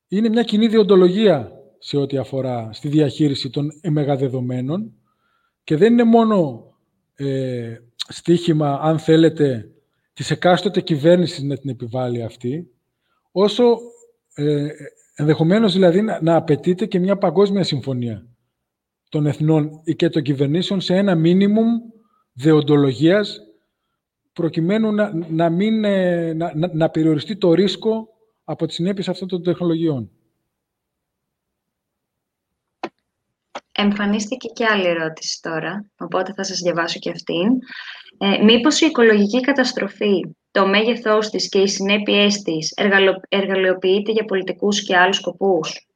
είναι 0.08 0.28
μια 0.28 0.42
κοινή 0.42 0.66
διοντολογία 0.66 1.52
σε 1.78 1.96
ό,τι 1.96 2.16
αφορά 2.16 2.72
στη 2.72 2.88
διαχείριση 2.88 3.50
των 3.50 3.70
μεγαδεδομένων 3.90 4.92
και 5.64 5.76
δεν 5.76 5.92
είναι 5.92 6.04
μόνο 6.04 6.68
ε, 7.14 7.76
στίχημα, 7.96 8.78
αν 8.82 8.98
θέλετε, 8.98 9.70
της 10.12 10.30
εκάστοτε 10.30 10.80
κυβέρνησης 10.80 11.42
να 11.42 11.56
την 11.56 11.70
επιβάλλει 11.70 12.22
αυτή, 12.22 12.70
όσο 13.32 13.78
ε, 14.34 14.68
ενδεχομένως 15.14 15.72
δηλαδή 15.72 16.02
να, 16.02 16.22
να 16.22 16.36
απαιτείται 16.36 16.86
και 16.86 16.98
μια 16.98 17.18
παγκόσμια 17.18 17.64
συμφωνία 17.64 18.33
των 19.14 19.26
εθνών 19.26 19.82
και 19.96 20.08
των 20.08 20.22
κυβερνήσεων 20.22 20.80
σε 20.80 20.96
ένα 20.96 21.14
μίνιμουμ 21.14 21.80
δεοντολογίας 22.32 23.40
προκειμένου 24.32 24.92
να, 24.92 25.12
να, 25.28 25.50
μην, 25.50 25.84
ε, 25.84 26.32
να, 26.32 26.52
να 26.72 26.90
περιοριστεί 26.90 27.36
το 27.36 27.52
ρίσκο 27.52 28.08
από 28.44 28.66
τις 28.66 28.74
συνέπειες 28.74 29.08
αυτών 29.08 29.28
των 29.28 29.42
τεχνολογιών. 29.42 30.10
Εμφανίστηκε 33.72 34.48
και 34.48 34.64
άλλη 34.64 34.86
ερώτηση 34.86 35.42
τώρα, 35.42 35.90
οπότε 35.98 36.32
θα 36.32 36.44
σας 36.44 36.58
διαβάσω 36.58 36.98
και 36.98 37.10
αυτήν. 37.10 37.48
Ε, 38.18 38.44
μήπως 38.44 38.80
η 38.80 38.86
οικολογική 38.86 39.40
καταστροφή, 39.40 40.34
το 40.50 40.66
μέγεθός 40.66 41.30
της 41.30 41.48
και 41.48 41.58
οι 41.58 41.68
συνέπειές 41.68 42.42
της 42.42 42.72
εργαλειοποιείται 43.28 44.12
για 44.12 44.24
πολιτικούς 44.24 44.84
και 44.84 44.96
άλλους 44.96 45.16
σκοπούς; 45.16 45.86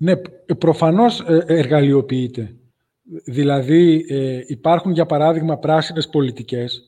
Ναι, 0.00 0.16
προφανώς 0.58 1.20
ε, 1.20 1.44
εργαλειοποιείται. 1.46 2.58
Δηλαδή 3.24 4.06
ε, 4.08 4.42
υπάρχουν 4.46 4.92
για 4.92 5.06
παράδειγμα 5.06 5.58
πράσινες 5.58 6.08
πολιτικές 6.08 6.82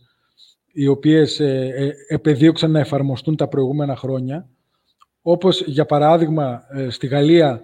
οι 0.73 0.87
οποίες 0.87 1.41
ε, 1.41 1.73
ε, 1.77 2.15
επεδίωξαν 2.15 2.71
να 2.71 2.79
εφαρμοστούν 2.79 3.37
τα 3.37 3.49
προηγούμενα 3.49 3.97
χρόνια 3.97 4.49
όπως 5.23 5.63
για 5.67 5.87
παράδειγμα 5.87 6.63
στη 6.89 7.07
Γαλλία 7.07 7.63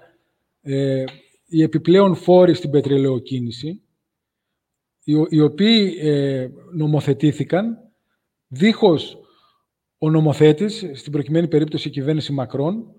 οι 1.47 1.63
επιπλέον 1.63 2.15
φόροι 2.15 2.55
στην 2.55 2.71
πετρελαιοκίνηση 2.71 3.81
οι 5.29 5.41
οποίοι 5.41 5.95
νομοθετήθηκαν 6.73 7.79
δίχως 8.49 9.19
ο 9.99 10.11
νομοθέτης, 10.11 10.91
στην 10.95 11.13
προκειμένη 11.13 11.49
περίπτωση 11.49 11.89
η 11.89 11.91
κυβέρνηση 11.91 12.33
Μακρόν, 12.33 12.95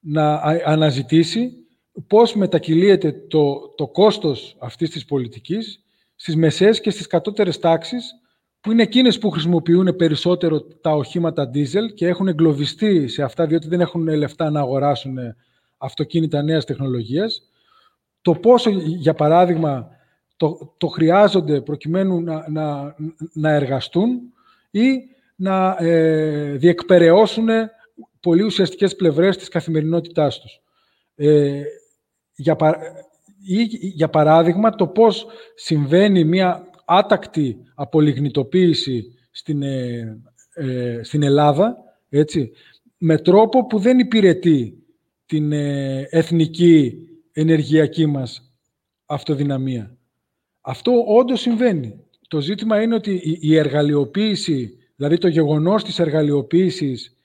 να 0.00 0.34
αναζητήσει 0.64 1.61
πώς 2.06 2.34
μετακυλίεται 2.34 3.12
το, 3.12 3.68
το 3.76 3.88
κόστος 3.88 4.56
αυτής 4.58 4.90
της 4.90 5.04
πολιτικής 5.04 5.84
στις 6.14 6.36
μεσαίες 6.36 6.80
και 6.80 6.90
στις 6.90 7.06
κατώτερες 7.06 7.58
τάξεις, 7.58 8.14
που 8.60 8.70
είναι 8.72 8.82
εκείνες 8.82 9.18
που 9.18 9.30
χρησιμοποιούν 9.30 9.96
περισσότερο 9.96 10.62
τα 10.62 10.90
οχήματα 10.90 11.50
diesel 11.54 11.94
και 11.94 12.06
έχουν 12.06 12.28
εγκλωβιστεί 12.28 13.08
σε 13.08 13.22
αυτά, 13.22 13.46
διότι 13.46 13.68
δεν 13.68 13.80
έχουν 13.80 14.08
λεφτά 14.08 14.50
να 14.50 14.60
αγοράσουν 14.60 15.18
αυτοκίνητα 15.76 16.42
νέας 16.42 16.64
τεχνολογίας. 16.64 17.42
Το 18.22 18.32
πόσο, 18.32 18.70
για 18.84 19.14
παράδειγμα, 19.14 19.88
το, 20.36 20.74
το 20.76 20.86
χρειάζονται 20.86 21.60
προκειμένου 21.60 22.20
να, 22.20 22.50
να, 22.50 22.94
να 23.32 23.50
εργαστούν 23.50 24.20
ή 24.70 25.02
να 25.36 25.76
ε, 25.78 26.52
διεκπαιρεώσουν 26.56 27.48
πολύ 28.20 28.42
ουσιαστικές 28.42 28.96
πλευρές 28.96 29.36
της 29.36 29.48
καθημερινότητάς 29.48 30.40
τους. 30.40 30.60
Ε, 31.14 31.62
για, 32.42 32.56
ή, 33.46 33.62
για 33.70 34.08
παράδειγμα, 34.08 34.70
το 34.70 34.86
πώς 34.86 35.26
συμβαίνει 35.54 36.24
μια 36.24 36.70
άτακτη 36.84 37.56
απολιγνητοποίηση 37.74 39.14
στην, 39.30 39.62
ε, 39.62 40.20
ε, 40.54 41.00
στην 41.02 41.22
Ελλάδα, 41.22 41.76
έτσι, 42.08 42.52
με 42.98 43.18
τρόπο 43.18 43.66
που 43.66 43.78
δεν 43.78 43.98
υπηρετεί 43.98 44.82
την 45.26 45.52
ε, 45.52 46.06
εθνική 46.10 46.94
ενεργειακή 47.32 48.06
μας 48.06 48.52
αυτοδυναμία. 49.06 49.96
Αυτό 50.60 51.04
όντως 51.06 51.40
συμβαίνει. 51.40 52.04
Το 52.28 52.40
ζήτημα 52.40 52.82
είναι 52.82 52.94
ότι 52.94 53.10
η, 53.10 53.38
η 53.40 53.56
εργαλειοποίηση, 53.56 54.78
δηλαδή 54.96 55.18
το 55.18 55.28
γεγονός 55.28 55.84
της 55.84 55.98
εργαλειοποίησης, 55.98 57.16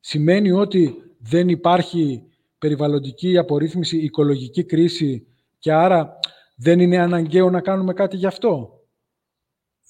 σημαίνει 0.00 0.50
ότι 0.52 0.94
δεν 1.18 1.48
υπάρχει 1.48 2.22
περιβαλλοντική 2.66 3.38
απορρίθμιση, 3.38 3.96
οικολογική 3.98 4.64
κρίση 4.64 5.26
και 5.58 5.72
άρα 5.72 6.18
δεν 6.56 6.80
είναι 6.80 6.98
αναγκαίο 6.98 7.50
να 7.50 7.60
κάνουμε 7.60 7.92
κάτι 7.92 8.16
γι' 8.16 8.26
αυτό. 8.26 8.80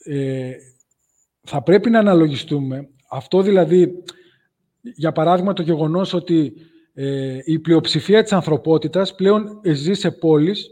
Ε, 0.04 0.52
θα 1.42 1.62
πρέπει 1.62 1.90
να 1.90 1.98
αναλογιστούμε. 1.98 2.88
Αυτό 3.10 3.42
δηλαδή, 3.42 4.02
για 4.80 5.12
παράδειγμα, 5.12 5.52
το 5.52 5.62
γεγονός 5.62 6.12
ότι 6.12 6.52
ε, 6.94 7.38
η 7.44 7.58
πλειοψηφία 7.58 8.22
της 8.22 8.32
ανθρωπότητας 8.32 9.14
πλέον 9.14 9.60
ζει 9.64 9.94
σε 9.94 10.10
πόλεις 10.10 10.68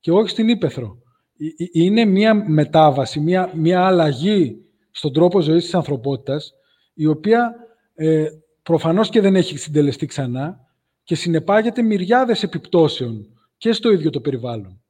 και 0.00 0.10
όχι 0.10 0.28
στην 0.28 0.48
Ήπεθρο. 0.48 0.98
Είναι 1.72 2.04
μια 2.04 2.34
μετάβαση, 2.34 3.20
μια, 3.20 3.52
μια 3.54 3.86
αλλαγή 3.86 4.64
στον 4.90 5.12
τρόπο 5.12 5.40
ζωής 5.40 5.64
της 5.64 5.74
ανθρωπότητας, 5.74 6.52
η 6.94 7.06
οποία 7.06 7.54
ε, 7.94 8.26
προφανώς 8.62 9.08
και 9.08 9.20
δεν 9.20 9.36
έχει 9.36 9.58
συντελεστεί 9.58 10.06
ξανά, 10.06 10.70
και 11.12 11.18
συνεπάγεται 11.18 11.82
μυριάδες 11.82 12.42
επιπτώσεων 12.42 13.26
και 13.56 13.72
στο 13.72 13.92
ίδιο 13.92 14.10
το 14.10 14.20
περιβάλλον. 14.20 14.82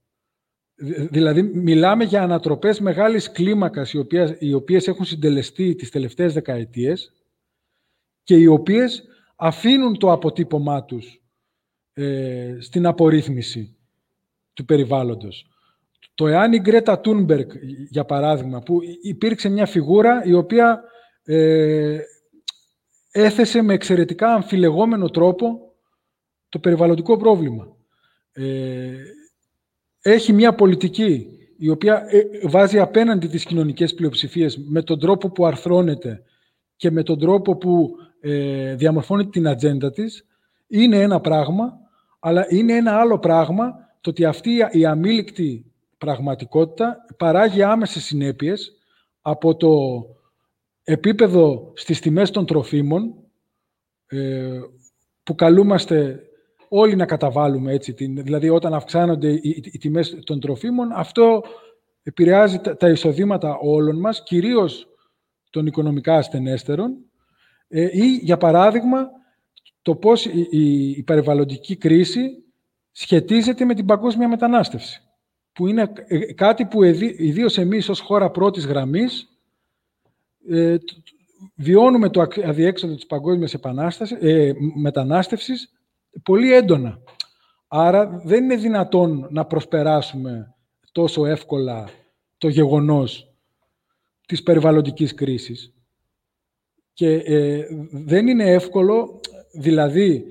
Δηλαδή, 1.11 1.43
μιλάμε 1.43 2.05
για 2.05 2.23
ανατροπές 2.23 2.81
μεγάλης 2.81 3.31
κλίμακας, 3.31 3.93
οι 3.93 3.99
οποίες, 3.99 4.37
οι 4.39 4.53
οποίες 4.53 4.89
έχουν 4.89 5.05
συντελεστεί 5.05 5.75
τις 5.75 5.91
τελευταίες 5.91 6.33
δεκαετίες 6.33 7.13
και 8.23 8.37
οι 8.37 8.47
οποίες 8.47 9.05
αφήνουν 9.37 9.99
το 9.99 10.13
αποτύπωμά 10.13 10.85
τους 10.85 11.23
ε, 11.93 12.57
στην 12.61 12.87
απορρίθμιση 12.87 13.77
του 14.53 14.65
περιβάλλοντος. 14.65 15.47
Το 16.15 16.27
εάν 16.27 16.53
η 16.53 16.61
Γκρέτα 16.61 17.01
Τούνμπεργκ, 17.01 17.51
για 17.91 18.05
παράδειγμα, 18.05 18.59
που 18.59 18.79
υπήρξε 19.03 19.49
μια 19.49 19.67
φιγούρα 19.67 20.25
η 20.25 20.33
οποία 20.33 20.83
ε, 21.25 21.99
έθεσε 23.11 23.63
με 23.63 23.75
εξαιρετικά 23.75 24.35
αμφιλεγόμενο 24.35 25.09
τρόπο 25.09 25.72
το 26.53 26.59
περιβαλλοντικό 26.59 27.17
πρόβλημα. 27.17 27.77
Ε, 28.33 28.93
έχει 30.03 30.33
μια 30.33 30.55
πολιτική 30.55 31.27
η 31.59 31.69
οποία 31.69 32.05
ε, 32.09 32.49
βάζει 32.49 32.79
απέναντι 32.79 33.29
τις 33.29 33.45
κοινωνικές 33.45 33.95
πλειοψηφίες 33.95 34.59
με 34.59 34.83
τον 34.83 34.99
τρόπο 34.99 35.31
που 35.31 35.47
αρθρώνεται 35.47 36.23
και 36.77 36.91
με 36.91 37.03
τον 37.03 37.19
τρόπο 37.19 37.57
που 37.57 37.91
ε, 38.21 38.75
διαμορφώνει 38.75 39.27
την 39.27 39.49
ατζέντα 39.49 39.91
της, 39.91 40.27
είναι 40.67 41.01
ένα 41.01 41.21
πράγμα, 41.21 41.79
αλλά 42.19 42.47
είναι 42.49 42.73
ένα 42.73 43.01
άλλο 43.01 43.19
πράγμα 43.19 43.75
το 44.01 44.11
ότι 44.11 44.25
αυτή 44.25 44.69
η 44.71 44.85
αμήλικτη 44.85 45.73
πραγματικότητα 45.99 46.97
παράγει 47.17 47.63
άμεσες 47.63 48.05
συνέπειες 48.05 48.73
από 49.21 49.57
το 49.57 49.71
επίπεδο 50.85 51.73
στις 51.75 52.01
τιμές 52.01 52.31
των 52.31 52.47
τροφίμων, 52.47 53.15
ε, 54.07 54.61
που 55.23 55.35
καλούμαστε 55.35 56.27
όλοι 56.75 56.97
να 56.97 57.07
καταβάλουμε 57.07 57.73
έτσι. 57.73 57.93
Δηλαδή, 58.09 58.49
όταν 58.49 58.75
αυξάνονται 58.75 59.31
οι, 59.31 59.63
οι 59.73 59.79
τιμές 59.79 60.19
των 60.25 60.41
τροφίμων, 60.41 60.93
αυτό 60.93 61.43
επηρεάζει 62.03 62.59
τα, 62.59 62.89
εισοδήματα 62.89 63.57
όλων 63.61 64.01
μας, 64.01 64.23
κυρίως 64.23 64.89
των 65.51 65.67
οικονομικά 65.67 66.17
ασθενέστερων, 66.17 66.97
ε, 67.69 67.89
ή, 67.93 68.17
για 68.17 68.37
παράδειγμα, 68.37 69.11
το 69.83 69.95
πώς 69.97 70.27
η, 70.27 70.49
η, 70.97 71.03
περιβαλλοντική 71.03 71.77
κρίση 71.77 72.45
σχετίζεται 72.91 73.65
με 73.65 73.75
την 73.75 73.87
παγκόσμια 73.87 74.29
μετανάστευση, 74.29 75.01
που 75.53 75.67
είναι 75.67 75.93
ε, 76.07 76.33
κάτι 76.33 76.65
που 76.65 76.83
ιδίως 76.83 77.59
εμείς 77.59 77.89
ως 77.89 78.01
χώρα 78.01 78.31
πρώτης 78.31 78.67
γραμμής 78.67 79.29
ε, 80.49 80.77
βιώνουμε 81.55 82.09
το 82.09 82.29
αδιέξοδο 82.45 82.95
της 82.95 83.07
παγκόσμιας 83.07 83.55
ε, 84.21 84.53
μετανάστευσης 84.75 85.73
πολύ 86.23 86.55
έντονα. 86.55 86.99
Άρα 87.69 88.21
δεν 88.25 88.45
είναι 88.45 88.57
δυνατόν 88.57 89.29
να 89.31 89.45
προσπεράσουμε 89.45 90.55
τόσο 90.93 91.27
εύκολα 91.27 91.89
το 92.39 92.49
γεγονός 92.49 93.35
της 94.27 94.43
περιβαλλοντικής 94.43 95.15
κρίσης. 95.15 95.75
Και 96.93 97.15
ε, 97.15 97.67
δεν 97.93 98.29
είναι 98.29 98.51
εύκολο, 98.51 99.21
δηλαδή, 99.53 100.25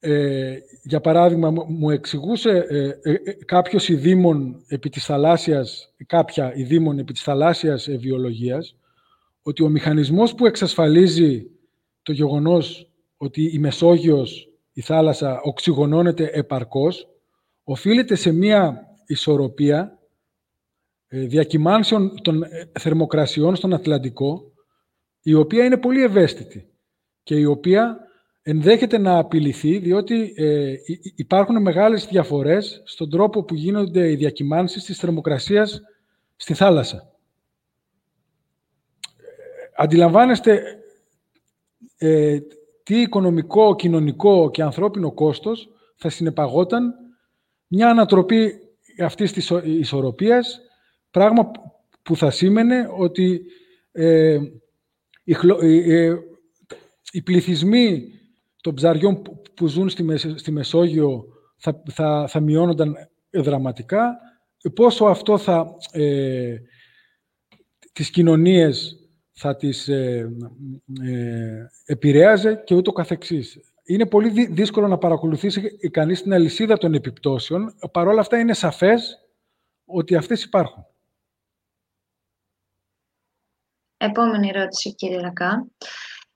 ε, 0.00 0.56
για 0.82 1.00
παράδειγμα, 1.00 1.50
μου 1.50 1.90
εξηγούσε 1.90 2.66
ε, 2.68 3.10
ε, 3.12 3.32
κάποιος 3.44 3.88
ειδήμων 3.88 4.64
επί 4.68 4.88
της 4.88 5.04
θαλάσσιας, 5.04 5.94
κάποια 6.06 6.54
ειδήμων 6.54 6.98
επί 6.98 7.12
της 7.12 7.22
θαλάσσιας 7.22 7.88
βιολογίας, 7.90 8.76
ότι 9.42 9.62
ο 9.62 9.68
μηχανισμός 9.68 10.34
που 10.34 10.46
εξασφαλίζει 10.46 11.50
το 12.02 12.12
γεγονός 12.12 12.92
ότι 13.18 13.54
η 13.54 13.58
Μεσόγειος, 13.58 14.48
η 14.72 14.80
θάλασσα, 14.80 15.40
οξυγονώνεται 15.40 16.30
επαρκώς, 16.32 17.08
οφείλεται 17.64 18.14
σε 18.14 18.32
μία 18.32 18.86
ισορροπία 19.06 19.98
διακυμάνσεων 21.08 22.22
των 22.22 22.44
θερμοκρασιών 22.78 23.56
στον 23.56 23.72
Ατλαντικό, 23.72 24.52
η 25.22 25.34
οποία 25.34 25.64
είναι 25.64 25.76
πολύ 25.76 26.02
ευαίσθητη 26.02 26.68
και 27.22 27.34
η 27.34 27.44
οποία 27.44 27.98
ενδέχεται 28.42 28.98
να 28.98 29.18
απειληθεί, 29.18 29.78
διότι 29.78 30.32
ε, 30.36 30.74
υπάρχουν 31.14 31.62
μεγάλες 31.62 32.06
διαφορές 32.06 32.82
στον 32.84 33.10
τρόπο 33.10 33.44
που 33.44 33.54
γίνονται 33.54 34.10
οι 34.10 34.16
διακυμάνσεις 34.16 34.84
της 34.84 34.98
θερμοκρασίας 34.98 35.80
στη 36.36 36.54
θάλασσα. 36.54 37.12
Αντιλαμβάνεστε 39.76 40.62
ε, 41.98 42.38
τι 42.88 43.00
οικονομικό, 43.00 43.76
κοινωνικό 43.76 44.50
και 44.50 44.62
ανθρώπινο 44.62 45.12
κόστος 45.12 45.68
θα 45.96 46.08
συνεπαγόταν 46.08 46.94
μια 47.66 47.88
ανατροπή 47.90 48.52
αυτής 49.04 49.32
της 49.32 49.52
ισορροπίας, 49.64 50.60
πράγμα 51.10 51.50
που 52.02 52.16
θα 52.16 52.30
σήμαινε 52.30 52.88
ότι 52.96 53.44
ε, 53.92 54.38
οι 57.12 57.22
πληθυσμοί 57.22 58.12
των 58.60 58.74
ψαριών 58.74 59.22
που 59.54 59.66
ζουν 59.66 59.88
στη 60.34 60.50
Μεσόγειο 60.50 61.24
θα, 61.56 61.82
θα, 61.90 62.26
θα 62.28 62.40
μειώνονταν 62.40 62.96
δραματικά. 63.30 64.18
Πόσο 64.74 65.04
αυτό 65.04 65.38
θα, 65.38 65.66
ε, 65.92 66.56
τις 67.92 68.10
κοινωνίες 68.10 68.97
θα 69.40 69.56
τις 69.56 69.88
ε, 69.88 70.30
ε, 71.02 71.66
επηρέαζε 71.84 72.62
και 72.64 72.74
ούτω 72.74 72.92
καθεξής. 72.92 73.60
Είναι 73.84 74.06
πολύ 74.06 74.46
δύσκολο 74.46 74.88
να 74.88 74.98
παρακολουθήσει 74.98 75.90
κανείς 75.90 76.22
την 76.22 76.32
αλυσίδα 76.32 76.76
των 76.76 76.94
επιπτώσεων. 76.94 77.74
Παρ' 77.92 78.06
όλα 78.06 78.20
αυτά 78.20 78.38
είναι 78.38 78.54
σαφές 78.54 79.18
ότι 79.84 80.16
αυτές 80.16 80.42
υπάρχουν. 80.42 80.86
Επόμενη 83.96 84.48
ερώτηση, 84.54 84.94
κύριε 84.94 85.20
Ρακά. 85.20 85.66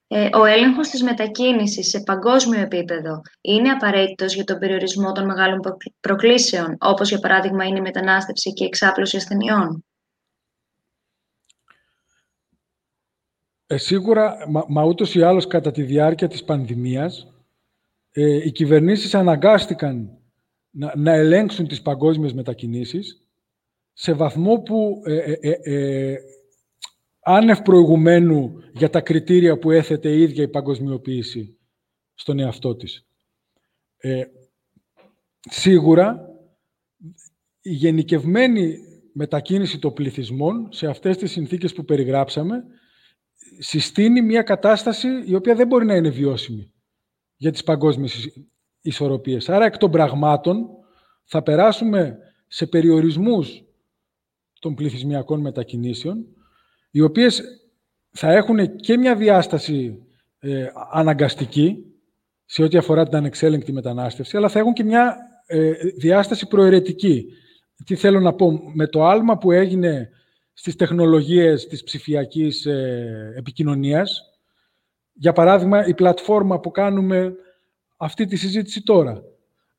Ε, 0.07 0.28
ο 0.32 0.44
έλεγχος 0.44 0.88
της 0.88 1.03
μετακίνησης 1.03 1.88
σε 1.88 2.00
παγκόσμιο 2.00 2.61
επίπεδο 2.61 3.22
είναι 3.40 3.70
απαραίτητος 3.70 4.34
για 4.34 4.44
τον 4.44 4.59
περιορισμό 4.59 5.12
των 5.12 5.24
μεγάλων 5.24 5.61
προκλήσεων, 6.00 6.76
όπως 6.80 7.09
για 7.09 7.18
παράδειγμα 7.18 7.64
είναι 7.64 7.78
η 7.78 7.82
μετανάστευση 7.82 8.53
και 8.53 8.64
η 8.64 8.66
εξάπλωση 8.66 9.16
ασθενειών; 9.16 9.84
Ε, 13.73 13.77
σίγουρα, 13.77 14.37
μα, 14.49 14.64
μα 14.68 14.85
ούτως 14.85 15.14
ή 15.14 15.23
άλλως 15.23 15.47
κατά 15.47 15.70
τη 15.70 15.83
διάρκεια 15.83 16.29
της 16.29 16.45
πανδημίας, 16.45 17.35
ε, 18.12 18.35
οι 18.35 18.53
κυβερνήσεις 18.53 19.14
αναγκάστηκαν 19.14 20.18
να, 20.70 20.93
να 20.97 21.12
ελέγξουν 21.12 21.68
τις 21.68 21.83
παγκόσμιες 21.83 22.33
μετακινήσεις 22.33 23.29
σε 23.93 24.12
βαθμό 24.12 24.57
που 24.57 25.03
ε, 25.05 25.33
ε 25.62 26.16
άνευ 27.20 27.61
προηγουμένου 27.61 28.55
για 28.73 28.91
τα 28.91 29.01
κριτήρια 29.01 29.59
που 29.59 29.70
έθετε 29.70 30.09
η 30.09 30.23
ίδια 30.23 30.43
η 30.43 30.49
παγκοσμιοποίηση 30.49 31.59
στον 32.14 32.39
εαυτό 32.39 32.77
της. 32.77 33.07
Ε, 33.97 34.25
σίγουρα, 35.41 36.29
η 37.61 37.73
γενικευμένη 37.73 38.79
μετακίνηση 39.12 39.79
των 39.79 39.93
πληθυσμών 39.93 40.68
σε 40.73 40.87
αυτές 40.87 41.16
τις 41.16 41.31
συνθήκες 41.31 41.73
που 41.73 41.85
περιγράψαμε 41.85 42.64
συστήνει 43.59 44.22
μια 44.22 44.42
κατάσταση 44.42 45.09
η 45.24 45.34
οποία 45.34 45.55
δεν 45.55 45.66
μπορεί 45.66 45.84
να 45.86 45.94
είναι 45.94 46.09
βιώσιμη 46.09 46.72
για 47.36 47.53
τις 47.53 47.64
παγκόσμιες 47.64 48.28
ισορροπίες. 48.80 49.48
Άρα, 49.48 49.64
εκ 49.64 49.76
των 49.76 49.90
πραγμάτων, 49.90 50.66
θα 51.24 51.42
περάσουμε 51.42 52.18
σε 52.46 52.66
περιορισμούς 52.66 53.62
των 54.61 54.74
πληθυσμιακών 54.74 55.40
μετακινήσεων, 55.40 56.26
οι 56.90 57.00
οποίες 57.00 57.42
θα 58.11 58.32
έχουν 58.32 58.76
και 58.76 58.96
μια 58.96 59.16
διάσταση 59.16 60.03
ε, 60.38 60.66
αναγκαστική 60.90 61.84
σε 62.44 62.62
ό,τι 62.62 62.76
αφορά 62.76 63.05
την 63.05 63.16
ανεξέλεγκτη 63.16 63.72
μετανάστευση, 63.72 64.36
αλλά 64.36 64.48
θα 64.48 64.59
έχουν 64.59 64.72
και 64.72 64.84
μια 64.84 65.16
ε, 65.46 65.72
διάσταση 65.96 66.46
προαιρετική. 66.46 67.26
Τι 67.84 67.94
θέλω 67.94 68.20
να 68.20 68.32
πω, 68.32 68.61
με 68.74 68.86
το 68.86 69.05
άλμα 69.05 69.38
που 69.38 69.53
έγινε 69.53 70.11
στις 70.62 70.76
τεχνολογίες 70.76 71.66
της 71.66 71.82
ψηφιακής 71.82 72.66
ε, 72.66 73.32
επικοινωνίας, 73.36 74.30
για 75.12 75.32
παράδειγμα, 75.32 75.86
η 75.86 75.94
πλατφόρμα 75.94 76.60
που 76.60 76.70
κάνουμε 76.70 77.34
αυτή 77.96 78.26
τη 78.26 78.36
συζήτηση 78.36 78.82
τώρα. 78.82 79.22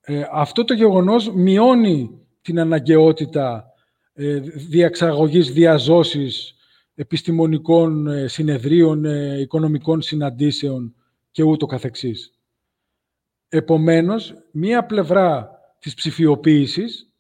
Ε, 0.02 0.24
αυτό 0.32 0.64
το 0.64 0.74
γεγονός 0.74 1.34
μειώνει 1.34 2.28
την 2.42 2.60
αναγκαιότητα 2.60 3.66
ε, 4.14 4.40
διαξαγωγής 4.40 5.52
διαζώσης 5.52 6.56
επιστημονικών 6.96 8.08
ε, 8.08 8.28
συνεδρίων, 8.28 9.06
ε, 9.06 9.40
οικονομικών 9.40 10.02
συναντήσεων 10.02 10.96
και 11.32 11.44
ούτω 11.44 11.66
καθεξής. 11.66 12.34
Επομένως, 13.50 14.34
μία 14.52 14.86
πλευρά 14.86 15.60
της 15.80 15.94
ψηφιοποίησης, 15.94 17.14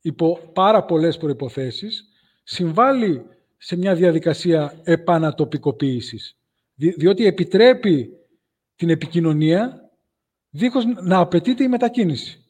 υπό 0.00 0.50
πάρα 0.52 0.84
πολλές 0.84 1.16
προϋποθέσεις, 1.16 2.09
συμβάλλει 2.50 3.26
σε 3.56 3.76
μια 3.76 3.94
διαδικασία 3.94 4.80
επανατοπικοποίησης, 4.84 6.36
διότι 6.74 7.26
επιτρέπει 7.26 8.10
την 8.76 8.90
επικοινωνία 8.90 9.90
δίχως 10.50 10.84
να 10.84 11.18
απαιτείται 11.18 11.64
η 11.64 11.68
μετακίνηση. 11.68 12.44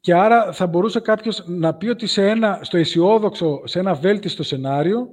Και 0.00 0.14
άρα 0.14 0.52
θα 0.52 0.66
μπορούσε 0.66 1.00
κάποιος 1.00 1.44
να 1.46 1.74
πει 1.74 1.88
ότι 1.88 2.06
σε 2.06 2.28
ένα, 2.28 2.60
στο 2.62 2.76
αισιόδοξο, 2.76 3.62
σε 3.64 3.78
ένα 3.78 3.94
βέλτιστο 3.94 4.42
σενάριο, 4.42 5.08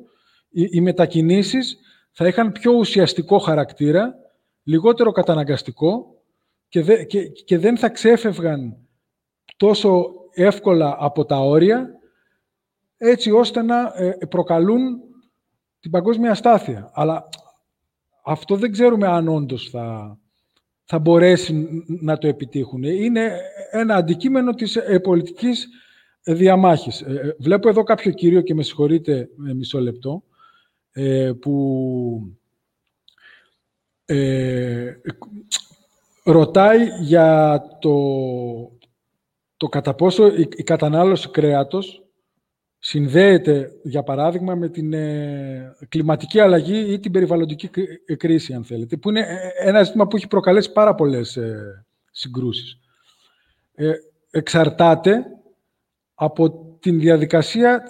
οι, 0.49 0.67
οι 0.71 0.81
μετακινήσεις 0.81 1.77
θα 2.11 2.27
είχαν 2.27 2.51
πιο 2.51 2.71
ουσιαστικό 2.71 3.37
χαρακτήρα, 3.37 4.15
λιγότερο 4.63 5.11
καταναγκαστικό 5.11 6.05
και, 6.67 7.03
και, 7.03 7.27
και 7.27 7.57
δεν 7.57 7.77
θα 7.77 7.89
ξέφευγαν 7.89 8.77
τόσο 9.57 10.05
εύκολα 10.33 10.95
από 10.99 11.25
τα 11.25 11.39
όρια, 11.39 12.01
έτσι 13.04 13.32
ώστε 13.32 13.62
να 13.62 13.93
ε, 13.95 14.18
προκαλούν 14.30 14.99
την 15.80 15.91
παγκόσμια 15.91 16.32
αστάθεια. 16.32 16.91
Αλλά 16.93 17.30
αυτό 18.24 18.56
δεν 18.56 18.72
ξέρουμε 18.72 19.08
αν 19.08 19.28
όντως 19.28 19.70
θα, 19.70 20.18
θα 20.84 20.99
μπορέσει 20.99 21.68
να 22.02 22.18
το 22.18 22.28
επιτύχουν. 22.28 22.84
Είναι 22.84 23.39
ένα 23.72 23.95
αντικείμενο 23.95 24.54
της 24.54 24.76
ε, 24.76 24.99
πολιτικής 24.99 25.68
διαμάχης. 26.24 27.02
Ε, 27.02 27.12
ε, 27.12 27.36
βλέπω 27.39 27.70
εδώ 27.70 27.84
κάποιο 27.84 28.12
κύριο 28.12 28.41
και 28.41 28.54
με 28.54 28.64
συγχωρείτε 28.64 29.30
μισό 29.36 29.80
λεπτό, 29.80 30.24
που 31.41 32.38
ρωτάει 36.24 36.88
για 37.02 37.62
το, 37.80 37.95
το 39.58 39.68
κατά 39.68 39.93
πόσο 39.93 40.28
η, 40.28 40.47
η 40.56 40.64
κατανάλωση 40.64 41.30
κρέατος 41.30 42.01
συνδέεται, 42.84 43.71
για 43.84 44.03
παράδειγμα, 44.03 44.55
με 44.55 44.69
την 44.69 44.93
ε, 44.93 45.75
κλιματική 45.89 46.39
αλλαγή 46.39 46.93
ή 46.93 46.99
την 46.99 47.11
περιβαλλοντική 47.11 47.69
ε, 48.05 48.15
κρίση, 48.15 48.53
αν 48.53 48.63
θέλετε, 48.63 48.97
που 48.97 49.09
είναι 49.09 49.19
ε, 49.19 49.67
ένα 49.67 49.84
ζήτημα 49.84 50.07
που 50.07 50.15
έχει 50.15 50.27
προκαλέσει 50.27 50.71
πάρα 50.71 50.95
πολλές 50.95 51.38
ε, 51.38 51.86
συγκρούσεις. 52.11 52.79
εξαρτάται 54.32 55.25
από 56.13 56.75
την 56.79 56.99
διαδικασία 56.99 57.84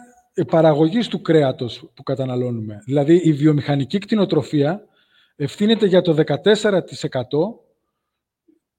παραγωγής 0.47 1.07
του 1.07 1.21
κρέατος 1.21 1.91
που 1.93 2.03
καταναλώνουμε. 2.03 2.81
Δηλαδή, 2.85 3.15
η 3.15 3.33
βιομηχανική 3.33 3.97
κτηνοτροφία 3.97 4.87
ευθύνεται 5.35 5.85
για 5.85 6.01
το 6.01 6.23
14% 6.43 6.43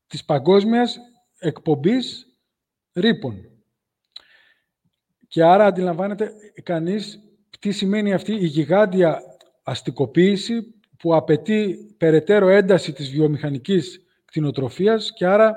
της 0.06 0.24
παγκόσμιας 0.24 0.98
εκπομπής 1.38 2.26
ρήπων. 2.92 3.51
Και 5.32 5.42
άρα 5.42 5.66
αντιλαμβάνεται 5.66 6.32
κανείς 6.62 7.20
τι 7.60 7.70
σημαίνει 7.70 8.12
αυτή 8.12 8.32
η 8.32 8.46
γιγάντια 8.46 9.22
αστικοποίηση 9.62 10.74
που 10.98 11.14
απαιτεί 11.14 11.76
περαιτέρω 11.96 12.48
ένταση 12.48 12.92
της 12.92 13.10
βιομηχανικής 13.10 14.00
κτηνοτροφίας 14.24 15.12
και 15.14 15.26
άρα 15.26 15.56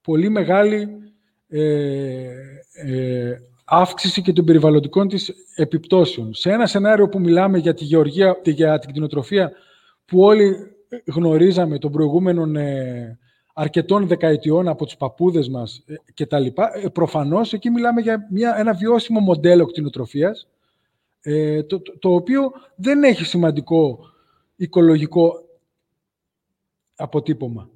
πολύ 0.00 0.28
μεγάλη 0.28 0.88
ε, 1.48 1.60
ε, 2.72 3.36
αύξηση 3.64 4.22
και 4.22 4.32
των 4.32 4.44
περιβαλλοντικών 4.44 5.08
της 5.08 5.32
επιπτώσεων. 5.54 6.34
Σε 6.34 6.50
ένα 6.50 6.66
σενάριο 6.66 7.08
που 7.08 7.20
μιλάμε 7.20 7.58
για 7.58 7.74
τη 7.74 7.84
γεωργία, 7.84 8.40
για 8.44 8.78
την 8.78 8.90
κτηνοτροφία, 8.90 9.52
που 10.04 10.20
όλοι 10.20 10.56
γνωρίζαμε 11.06 11.78
των 11.78 11.92
προηγούμενων 11.92 12.56
ε, 12.56 13.18
αρκετών 13.54 14.06
δεκαετιών 14.06 14.68
από 14.68 14.84
τους 14.84 14.96
παππούδες 14.96 15.48
μας 15.48 15.82
ε, 15.86 15.94
και 16.14 16.26
τα 16.26 16.38
λοιπά, 16.38 16.70
ε, 16.74 16.88
προφανώς 16.88 17.52
εκεί 17.52 17.70
μιλάμε 17.70 18.00
για 18.00 18.26
μια, 18.30 18.54
ένα 18.58 18.72
βιώσιμο 18.72 19.20
μοντέλο 19.20 19.66
κτηνοτροφίας, 19.66 20.48
ε, 21.20 21.62
το, 21.62 21.80
το, 21.80 21.98
το, 21.98 22.14
οποίο 22.14 22.52
δεν 22.74 23.02
έχει 23.02 23.24
σημαντικό 23.24 23.98
οικολογικό 24.56 25.32
αποτύπωμα. 26.96 27.70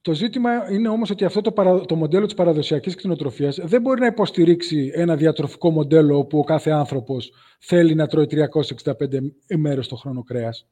Το 0.00 0.14
ζήτημα 0.14 0.70
είναι 0.72 0.88
όμως 0.88 1.10
ότι 1.10 1.24
αυτό 1.24 1.40
το, 1.40 1.52
παρα... 1.52 1.80
το 1.80 1.94
μοντέλο 1.94 2.24
της 2.24 2.34
παραδοσιακής 2.34 2.94
κτηνοτροφίας 2.94 3.58
δεν 3.62 3.80
μπορεί 3.80 4.00
να 4.00 4.06
υποστηρίξει 4.06 4.90
ένα 4.94 5.16
διατροφικό 5.16 5.70
μοντέλο 5.70 6.18
όπου 6.18 6.38
ο 6.38 6.44
κάθε 6.44 6.70
άνθρωπος 6.70 7.32
θέλει 7.58 7.94
να 7.94 8.06
τρώει 8.06 8.26
365 8.82 8.92
μέρες 9.56 9.88
το 9.88 9.96
χρόνο 9.96 10.22
κρέας. 10.22 10.66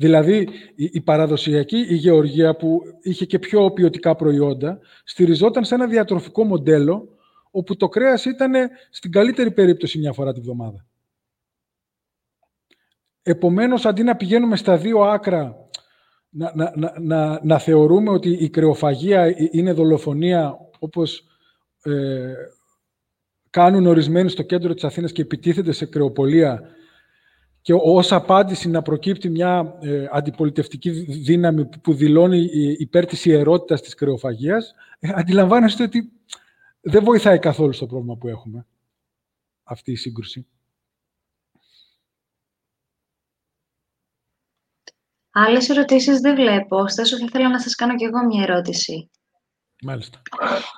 Δηλαδή, 0.00 0.48
η 0.74 1.00
παραδοσιακή 1.00 1.76
η 1.76 1.94
γεωργία 1.94 2.56
που 2.56 2.80
είχε 3.02 3.24
και 3.24 3.38
πιο 3.38 3.70
ποιοτικά 3.70 4.14
προϊόντα, 4.14 4.78
στηριζόταν 5.04 5.64
σε 5.64 5.74
ένα 5.74 5.86
διατροφικό 5.86 6.44
μοντέλο 6.44 7.08
όπου 7.50 7.76
το 7.76 7.88
κρέας 7.88 8.24
ήταν 8.24 8.52
στην 8.90 9.12
καλύτερη 9.12 9.50
περίπτωση 9.50 9.98
μια 9.98 10.12
φορά 10.12 10.32
τη 10.32 10.40
βδομάδα. 10.40 10.86
Επομένως, 13.22 13.86
αντί 13.86 14.02
να 14.02 14.16
πηγαίνουμε 14.16 14.56
στα 14.56 14.76
δύο 14.76 15.00
άκρα 15.00 15.56
να, 16.28 16.52
να, 16.54 16.92
να, 17.00 17.40
να, 17.42 17.58
θεωρούμε 17.58 18.10
ότι 18.10 18.30
η 18.30 18.50
κρεοφαγία 18.50 19.34
είναι 19.50 19.72
δολοφονία 19.72 20.56
όπως 20.78 21.24
ε, 21.82 22.32
κάνουν 23.50 23.86
ορισμένοι 23.86 24.28
στο 24.28 24.42
κέντρο 24.42 24.74
της 24.74 24.84
Αθήνας 24.84 25.12
και 25.12 25.22
επιτίθεται 25.22 25.72
σε 25.72 25.86
κρεοπολία 25.86 26.62
και 27.62 27.72
ως 27.74 28.12
απάντηση 28.12 28.68
να 28.68 28.82
προκύπτει 28.82 29.28
μια 29.28 29.78
ε, 29.80 30.06
αντιπολιτευτική 30.10 30.90
δύναμη 31.00 31.66
που 31.66 31.94
δηλώνει 31.94 32.48
υπέρ 32.78 33.06
της 33.06 33.24
ιερότητας 33.24 33.80
της 33.80 33.94
κρεοφαγίας, 33.94 34.74
ε, 34.98 35.08
αντιλαμβάνεστε 35.14 35.82
ότι 35.82 36.12
δεν 36.80 37.04
βοηθάει 37.04 37.38
καθόλου 37.38 37.72
στο 37.72 37.86
πρόβλημα 37.86 38.16
που 38.16 38.28
έχουμε 38.28 38.66
αυτή 39.62 39.92
η 39.92 39.96
σύγκρουση. 39.96 40.46
Άλλες 45.30 45.68
ερωτήσεις 45.68 46.20
δεν 46.20 46.34
βλέπω, 46.34 46.76
ωστόσο 46.76 47.18
θα 47.18 47.24
ήθελα 47.24 47.48
να 47.48 47.60
σας 47.60 47.74
κάνω 47.74 47.94
κι 47.94 48.04
εγώ 48.04 48.24
μια 48.24 48.42
ερώτηση. 48.42 49.10
Μάλιστα. 49.82 50.22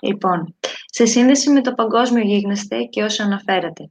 Λοιπόν, 0.01 0.57
σε 0.87 1.05
σύνδεση 1.07 1.51
με 1.51 1.61
το 1.61 1.75
παγκόσμιο 1.75 2.23
γίγνεσθε 2.23 2.85
και 2.91 3.03
όσα 3.03 3.25
αναφέρατε, 3.25 3.91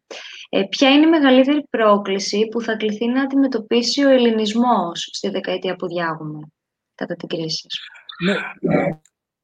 ε, 0.50 0.64
ποια 0.70 0.90
είναι 0.90 1.06
η 1.06 1.10
μεγαλύτερη 1.10 1.64
πρόκληση 1.70 2.48
που 2.52 2.62
θα 2.62 2.76
κληθεί 2.76 3.08
να 3.08 3.22
αντιμετωπίσει 3.22 4.04
ο 4.04 4.10
ελληνισμός 4.10 5.10
στη 5.12 5.30
δεκαετία 5.30 5.76
που 5.76 5.88
διάγουμε 5.88 6.40
κατά 6.96 7.16
την 7.16 7.28
κρίση 7.28 7.68
Ναι, 8.26 8.36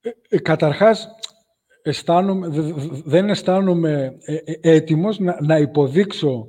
ε, 0.01 0.09
ε, 0.29 0.39
καταρχάς, 0.39 1.07
αισθάνομαι, 1.81 2.47
δεν 3.05 3.29
αισθάνομαι 3.29 4.17
ε, 4.25 4.37
έτοιμος 4.61 5.19
να, 5.19 5.37
να 5.41 5.57
υποδείξω 5.57 6.47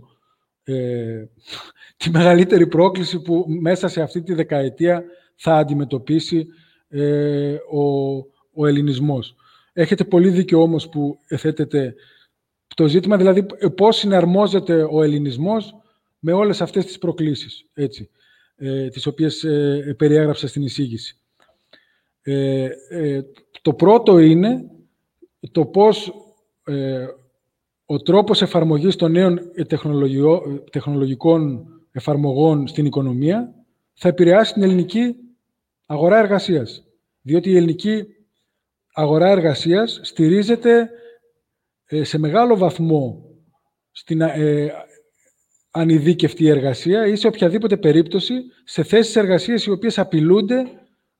τη 1.96 2.10
μεγαλύτερη 2.10 2.66
πρόκληση 2.66 3.22
που 3.22 3.44
μέσα 3.60 3.88
σε 3.88 4.02
αυτή 4.02 4.22
τη 4.22 4.34
δεκαετία 4.34 5.04
θα 5.36 5.56
αντιμετωπίσει 5.56 6.46
ε, 6.88 7.54
ο, 7.54 8.16
ο 8.54 8.66
ελληνισμός. 8.66 9.34
Έχετε 9.72 10.04
πολύ 10.04 10.30
δίκιο 10.30 10.62
όμως 10.62 10.88
που 10.88 11.18
θέτετε 11.36 11.94
το 12.74 12.86
ζήτημα, 12.86 13.16
δηλαδή 13.16 13.46
πώς 13.76 13.96
συναρμόζεται 13.96 14.88
ο 14.90 15.02
ελληνισμός 15.02 15.74
με 16.18 16.32
όλες 16.32 16.60
αυτές 16.60 16.84
τις 16.84 16.98
προκλήσεις, 16.98 17.64
έτσι, 17.74 18.10
ε, 18.56 18.88
τις 18.88 19.06
οποίες 19.06 19.44
ε, 19.44 19.94
περιέγραψα 19.98 20.48
στην 20.48 20.62
εισήγηση. 20.62 21.18
Ε, 22.22 22.68
ε, 22.88 23.22
το 23.62 23.72
πρώτο 23.72 24.18
είναι 24.18 24.70
το 25.52 25.64
πώς 25.64 26.12
ο 27.86 28.02
τρόπος 28.02 28.42
εφαρμογής 28.42 28.96
των 28.96 29.10
νέων 29.10 29.40
τεχνολογικών 30.70 31.66
εφαρμογών 31.92 32.66
στην 32.66 32.86
οικονομία 32.86 33.54
θα 33.92 34.08
επηρεάσει 34.08 34.52
την 34.52 34.62
ελληνική 34.62 35.16
αγορά 35.86 36.18
εργασίας. 36.18 36.84
Διότι 37.22 37.50
η 37.50 37.56
ελληνική 37.56 38.06
αγορά 38.92 39.28
εργασίας 39.28 40.00
στηρίζεται 40.02 40.78
ε, 40.78 40.88
σε 42.02 42.18
μεγάλο 42.18 42.56
βαθμό 42.56 43.24
στην 43.90 44.20
ε, 44.20 44.72
ανειδίκευτη 45.70 46.46
εργασία 46.46 47.06
ή 47.06 47.16
σε 47.16 47.26
οποιαδήποτε 47.26 47.76
περίπτωση 47.76 48.34
σε 48.64 48.82
θέσεις 48.82 49.16
εργασίας 49.16 49.64
οι 49.64 49.70
οποίες 49.70 49.98
απειλούνται 49.98 50.64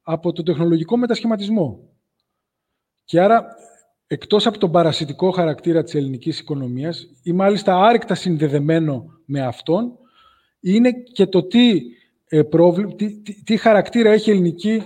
από 0.03 0.33
τον 0.33 0.45
τεχνολογικό 0.45 0.97
μετασχηματισμό. 0.97 1.91
Και 3.05 3.21
άρα, 3.21 3.47
εκτός 4.07 4.47
από 4.47 4.59
τον 4.59 4.71
παρασιτικό 4.71 5.31
χαρακτήρα 5.31 5.83
της 5.83 5.95
ελληνικής 5.95 6.39
οικονομίας 6.39 7.07
ή 7.23 7.33
μάλιστα 7.33 7.87
άρρηκτα 7.87 8.15
συνδεδεμένο 8.15 9.05
με 9.25 9.41
αυτόν, 9.41 9.99
είναι 10.61 10.93
και 10.93 11.27
το 11.27 11.47
τι, 11.47 11.81
ε, 12.29 12.43
τι, 13.45 13.57
χαρακτήρα 13.57 14.11
έχει 14.11 14.31
η 14.31 14.33
ελληνική 14.33 14.83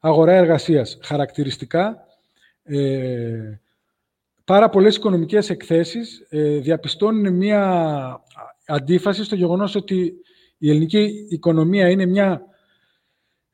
αγορά 0.00 0.32
εργασίας. 0.32 0.98
Χαρακτηριστικά, 1.02 2.06
ε, 2.62 3.60
πάρα 4.44 4.68
πολλές 4.68 4.96
οικονομικές 4.96 5.50
εκθέσεις 5.50 6.26
ε, 6.28 6.58
διαπιστώνουν 6.58 7.34
μία 7.34 8.20
αντίφαση 8.66 9.24
στο 9.24 9.34
γεγονός 9.34 9.74
ότι 9.74 10.14
η 10.58 10.70
ελληνική 10.70 11.26
οικονομία 11.28 11.88
είναι 11.88 12.06
μια 12.06 12.42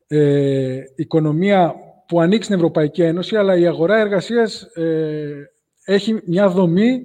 ε, 0.06 0.82
οικονομία 0.94 1.74
που 2.08 2.20
ανοίξει 2.20 2.42
στην 2.42 2.54
Ευρωπαϊκή 2.54 3.02
Ένωση, 3.02 3.36
αλλά 3.36 3.56
η 3.56 3.66
αγορά 3.66 3.98
εργασίας 3.98 4.62
ε, 4.62 5.50
έχει 5.84 6.20
μια 6.24 6.48
δομή 6.48 7.02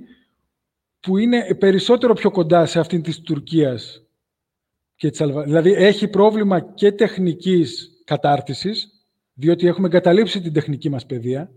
που 1.00 1.18
είναι 1.18 1.56
περισσότερο 1.60 2.14
πιο 2.14 2.32
κοντά 2.32 2.66
σε 2.66 2.80
αυτήν 2.80 3.02
της 3.02 3.22
Τουρκίας 3.22 4.04
και 4.96 5.12
Δηλαδή 5.44 5.74
έχει 5.74 6.08
πρόβλημα 6.08 6.62
και 6.62 6.92
τεχνικής 6.92 7.90
κατάρτισης, 8.04 8.88
διότι 9.34 9.68
έχουμε 9.68 9.88
εγκαταλείψει 9.88 10.42
την 10.42 10.54
τεχνική 10.54 10.90
μας 10.90 11.06
παιδεία 11.06 11.52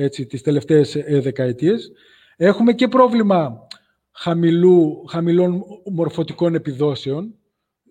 έτσι, 0.00 0.26
τις 0.26 0.42
τελευταίες 0.42 0.94
ε, 0.94 1.20
δεκαετίες. 1.20 1.92
Έχουμε 2.36 2.72
και 2.72 2.88
πρόβλημα 2.88 3.66
χαμηλού, 4.12 5.04
χαμηλών 5.08 5.64
μορφωτικών 5.84 6.54
επιδόσεων, 6.54 7.34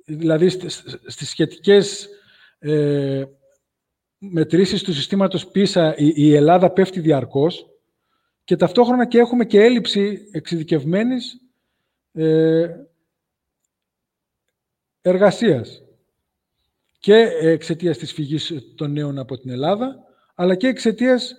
δηλαδή 0.05 0.49
στις 1.05 1.29
σχετικές 1.29 2.09
ε, 2.59 3.23
μετρήσεις 4.17 4.83
του 4.83 4.93
συστήματος 4.93 5.51
PISA 5.53 5.93
η, 5.97 6.11
η 6.15 6.35
Ελλάδα 6.35 6.69
πέφτει 6.69 6.99
διαρκώς 6.99 7.67
και 8.43 8.55
ταυτόχρονα 8.55 9.05
και 9.05 9.19
έχουμε 9.19 9.45
και 9.45 9.63
έλλειψη 9.63 10.27
εξειδικευμένης 10.31 11.41
ε, 12.13 12.67
εργασίας. 15.01 15.81
Και 16.99 17.15
εξαιτίας 17.41 17.97
της 17.97 18.13
φυγής 18.13 18.53
των 18.75 18.91
νέων 18.91 19.19
από 19.19 19.37
την 19.37 19.49
Ελλάδα, 19.49 19.95
αλλά 20.35 20.55
και 20.55 20.67
εξαιτίας 20.67 21.35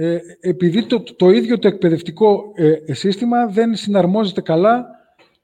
ε, 0.00 0.18
επειδή 0.40 0.86
το, 0.86 1.02
το 1.02 1.30
ίδιο 1.30 1.58
το 1.58 1.68
εκπαιδευτικό 1.68 2.52
ε, 2.54 2.94
σύστημα 2.94 3.46
δεν 3.46 3.74
συναρμόζεται 3.74 4.40
καλά 4.40 4.86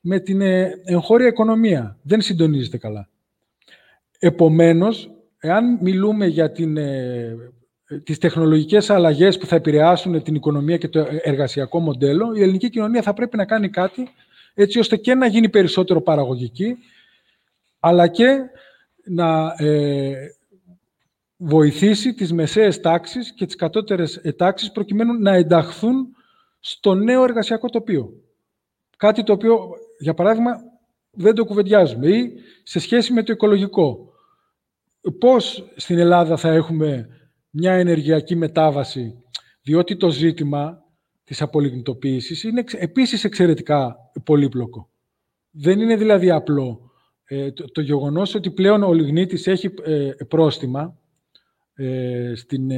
με 0.00 0.20
την 0.20 0.40
ε, 0.40 0.70
εγχώρια 0.84 1.26
οικονομία. 1.26 1.98
Δεν 2.02 2.20
συντονίζεται 2.20 2.78
καλά. 2.78 3.08
Επομένως, 4.18 5.10
εάν 5.38 5.78
μιλούμε 5.80 6.26
για 6.26 6.52
την, 6.52 6.76
ε, 6.76 7.36
τις 8.04 8.18
τεχνολογικές 8.18 8.90
αλλαγές 8.90 9.38
που 9.38 9.46
θα 9.46 9.56
επηρεάσουν 9.56 10.22
την 10.22 10.34
οικονομία 10.34 10.76
και 10.76 10.88
το 10.88 11.06
εργασιακό 11.22 11.80
μοντέλο, 11.80 12.34
η 12.34 12.42
ελληνική 12.42 12.70
κοινωνία 12.70 13.02
θα 13.02 13.14
πρέπει 13.14 13.36
να 13.36 13.44
κάνει 13.44 13.68
κάτι 13.68 14.08
έτσι 14.54 14.78
ώστε 14.78 14.96
και 14.96 15.14
να 15.14 15.26
γίνει 15.26 15.48
περισσότερο 15.48 16.00
παραγωγική 16.00 16.76
αλλά 17.80 18.06
και 18.06 18.38
να 19.04 19.54
ε, 19.56 20.14
βοηθήσει 21.46 22.14
τις 22.14 22.32
μεσαίες 22.32 22.80
τάξεις 22.80 23.34
και 23.34 23.46
τις 23.46 23.54
κατώτερες 23.54 24.20
τάξεις 24.36 24.72
προκειμένου 24.72 25.12
να 25.18 25.34
ενταχθούν 25.34 26.06
στο 26.60 26.94
νέο 26.94 27.24
εργασιακό 27.24 27.68
τοπίο. 27.68 28.12
Κάτι 28.96 29.22
το 29.22 29.32
οποίο, 29.32 29.58
για 29.98 30.14
παράδειγμα, 30.14 30.52
δεν 31.10 31.34
το 31.34 31.44
κουβεντιάζουμε 31.44 32.08
ή 32.08 32.32
σε 32.62 32.78
σχέση 32.78 33.12
με 33.12 33.22
το 33.22 33.32
οικολογικό. 33.32 34.12
Πώς 35.18 35.72
στην 35.76 35.98
Ελλάδα 35.98 36.36
θα 36.36 36.48
έχουμε 36.48 37.08
μια 37.50 37.72
ενεργειακή 37.72 38.36
μετάβαση, 38.36 39.22
διότι 39.62 39.96
το 39.96 40.10
ζήτημα 40.10 40.82
της 41.24 41.42
απολιγνητοποίησης 41.42 42.42
είναι 42.42 42.64
επίσης 42.72 43.24
εξαιρετικά 43.24 43.96
πολύπλοκο. 44.24 44.88
Δεν 45.50 45.80
είναι 45.80 45.96
δηλαδή 45.96 46.30
απλό 46.30 46.90
ε, 47.24 47.52
το, 47.52 47.64
το 47.64 47.80
γεγονός 47.80 48.34
ότι 48.34 48.50
πλέον 48.50 48.82
ο 48.82 48.92
Λιγνίτης 48.92 49.46
έχει 49.46 49.74
ε, 49.84 50.10
πρόστιμα 50.28 50.98
ε, 51.74 52.32
στην, 52.34 52.70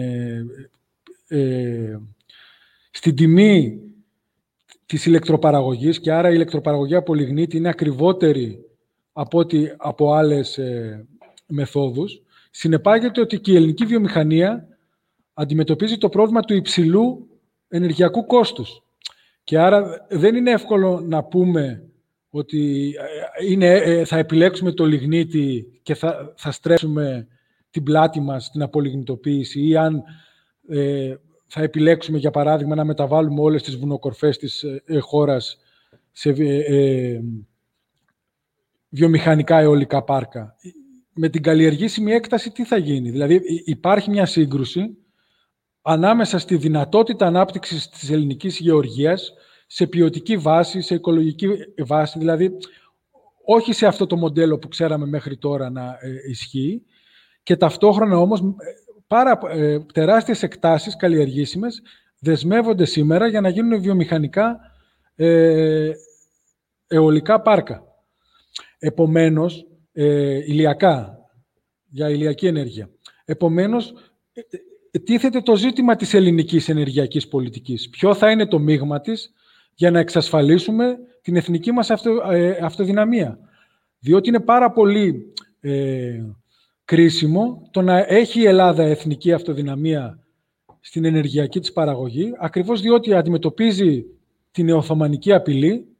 στην 2.90 3.16
τιμή 3.16 3.80
της 4.86 5.06
ηλεκτροπαραγωγής 5.06 6.00
και 6.00 6.12
άρα 6.12 6.28
η 6.28 6.32
ηλεκτροπαραγωγή 6.34 6.94
από 6.94 7.14
λιγνίτη 7.14 7.56
είναι 7.56 7.68
ακριβότερη 7.68 8.66
από, 9.12 9.38
ότι, 9.38 9.72
από 9.76 10.12
άλλες 10.12 10.58
ε, 10.58 11.06
μεθόδους, 11.46 12.22
συνεπάγεται 12.50 13.20
ότι 13.20 13.40
και 13.40 13.52
η 13.52 13.56
ελληνική 13.56 13.84
βιομηχανία 13.84 14.68
αντιμετωπίζει 15.34 15.98
το 15.98 16.08
πρόβλημα 16.08 16.40
του 16.40 16.54
υψηλού 16.54 17.28
ενεργειακού 17.68 18.26
κόστους. 18.26 18.82
Και 19.44 19.58
άρα 19.58 20.06
δεν 20.08 20.34
είναι 20.34 20.50
εύκολο 20.50 21.00
να 21.00 21.24
πούμε 21.24 21.88
ότι 22.30 22.92
ε, 23.38 23.46
είναι, 23.46 23.66
ε, 23.66 24.04
θα 24.04 24.18
επιλέξουμε 24.18 24.72
το 24.72 24.84
λιγνίτι 24.84 25.66
και 25.82 25.94
θα, 25.94 26.32
θα 26.36 26.50
στρέψουμε 26.50 27.28
την 27.76 27.84
πλάτη 27.84 28.20
μας 28.20 28.44
στην 28.44 28.62
απολιγνητοποίηση 28.62 29.66
ή 29.66 29.76
αν 29.76 30.02
ε, 30.68 31.14
θα 31.46 31.62
επιλέξουμε, 31.62 32.18
για 32.18 32.30
παράδειγμα, 32.30 32.74
να 32.74 32.84
μεταβάλουμε 32.84 33.40
όλες 33.40 33.62
τις 33.62 33.76
βουνοκορφές 33.76 34.38
της 34.38 34.62
ε, 34.62 34.98
χώρας 34.98 35.58
σε 36.12 36.30
ε, 36.30 37.20
βιομηχανικά 38.88 39.58
αιωλικά 39.58 40.02
πάρκα. 40.02 40.56
Με 41.12 41.28
την 41.28 41.42
καλλιεργήσιμη 41.42 42.12
έκταση 42.12 42.50
τι 42.50 42.64
θα 42.64 42.76
γίνει; 42.76 43.10
Δηλαδή 43.10 43.40
υπάρχει 43.64 44.10
μια 44.10 44.26
σύγκρουση 44.26 44.96
ανάμεσα 45.82 46.38
στη 46.38 46.56
δυνατότητα 46.56 47.26
ανάπτυξης 47.26 47.88
της 47.88 48.10
ελληνικής 48.10 48.58
γεωργίας 48.58 49.32
σε 49.66 49.86
ποιοτική 49.86 50.36
βάση, 50.36 50.80
σε 50.80 50.94
οικολογική 50.94 51.48
βάση, 51.86 52.18
δηλαδή 52.18 52.52
όχι 53.44 53.72
σε 53.72 53.86
αυτό 53.86 54.06
το 54.06 54.16
μοντέλο 54.16 54.58
που 54.58 54.68
ξέραμε 54.68 55.06
μέχρι 55.06 55.36
τώρα 55.36 55.70
να 55.70 55.98
ισχύει 56.28 56.82
και 57.46 57.56
ταυτόχρονα 57.56 58.18
όμως 58.18 58.42
πάρα, 59.06 59.38
ε, 59.48 59.80
τεράστιες 59.80 60.42
εκτάσεις 60.42 60.96
καλλιεργήσιμες 60.96 61.82
δεσμεύονται 62.18 62.84
σήμερα 62.84 63.26
για 63.26 63.40
να 63.40 63.48
γίνουν 63.48 63.80
βιομηχανικά 63.80 64.58
ε, 65.14 65.90
αιωλικά 66.86 67.40
πάρκα. 67.40 67.82
Επομένως, 68.78 69.66
ε, 69.92 70.34
ηλιακά, 70.36 71.18
για 71.88 72.10
ηλιακή 72.10 72.46
ενέργεια. 72.46 72.90
Επομένως, 73.24 73.94
ε, 74.32 74.40
ε, 74.90 74.98
τίθεται 74.98 75.40
το 75.40 75.56
ζήτημα 75.56 75.96
της 75.96 76.14
ελληνικής 76.14 76.68
ενεργειακής 76.68 77.28
πολιτικής. 77.28 77.88
Ποιο 77.88 78.14
θα 78.14 78.30
είναι 78.30 78.46
το 78.46 78.58
μείγμα 78.58 79.00
της 79.00 79.32
για 79.74 79.90
να 79.90 79.98
εξασφαλίσουμε 79.98 80.98
την 81.22 81.36
εθνική 81.36 81.72
μας 81.72 81.90
αυτο, 81.90 82.10
αυτοδυναμία. 82.62 83.38
Διότι 83.98 84.28
είναι 84.28 84.40
πάρα 84.40 84.72
πολύ 84.72 85.32
κρίσιμο 86.86 87.68
το 87.70 87.82
να 87.82 87.98
έχει 87.98 88.40
η 88.40 88.46
Ελλάδα 88.46 88.82
εθνική 88.82 89.32
αυτοδυναμία 89.32 90.26
στην 90.80 91.04
ενεργειακή 91.04 91.60
της 91.60 91.72
παραγωγή, 91.72 92.32
ακριβώς 92.38 92.80
διότι 92.80 93.14
αντιμετωπίζει 93.14 94.04
την 94.50 94.70
Οθωμανική 94.70 95.32
απειλή 95.32 95.96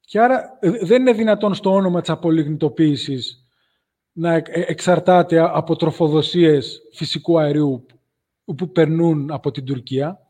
και 0.00 0.20
άρα 0.20 0.58
ε, 0.60 0.70
δεν 0.70 1.00
είναι 1.00 1.12
δυνατόν 1.12 1.54
στο 1.54 1.72
όνομα 1.72 2.00
της 2.00 2.10
απολιγνητοποίησης 2.10 3.46
να 4.12 4.34
ε, 4.34 4.44
εξαρτάται 4.50 5.40
από 5.40 5.76
τροφοδοσίες 5.76 6.82
φυσικού 6.92 7.40
αερίου 7.40 7.86
που 8.56 8.72
περνούν 8.72 9.30
από 9.30 9.50
την 9.50 9.64
Τουρκία 9.64 10.26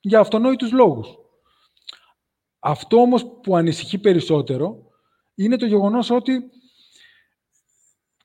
για 0.00 0.20
αυτονόητους 0.20 0.72
λόγους. 0.72 1.18
Αυτό 2.58 2.96
όμως 2.96 3.26
που 3.42 3.56
ανησυχεί 3.56 3.98
περισσότερο 3.98 4.86
είναι 5.34 5.56
το 5.56 5.66
γεγονός 5.66 6.10
ότι 6.10 6.50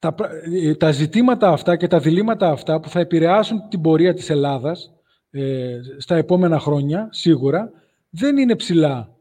τα, 0.04 0.16
ε, 0.51 0.76
τα 0.76 0.91
ζητήματα 0.91 1.49
αυτά 1.49 1.76
και 1.76 1.88
τα 1.88 1.99
διλήμματα 1.99 2.49
αυτά 2.49 2.80
που 2.80 2.89
θα 2.89 2.99
επηρεάσουν 2.99 3.70
την 3.70 3.82
πορεία 3.82 4.14
της 4.14 4.30
Ελλάδας 4.30 4.93
ε, 5.30 5.80
στα 5.97 6.16
επόμενα 6.16 6.60
χρόνια, 6.60 7.08
σίγουρα, 7.12 7.72
δεν 8.10 8.38
είναι 8.38 8.56
ψηλά 8.56 9.16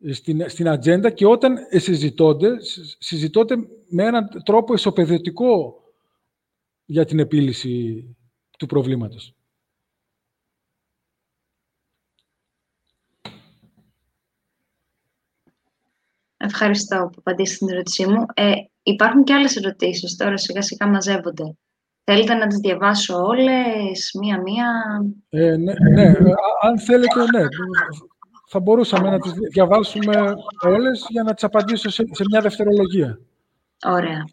ε, 0.00 0.12
στην, 0.12 0.48
στην 0.48 0.68
ατζέντα 0.68 1.10
και 1.10 1.26
όταν 1.26 1.56
συζητώνται, 1.70 2.48
συζητώνται 2.98 3.56
με 3.88 4.04
έναν 4.04 4.42
τρόπο 4.44 4.74
ισοπεδωτικό 4.74 5.82
για 6.84 7.04
την 7.04 7.18
επίλυση 7.18 8.04
του 8.58 8.66
προβλήματος. 8.66 9.34
Ευχαριστώ 16.36 17.08
που 17.12 17.18
απαντήσατε 17.18 17.54
στην 17.54 17.68
ερώτησή 17.68 18.06
μου. 18.06 18.26
Ε, 18.34 18.52
Υπάρχουν 18.88 19.24
και 19.24 19.32
άλλες 19.34 19.56
ερωτήσεις, 19.56 20.16
τώρα 20.16 20.36
σιγά 20.36 20.62
σιγά 20.62 20.88
μαζεύονται. 20.88 21.56
Θέλετε 22.04 22.34
να 22.34 22.46
τις 22.46 22.58
διαβάσω 22.58 23.22
όλες, 23.22 24.10
μία-μία; 24.20 24.66
Ε, 25.28 25.56
ναι, 25.56 25.72
ναι, 25.94 26.12
αν 26.62 26.78
θέλετε, 26.78 27.20
ναι. 27.20 27.46
Θα 28.48 28.60
μπορούσαμε 28.60 29.10
να 29.10 29.18
τις 29.18 29.32
διαβάσουμε 29.52 30.34
όλες 30.66 31.06
για 31.08 31.22
να 31.22 31.34
τις 31.34 31.44
απαντήσω 31.44 31.90
σε, 31.90 32.04
μια 32.30 32.40
δευτερολογία. 32.40 33.20
Ωραία. 33.86 34.24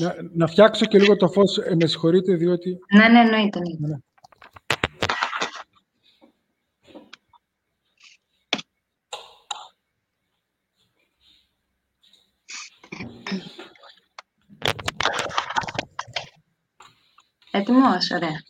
Να, 0.00 0.14
να 0.32 0.46
φτιάξω 0.46 0.84
και 0.84 0.98
λίγο 0.98 1.16
το 1.16 1.28
φως, 1.28 1.58
ε, 1.58 1.74
με 1.80 1.86
συγχωρείτε, 1.86 2.34
διότι... 2.34 2.78
Ναι, 2.96 3.08
ναι, 3.08 3.20
εννοείται. 3.20 3.58
Ναι. 3.78 3.96
Έτοιμος, 17.56 18.10
ωραία. 18.10 18.42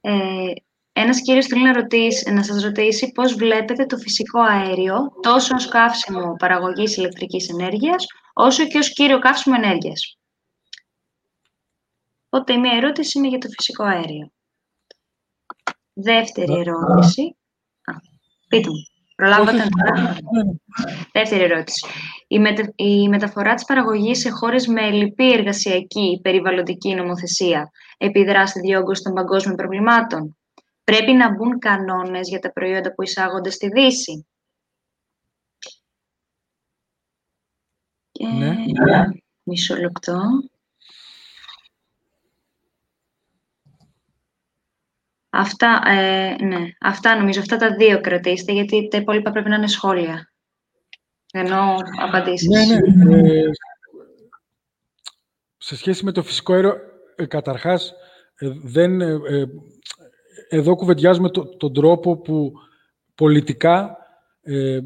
Ε, 0.00 0.52
ένας 0.92 1.22
κύριος 1.22 1.46
θέλει 1.46 1.62
να, 1.62 1.72
ρωτήσει, 1.72 2.30
να 2.30 2.42
σας 2.42 2.62
ρωτήσει 2.62 3.12
πώς 3.12 3.34
βλέπετε 3.34 3.86
το 3.86 3.96
φυσικό 3.96 4.40
αέριο 4.40 5.12
τόσο 5.22 5.54
ως 5.54 5.68
καύσιμο 5.68 6.34
παραγωγής 6.38 6.96
ηλεκτρικής 6.96 7.48
ενέργειας, 7.48 8.06
όσο 8.32 8.66
και 8.66 8.78
ως 8.78 8.92
κύριο 8.92 9.18
καύσιμο 9.18 9.54
ενέργειας. 9.62 10.18
Οπότε 12.28 12.52
η 12.52 12.58
μία 12.58 12.76
ερώτηση 12.76 13.18
είναι 13.18 13.28
για 13.28 13.38
το 13.38 13.48
φυσικό 13.48 13.84
αέριο. 13.84 14.32
Δεύτερη 15.92 16.52
ερώτηση. 16.52 17.36
Α, 17.84 17.92
πείτε 18.48 18.68
μου. 18.68 18.84
Προλάβατε 19.14 19.56
να 19.56 19.66
Δεύτερη 21.12 21.42
ερώτηση. 21.42 21.86
Η, 22.28 22.38
μετα... 22.38 22.72
η 22.76 23.08
μεταφορά 23.08 23.54
της 23.54 23.64
παραγωγής 23.64 24.18
σε 24.18 24.30
χώρες 24.30 24.66
με 24.66 24.90
λυπή 24.90 25.32
εργασιακή 25.32 26.20
περιβαλλοντική 26.22 26.94
νομοθεσία 26.94 27.70
επιδρά 28.02 28.46
στη 28.46 28.60
διόγκωση 28.60 29.02
των 29.02 29.14
παγκόσμιων 29.14 29.56
προβλημάτων. 29.56 30.36
Πρέπει 30.84 31.12
να 31.12 31.34
μπουν 31.34 31.58
κανόνες 31.58 32.28
για 32.28 32.38
τα 32.38 32.52
προϊόντα 32.52 32.94
που 32.94 33.02
εισάγονται 33.02 33.50
στη 33.50 33.68
Δύση. 33.68 34.26
Ναι. 38.20 38.54
Μισό 39.42 39.76
λεπτό. 39.76 40.20
Αυτά, 45.30 45.82
ε, 45.86 46.36
ναι, 46.40 46.72
αυτά 46.80 47.16
νομίζω, 47.16 47.40
αυτά 47.40 47.56
τα 47.56 47.74
δύο 47.74 48.00
κρατήστε, 48.00 48.52
γιατί 48.52 48.88
τα 48.88 48.96
υπόλοιπα 48.96 49.30
πρέπει 49.30 49.48
να 49.48 49.56
είναι 49.56 49.68
σχόλια. 49.68 50.32
Ενώ 51.32 51.76
απαντήσεις. 52.00 52.48
Ναι, 52.48 52.64
ναι. 53.04 53.28
Ε, 53.28 53.50
σε 55.56 55.76
σχέση 55.76 56.04
με 56.04 56.12
το 56.12 56.22
φυσικό 56.22 56.52
αέριο, 56.52 56.70
ε, 56.70 56.89
καταρχάς, 57.26 57.94
ε, 58.34 58.48
δεν, 58.62 59.00
ε, 59.00 59.18
ε, 59.28 59.44
εδώ 60.48 60.76
κουβεντιάζουμε 60.76 61.30
το, 61.30 61.56
τον 61.56 61.72
τρόπο 61.72 62.16
που 62.16 62.52
πολιτικά 63.14 63.96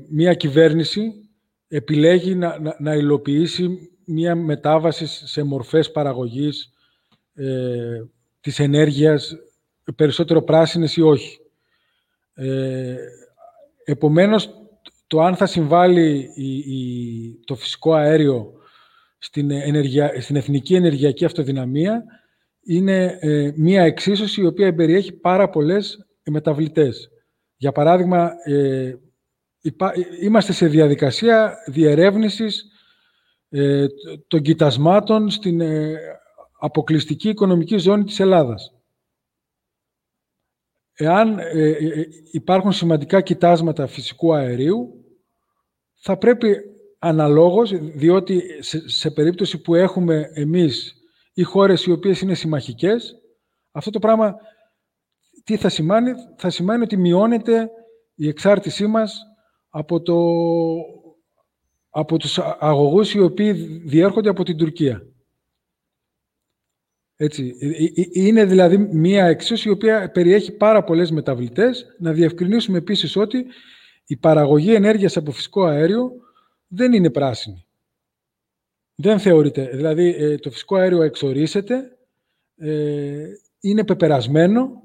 μία 0.09 0.35
κυβέρνηση 0.35 1.25
επιλέγει 1.69 2.35
να, 2.35 2.59
να, 2.59 2.77
να, 2.79 2.95
υλοποιήσει 2.95 3.91
μία 4.07 4.35
μετάβαση 4.35 5.07
σε 5.07 5.43
μορφές 5.43 5.91
παραγωγής 5.91 6.73
ε, 7.35 8.03
της 8.41 8.59
ενέργειας, 8.59 9.37
περισσότερο 9.97 10.43
πράσινες 10.43 10.97
ή 10.97 11.01
όχι. 11.01 11.39
Ε, 12.35 12.97
επομένως, 13.85 14.51
το 15.07 15.21
αν 15.21 15.37
θα 15.37 15.47
συμβάλλει 15.47 16.31
η, 16.35 17.45
το 17.45 17.55
φυσικό 17.55 17.95
αέριο 17.95 18.53
στην, 19.19 19.51
ενεργεια, 19.51 20.21
στην 20.21 20.37
εθνική 20.37 20.75
ενεργειακή 20.75 21.25
αυτοδυναμία 21.25 22.05
είναι 22.65 23.19
ε, 23.21 23.53
μία 23.57 23.83
εξίσωση 23.83 24.41
η 24.41 24.47
οποία 24.47 24.75
περιέχει 24.75 25.13
πάρα 25.13 25.49
πολλές 25.49 26.07
μεταβλητές. 26.31 27.09
Για 27.57 27.73
παράδειγμα, 27.73 28.33
ε, 28.45 28.95
είμαστε 30.21 30.53
σε 30.53 30.67
διαδικασία 30.67 31.57
διερεύνησης 31.67 32.65
ε, 33.49 33.87
των 34.27 34.43
κοιτασμάτων 34.43 35.31
στην 35.31 35.61
ε, 35.61 35.99
αποκλειστική 36.59 37.29
οικονομική 37.29 37.77
ζώνη 37.79 38.05
της 38.05 38.21
Ελλάδας. 38.21 38.73
Εάν 40.97 41.39
υπάρχουν 42.31 42.73
σημαντικά 42.73 43.21
κοιτάσματα 43.21 43.87
φυσικού 43.87 44.35
αερίου, 44.35 45.05
θα 45.95 46.19
πρέπει 46.19 46.57
αναλόγως, 46.99 47.71
διότι 47.75 48.43
σε, 48.61 48.89
σε 48.89 49.11
περίπτωση 49.11 49.61
που 49.61 49.75
έχουμε 49.75 50.31
εμείς 50.35 51.04
ή 51.35 51.43
χώρες 51.43 51.85
οι 51.85 51.93
οποίες 51.93 52.21
είναι 52.21 52.35
συμμαχικές, 52.35 53.15
αυτό 53.73 53.91
το 53.91 53.99
πράγμα 53.99 54.37
τι 55.45 55.57
θα 55.57 55.69
σημαίνει, 55.69 56.11
θα 56.37 56.51
σημαίνει 56.51 56.83
ότι 56.83 56.97
μειώνεται 56.97 57.71
η 58.15 58.29
εξάρτησή 58.29 58.87
μας 58.87 59.23
από, 59.69 60.03
το, 60.03 60.17
από 61.91 62.17
τους 62.17 62.39
αγωγούς 62.39 63.15
οι 63.15 63.21
οποίοι 63.21 63.53
διέρχονται 63.85 64.29
από 64.29 64.45
την 64.45 64.57
Τουρκία. 64.57 65.07
Έτσι. 67.17 67.57
Ε, 67.61 67.67
ε, 67.67 67.85
ε, 67.85 68.09
είναι 68.13 68.45
δηλαδή 68.45 68.79
μία 68.79 69.27
εξίσωση 69.27 69.69
η 69.69 69.73
οποία 69.73 70.11
περιέχει 70.11 70.53
πάρα 70.53 70.85
πολλές 70.85 71.11
μεταβλητές. 71.11 71.87
Να 71.99 72.13
διευκρινίσουμε 72.13 72.79
επίσης 72.79 73.17
ότι 73.17 73.47
η 74.07 74.17
παραγωγή 74.17 74.75
ενέργειας 74.75 75.17
από 75.17 75.31
φυσικό 75.31 75.65
αέριο 75.65 76.13
δεν 76.67 76.93
είναι 76.93 77.11
πράσινη. 77.11 77.67
Δεν 78.95 79.19
θεωρείται. 79.19 79.71
Δηλαδή 79.73 80.39
το 80.39 80.51
φυσικό 80.51 80.77
αέριο 80.77 81.03
εξορίσεται, 81.03 81.99
είναι 83.61 83.85
πεπερασμένο, 83.85 84.83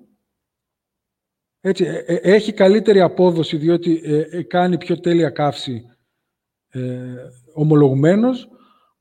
έτσι, 1.61 1.85
έχει 2.05 2.53
καλύτερη 2.53 3.01
απόδοση 3.01 3.57
διότι 3.57 4.01
κάνει 4.47 4.77
πιο 4.77 4.99
τέλεια 4.99 5.29
καύση 5.29 5.85
ομολογουμένος, 7.53 8.49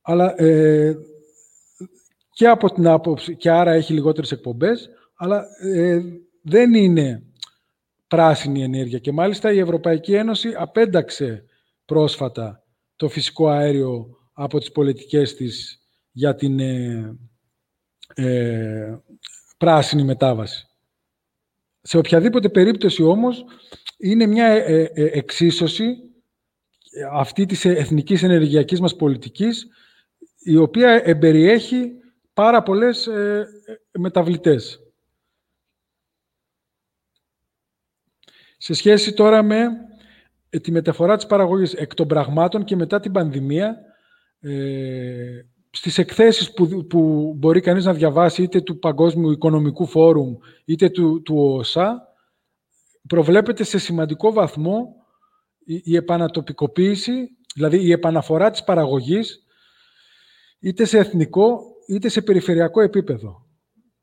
αλλά 0.03 0.35
και 2.31 2.49
από 2.49 2.73
την 2.73 2.87
άποψη, 2.87 3.37
και 3.37 3.51
άρα 3.51 3.73
έχει 3.73 3.93
λιγότερες 3.93 4.33
εκπομπές, 4.33 4.91
αλλά 5.15 5.45
ε, 5.61 6.01
δεν 6.43 6.75
είναι 6.75 7.23
πράσινη 8.09 8.63
ενέργεια. 8.63 8.99
Και 8.99 9.13
μάλιστα 9.13 9.53
η 9.53 9.59
Ευρωπαϊκή 9.59 10.15
Ένωση 10.15 10.55
απένταξε 10.57 11.45
πρόσφατα 11.85 12.63
το 12.97 13.09
φυσικό 13.09 13.49
αέριο 13.49 14.18
από 14.41 14.59
τις 14.59 14.73
πολιτικές 14.73 15.35
της 15.35 15.81
για 16.13 16.35
την 16.35 16.61
ε, 16.61 17.19
ε, 18.15 18.99
πράσινη 19.59 20.05
μετάβαση. 20.05 20.67
Σε 21.81 21.99
οποιαδήποτε 21.99 22.49
περίπτωση 22.49 23.03
όμως 23.03 23.45
είναι 23.99 24.27
μια 24.27 24.47
εξίσωση 24.95 25.97
αυτή 27.13 27.47
της 27.47 27.65
εθνικής 27.65 28.23
ενεργειακής 28.23 28.81
μας 28.81 28.97
πολιτικής 28.97 29.67
η 30.39 30.57
οποία 30.57 31.03
εμπεριέχει 31.05 31.93
πάρα 32.33 32.63
πολλές 32.63 33.07
ε, 33.07 33.49
ε, 33.67 33.99
μεταβλητές. 33.99 34.81
Σε 38.57 38.75
σχέση 38.75 39.13
τώρα 39.13 39.43
με 39.43 39.69
ε, 40.51 40.59
τη 40.59 40.71
μεταφορά 40.71 41.17
της 41.17 41.27
παραγωγής 41.27 41.75
εκ 41.75 41.95
των 41.95 42.09
πραγμάτων 42.09 42.65
και 42.65 42.77
μετά 42.77 43.01
την 43.01 43.13
πανδημία, 43.13 43.88
ε, 44.41 45.45
στις 45.71 45.99
εκθέσεις 45.99 46.53
που, 46.53 46.87
που 46.87 47.33
μπορεί 47.37 47.61
κανείς 47.61 47.85
να 47.85 47.93
διαβάσει 47.95 48.43
είτε 48.43 48.61
του 48.61 48.79
Παγκόσμιου 48.79 49.31
Οικονομικού 49.31 49.87
Φόρουμ 49.87 50.37
είτε 50.65 50.89
του, 50.89 51.23
του 51.23 51.37
ΟΣΑ, 51.37 52.09
προβλέπεται 53.09 53.65
σε 53.65 53.79
σημαντικό 53.79 54.33
βαθμό 54.33 54.95
η, 55.65 55.81
η 55.85 55.97
επανατοπικοποίηση, 55.97 57.29
δηλαδή 57.55 57.85
η 57.85 57.93
επαναφορά 57.93 58.51
της 58.51 58.65
παραγωγής 58.65 59.43
είτε 60.61 60.85
σε 60.85 60.99
εθνικό 60.99 61.61
είτε 61.89 62.09
σε 62.09 62.23
περιφερειακό 62.23 62.81
επίπεδο. 62.81 63.47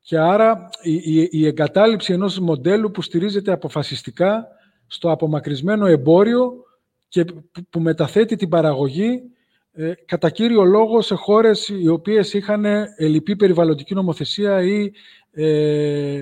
Και 0.02 0.18
άρα 0.18 0.70
η, 0.82 1.28
η, 1.32 1.46
εγκατάλειψη 1.46 2.14
ενός 2.14 2.40
μοντέλου 2.40 2.92
που 2.92 3.02
στηρίζεται 3.02 3.52
αποφασιστικά 3.52 4.48
στο 4.88 5.12
απομακρυσμένο 5.12 5.86
εμπόριο 5.86 6.54
και 7.08 7.26
που 7.70 7.80
μεταθέτει 7.80 8.36
την 8.36 8.50
παραγωγή 8.50 9.22
ε, 9.76 9.94
κατά 10.06 10.30
κύριο 10.30 10.64
λόγο 10.64 11.02
σε 11.02 11.16
χώρες 11.16 11.68
οι 11.68 11.88
οποίες 11.88 12.34
είχαν 12.34 12.66
ελλειπή 12.98 13.36
περιβαλλοντική 13.36 13.94
νομοθεσία 13.94 14.62
ή 14.64 14.92
ε, 15.32 16.22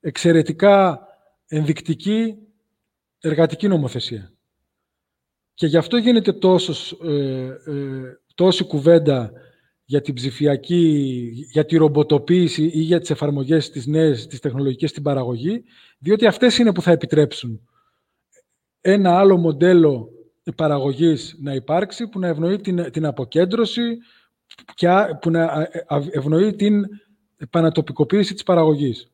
εξαιρετικά 0.00 1.06
ενδεικτική 1.46 2.36
εργατική 3.20 3.68
νομοθεσία. 3.68 4.32
Και 5.54 5.66
γι' 5.66 5.76
αυτό 5.76 5.96
γίνεται 5.96 6.32
τόσος, 6.32 6.92
ε, 6.92 7.44
ε, 7.66 8.20
τόση 8.34 8.64
κουβέντα 8.64 9.32
για 9.84 10.00
την 10.00 10.14
ψηφιακή, 10.14 11.30
για 11.52 11.64
τη 11.64 11.76
ρομποτοποίηση 11.76 12.64
ή 12.64 12.80
για 12.80 13.00
τις 13.00 13.10
εφαρμογές 13.10 13.70
της 13.70 13.86
νέες, 13.86 14.26
τις 14.26 14.40
τεχνολογικές 14.40 14.90
στην 14.90 15.02
παραγωγή, 15.02 15.64
διότι 15.98 16.26
αυτές 16.26 16.58
είναι 16.58 16.72
που 16.72 16.82
θα 16.82 16.90
επιτρέψουν 16.90 17.68
ένα 18.80 19.18
άλλο 19.18 19.36
μοντέλο 19.36 20.10
παραγωγής 20.52 21.36
να 21.40 21.54
υπάρξει, 21.54 22.08
που 22.08 22.18
να 22.18 22.26
ευνοεί 22.26 22.60
την, 22.60 22.90
την 22.90 23.06
αποκέντρωση 23.06 23.98
και 24.74 24.88
που 25.20 25.30
να 25.30 25.68
ευνοεί 26.12 26.54
την 26.54 26.84
επανατοπικοποίηση 27.36 28.34
της 28.34 28.42
παραγωγής. 28.42 29.10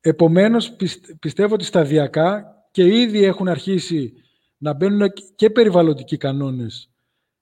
Επομένως, 0.00 0.76
πιστεύω 1.20 1.54
ότι 1.54 1.64
σταδιακά 1.64 2.44
και 2.70 3.00
ήδη 3.00 3.24
έχουν 3.24 3.48
αρχίσει 3.48 4.14
να 4.56 4.74
μπαίνουν 4.74 5.12
και 5.36 5.50
περιβαλλοντικοί 5.50 6.16
κανόνες 6.16 6.90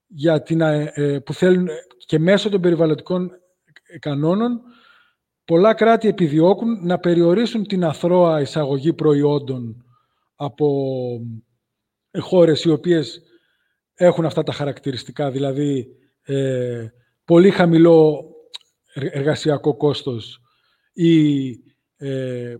για 0.07 0.41
την, 0.41 0.61
ε, 0.61 0.91
ε, 0.93 1.19
που 1.19 1.33
θέλουν 1.33 1.67
και 2.05 2.19
μέσω 2.19 2.49
των 2.49 2.61
περιβαλλοντικών 2.61 3.31
κανόνων 3.99 4.61
πολλά 5.45 5.73
κράτη 5.73 6.07
επιδιώκουν 6.07 6.85
να 6.85 6.99
περιορίσουν 6.99 7.67
την 7.67 7.83
αθρώα 7.83 8.41
εισαγωγή 8.41 8.93
προϊόντων 8.93 9.85
από 10.35 10.67
χώρες 12.17 12.63
οι 12.63 12.69
οποίες 12.69 13.21
έχουν 13.93 14.25
αυτά 14.25 14.43
τα 14.43 14.51
χαρακτηριστικά, 14.51 15.31
δηλαδή 15.31 15.87
ε, 16.21 16.87
πολύ 17.25 17.49
χαμηλό 17.49 18.25
εργασιακό 18.93 19.75
κόστος 19.75 20.41
ή 20.93 21.49
ε, 21.97 22.55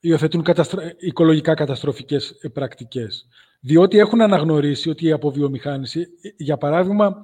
υιοθετούν 0.00 0.42
καταστρο... 0.42 0.80
οικολογικά 0.98 1.54
καταστροφικές 1.54 2.38
πρακτικές. 2.52 3.28
Διότι 3.60 3.98
έχουν 3.98 4.20
αναγνωρίσει 4.20 4.90
ότι 4.90 5.06
η 5.06 5.12
αποβιομηχάνηση, 5.12 6.06
για 6.36 6.56
παράδειγμα, 6.56 7.22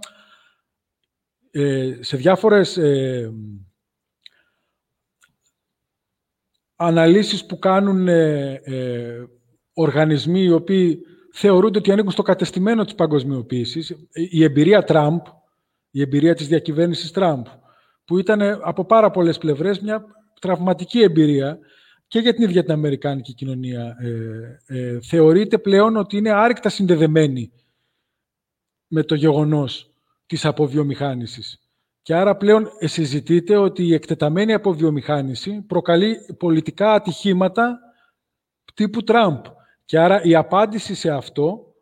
ε, 1.50 1.98
σε 2.00 2.16
διάφορες 2.16 2.76
ε, 2.76 3.32
αναλύσεις 6.76 7.46
που 7.46 7.58
κάνουν 7.58 8.08
ε, 8.08 8.60
ε, 8.64 9.24
οργανισμοί 9.78 10.40
οι 10.40 10.50
οποίοι 10.50 11.00
θεωρούνται 11.32 11.78
ότι 11.78 11.92
ανήκουν 11.92 12.10
στο 12.10 12.22
κατεστημένο 12.22 12.84
της 12.84 12.94
παγκοσμιοποίησης, 12.94 13.94
η 14.30 14.44
εμπειρία 14.44 14.84
Τραμπ, 14.84 15.20
η 15.90 16.00
εμπειρία 16.00 16.34
της 16.34 16.48
διακυβέρνησης 16.48 17.10
Τραμπ, 17.10 17.46
που 18.04 18.18
ήταν 18.18 18.42
από 18.42 18.84
πάρα 18.84 19.10
πολλές 19.10 19.38
πλευρές 19.38 19.80
μια 19.80 20.04
τραυματική 20.40 21.00
εμπειρία 21.00 21.58
και 22.08 22.18
για 22.18 22.34
την 22.34 22.42
ίδια 22.42 22.62
την 22.62 22.72
Αμερικάνικη 22.72 23.34
κοινωνία. 23.34 23.96
Ε, 24.66 25.00
θεωρείται 25.00 25.58
πλέον 25.58 25.96
ότι 25.96 26.16
είναι 26.16 26.30
άρρηκτα 26.30 26.68
συνδεδεμένη 26.68 27.52
με 28.86 29.02
το 29.02 29.14
γεγονός 29.14 29.90
της 30.26 30.44
αποβιομηχάνησης. 30.44 31.60
Και 32.02 32.14
άρα 32.14 32.36
πλέον 32.36 32.68
συζητείται 32.80 33.56
ότι 33.56 33.84
η 33.84 33.94
εκτεταμένη 33.94 34.52
αποβιομηχάνηση 34.52 35.64
προκαλεί 35.66 36.16
πολιτικά 36.38 36.92
ατυχήματα 36.92 37.78
τύπου 38.74 39.02
Τραμπ. 39.02 39.44
Και 39.86 39.98
άρα 39.98 40.22
η 40.22 40.34
απάντηση 40.34 40.94
σε 40.94 41.10
αυτό 41.10 41.74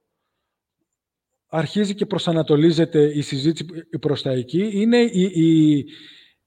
αρχίζει 1.46 1.94
και 1.94 2.07
προσανατολίζεται 2.07 3.02
η 3.14 3.20
συζήτηση 3.20 3.88
προς 4.00 4.22
τα 4.22 4.30
εκεί, 4.30 4.70
είναι 4.72 4.98
η, 4.98 5.30
η, 5.34 5.76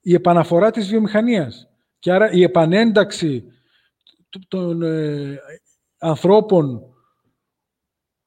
η 0.02 0.14
επαναφορά 0.14 0.72
της 0.72 0.88
βιομηχανίας. 0.88 1.70
Και 2.00 2.12
άρα 2.12 2.32
η 2.32 2.44
επανένταξη 2.44 3.44
των 4.48 4.82
ε, 4.82 5.40
ανθρώπων 5.98 6.82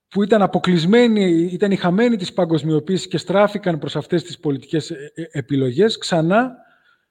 που 0.08 0.22
ήταν 0.22 0.42
αποκλεισμένοι, 0.42 1.48
ήταν 1.52 1.70
οι 1.70 1.76
χαμένοι 1.76 2.16
της 2.16 2.32
παγκοσμιοποίησης 2.32 3.08
και 3.08 3.18
στράφηκαν 3.18 3.78
προς 3.78 3.96
αυτές 3.96 4.22
τις 4.22 4.38
πολιτικές 4.38 4.90
ε, 4.90 5.12
ε, 5.14 5.22
επιλογές 5.30 5.98
ξανά 5.98 6.56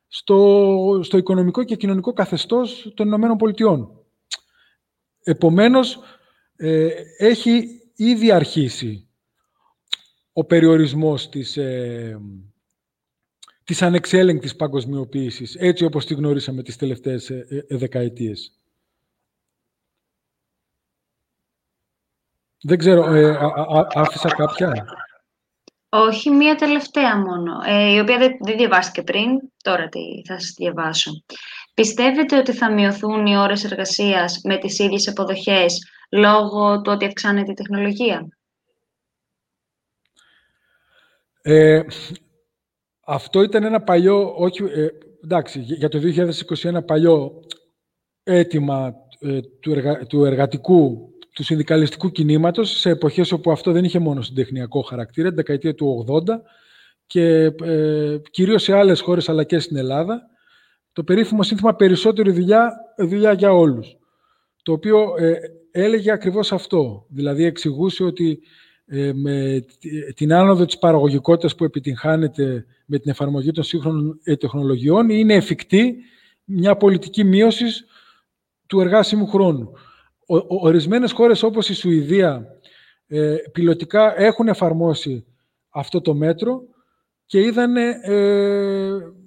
στο, 0.08 1.00
στο 1.04 1.18
οικονομικό 1.18 1.64
και 1.64 1.76
κοινωνικό 1.76 2.14
καθεστώς 2.14 2.92
των 2.96 3.08
Ηνωμένων 3.08 3.38
Πολιτειών. 3.38 3.99
Επομένως, 5.24 6.00
ε, 6.56 6.90
έχει 7.18 7.82
ήδη 7.96 8.32
αρχίσει 8.32 9.08
ο 10.34 10.44
περιορισμός 10.44 11.30
της, 11.30 11.58
ε, 11.58 12.20
της 13.64 13.82
ανεξέλεγκτης 13.82 14.56
παγκοσμιοποίησης, 14.56 15.56
έτσι 15.56 15.86
όπως 15.86 16.06
τη 16.06 16.14
γνωρίσαμε 16.14 16.64
τις 16.64 16.76
τελευταίες 16.76 17.32
δεκαετίες. 17.70 18.60
Δεν 22.62 22.78
ξέρω, 22.78 23.14
ε, 23.14 23.38
άφησα 23.94 24.30
κάποια; 24.30 24.86
Όχι, 25.90 26.30
μία 26.30 26.56
τελευταία 26.56 27.18
μόνο, 27.18 27.62
ε, 27.66 27.94
η 27.94 28.00
οποία 28.00 28.18
δεν, 28.18 28.38
δεν 28.40 28.58
διαβάστηκε 28.58 29.02
πριν, 29.02 29.28
τώρα 29.64 29.90
τι, 29.90 30.00
θα 30.26 30.40
σας 30.40 30.54
διαβάσω. 30.58 31.12
Πιστεύετε 31.80 32.38
ότι 32.38 32.54
θα 32.54 32.72
μειωθούν 32.72 33.26
οι 33.26 33.38
ώρες 33.38 33.64
εργασίας 33.64 34.40
με 34.44 34.58
τις 34.58 34.80
ίδιες 34.80 35.08
αποδοχές 35.08 35.88
λόγω 36.12 36.82
του 36.82 36.92
ότι 36.92 37.06
αυξάνεται 37.06 37.52
η 37.52 37.54
τεχνολογία; 37.54 38.28
Ε, 41.42 41.82
αυτό 43.06 43.42
ήταν 43.42 43.64
ένα 43.64 43.82
παλιό, 43.82 44.34
όχι, 44.38 44.64
ε, 44.64 44.88
εντάξει, 45.24 45.60
για 45.60 45.90
το 45.90 46.00
2021 46.00 46.86
παλιό 46.86 47.40
αίτημα 48.24 48.94
ε, 49.20 49.40
του, 49.60 49.76
του 50.08 50.26
εργατικού, 50.26 51.10
του 51.34 51.44
συνδικαλιστικού 51.44 52.12
κινήματος 52.12 52.80
σε 52.80 52.90
εποχές 52.90 53.32
όπου 53.32 53.52
αυτό 53.52 53.72
δεν 53.72 53.84
είχε 53.84 54.00
μόνο 54.00 54.22
συντεχνιακό 54.22 54.82
χαρακτήρα, 54.82 55.28
την 55.28 55.36
δεκαετία 55.36 55.76
του 55.76 56.06
80 56.08 56.22
και 57.06 57.54
ε, 57.64 58.18
κυρίως 58.30 58.64
σε 58.64 58.74
άλλες 58.74 59.02
χώρες 59.02 59.30
αλλά 59.30 59.44
και 59.44 59.60
στην 59.60 59.78
Ελλάδα, 59.78 60.30
το 61.00 61.06
περίφημο 61.06 61.44
σύνθημα 61.44 61.76
«Περισσότερη 61.76 62.32
δουλειά, 62.32 62.72
δουλειά 62.98 63.34
για 63.34 63.54
όλους», 63.54 63.98
το 64.64 64.72
οποίο 64.72 65.16
ε, 65.18 65.34
έλεγε 65.72 66.12
ακριβώς 66.12 66.52
αυτό. 66.52 67.06
Δηλαδή 67.10 67.44
εξηγούσε 67.44 68.04
ότι 68.04 68.40
ε, 68.86 69.14
με 69.14 69.66
την 70.16 70.34
άνοδο 70.34 70.66
της 70.66 70.78
παραγωγικότητας 70.78 71.56
που 71.56 71.64
επιτυγχάνεται 71.64 72.66
με 72.86 73.00
την 73.00 73.12
εφαρμογή 73.12 73.52
των 73.52 73.64
σύγχρονων 73.64 74.20
τεχνολογιών 74.40 75.10
είναι 75.10 75.34
εφικτή 75.34 75.96
μια 76.44 76.76
πολιτική 76.76 77.24
μείωσης 77.24 77.86
του 78.68 78.82
εργάσιμου 78.82 79.28
χρόνου. 79.28 79.72
Ο, 80.28 80.68
ορισμένες 80.68 81.12
χώρες 81.12 81.44
όπως 81.44 81.70
η 81.70 81.74
Σουηδία 81.74 82.46
ε, 83.08 83.36
πιλωτικά 83.52 84.22
έχουν 84.22 84.48
εφαρμόσει 84.48 85.26
αυτό 85.70 86.02
το 86.02 86.14
μέτρο 86.14 86.62
και 87.26 87.42
είδαν 87.42 87.76
ε, 87.78 89.19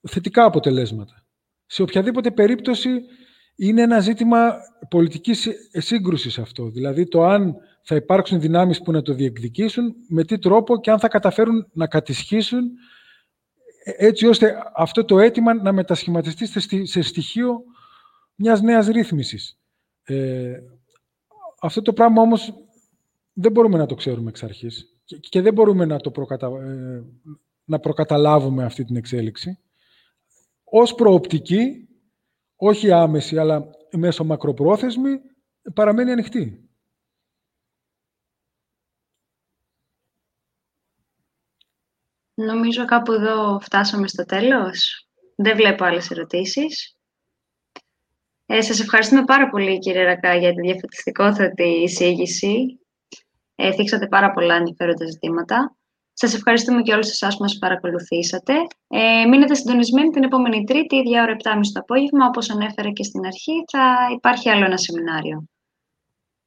θετικά 0.00 0.44
αποτελέσματα. 0.44 1.26
Σε 1.66 1.82
οποιαδήποτε 1.82 2.30
περίπτωση 2.30 2.90
είναι 3.56 3.82
ένα 3.82 4.00
ζήτημα 4.00 4.54
πολιτικής 4.90 5.48
σύγκρουσης 5.72 6.38
αυτό. 6.38 6.70
Δηλαδή 6.70 7.08
το 7.08 7.24
αν 7.24 7.56
θα 7.82 7.94
υπάρξουν 7.94 8.40
δυνάμεις 8.40 8.82
που 8.82 8.92
να 8.92 9.02
το 9.02 9.12
διεκδικήσουν, 9.12 9.94
με 10.08 10.24
τι 10.24 10.38
τρόπο 10.38 10.80
και 10.80 10.90
αν 10.90 10.98
θα 10.98 11.08
καταφέρουν 11.08 11.68
να 11.72 11.86
κατησχίσουν 11.86 12.70
έτσι 13.96 14.26
ώστε 14.26 14.56
αυτό 14.74 15.04
το 15.04 15.18
αίτημα 15.18 15.54
να 15.54 15.72
μετασχηματιστεί 15.72 16.46
σε 16.86 17.02
στοιχείο 17.02 17.62
μιας 18.34 18.60
νέας 18.60 18.86
ρύθμισης. 18.86 19.58
Ε, 20.04 20.60
αυτό 21.60 21.82
το 21.82 21.92
πράγμα 21.92 22.22
όμως 22.22 22.54
δεν 23.32 23.52
μπορούμε 23.52 23.78
να 23.78 23.86
το 23.86 23.94
ξέρουμε 23.94 24.28
εξ 24.28 24.42
αρχής 24.42 24.98
και, 25.04 25.40
δεν 25.40 25.52
μπορούμε 25.52 25.84
να, 25.84 25.96
το 25.98 26.10
προκατα, 26.10 26.46
ε, 26.46 27.04
να 27.64 27.78
προκαταλάβουμε 27.78 28.64
αυτή 28.64 28.84
την 28.84 28.96
εξέλιξη. 28.96 29.58
Ως 30.70 30.94
προοπτική, 30.94 31.88
όχι 32.56 32.92
άμεση, 32.92 33.38
αλλά 33.38 33.70
μέσω 33.96 34.24
μακροπρόθεσμη, 34.24 35.20
παραμένει 35.74 36.12
ανοιχτή. 36.12 36.68
Νομίζω 42.34 42.84
κάπου 42.84 43.12
εδώ 43.12 43.60
φτάσαμε 43.60 44.08
στο 44.08 44.24
τέλος. 44.24 45.08
Δεν 45.34 45.56
βλέπω 45.56 45.84
άλλες 45.84 46.10
ερωτήσεις. 46.10 46.96
Ε, 48.46 48.60
σας 48.60 48.80
ευχαριστούμε 48.80 49.24
πάρα 49.24 49.48
πολύ, 49.48 49.78
κύριε 49.78 50.04
Ρακά, 50.04 50.34
για 50.34 50.54
τη 50.54 50.60
διαφωτιστικότατη 50.60 51.68
εισήγηση. 51.82 52.80
Ε, 53.54 53.72
θίξατε 53.72 54.06
πάρα 54.06 54.30
πολλά 54.30 54.54
ενδιαφέροντα 54.54 55.06
ζητήματα. 55.06 55.77
Σας 56.20 56.34
ευχαριστούμε 56.34 56.82
και 56.82 56.92
όλους 56.92 57.08
εσάς 57.08 57.36
που 57.36 57.42
μας 57.42 57.58
παρακολουθήσατε. 57.58 58.52
Ε, 58.88 59.24
μείνετε 59.24 59.54
συντονισμένοι 59.54 60.08
την 60.10 60.22
επόμενη 60.22 60.64
Τρίτη, 60.64 60.96
ίδια 60.96 61.22
ώρα 61.22 61.32
7.30 61.32 61.72
το 61.72 61.80
απόγευμα. 61.80 62.26
Όπως 62.26 62.50
ανέφερα 62.50 62.90
και 62.90 63.02
στην 63.02 63.26
αρχή, 63.26 63.52
θα 63.72 63.96
υπάρχει 64.16 64.48
άλλο 64.48 64.64
ένα 64.64 64.76
σεμινάριο. 64.76 65.44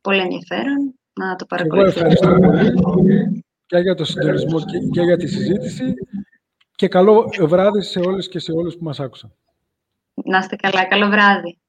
Πολύ 0.02 0.20
ενδιαφέρον 0.20 1.00
να 1.14 1.36
το 1.36 1.46
παρακολουθήσετε 1.46 2.74
και 3.66 3.78
για 3.78 3.96
το 3.96 4.04
συντονισμό 4.04 4.60
και 4.92 5.02
για 5.02 5.18
τη 5.18 5.28
συζήτηση 5.28 5.94
και 6.76 6.88
καλό 6.88 7.30
βράδυ 7.42 7.82
σε 7.82 8.00
όλες 8.00 8.30
και 8.30 8.40
σε 8.40 8.52
όλους 8.52 8.78
που 8.78 8.84
μας 8.84 9.00
άκουσαν. 9.00 9.36
Να 10.14 10.38
είστε 10.38 10.56
καλά. 10.56 10.86
Καλό 10.86 11.08
βράδυ. 11.08 11.61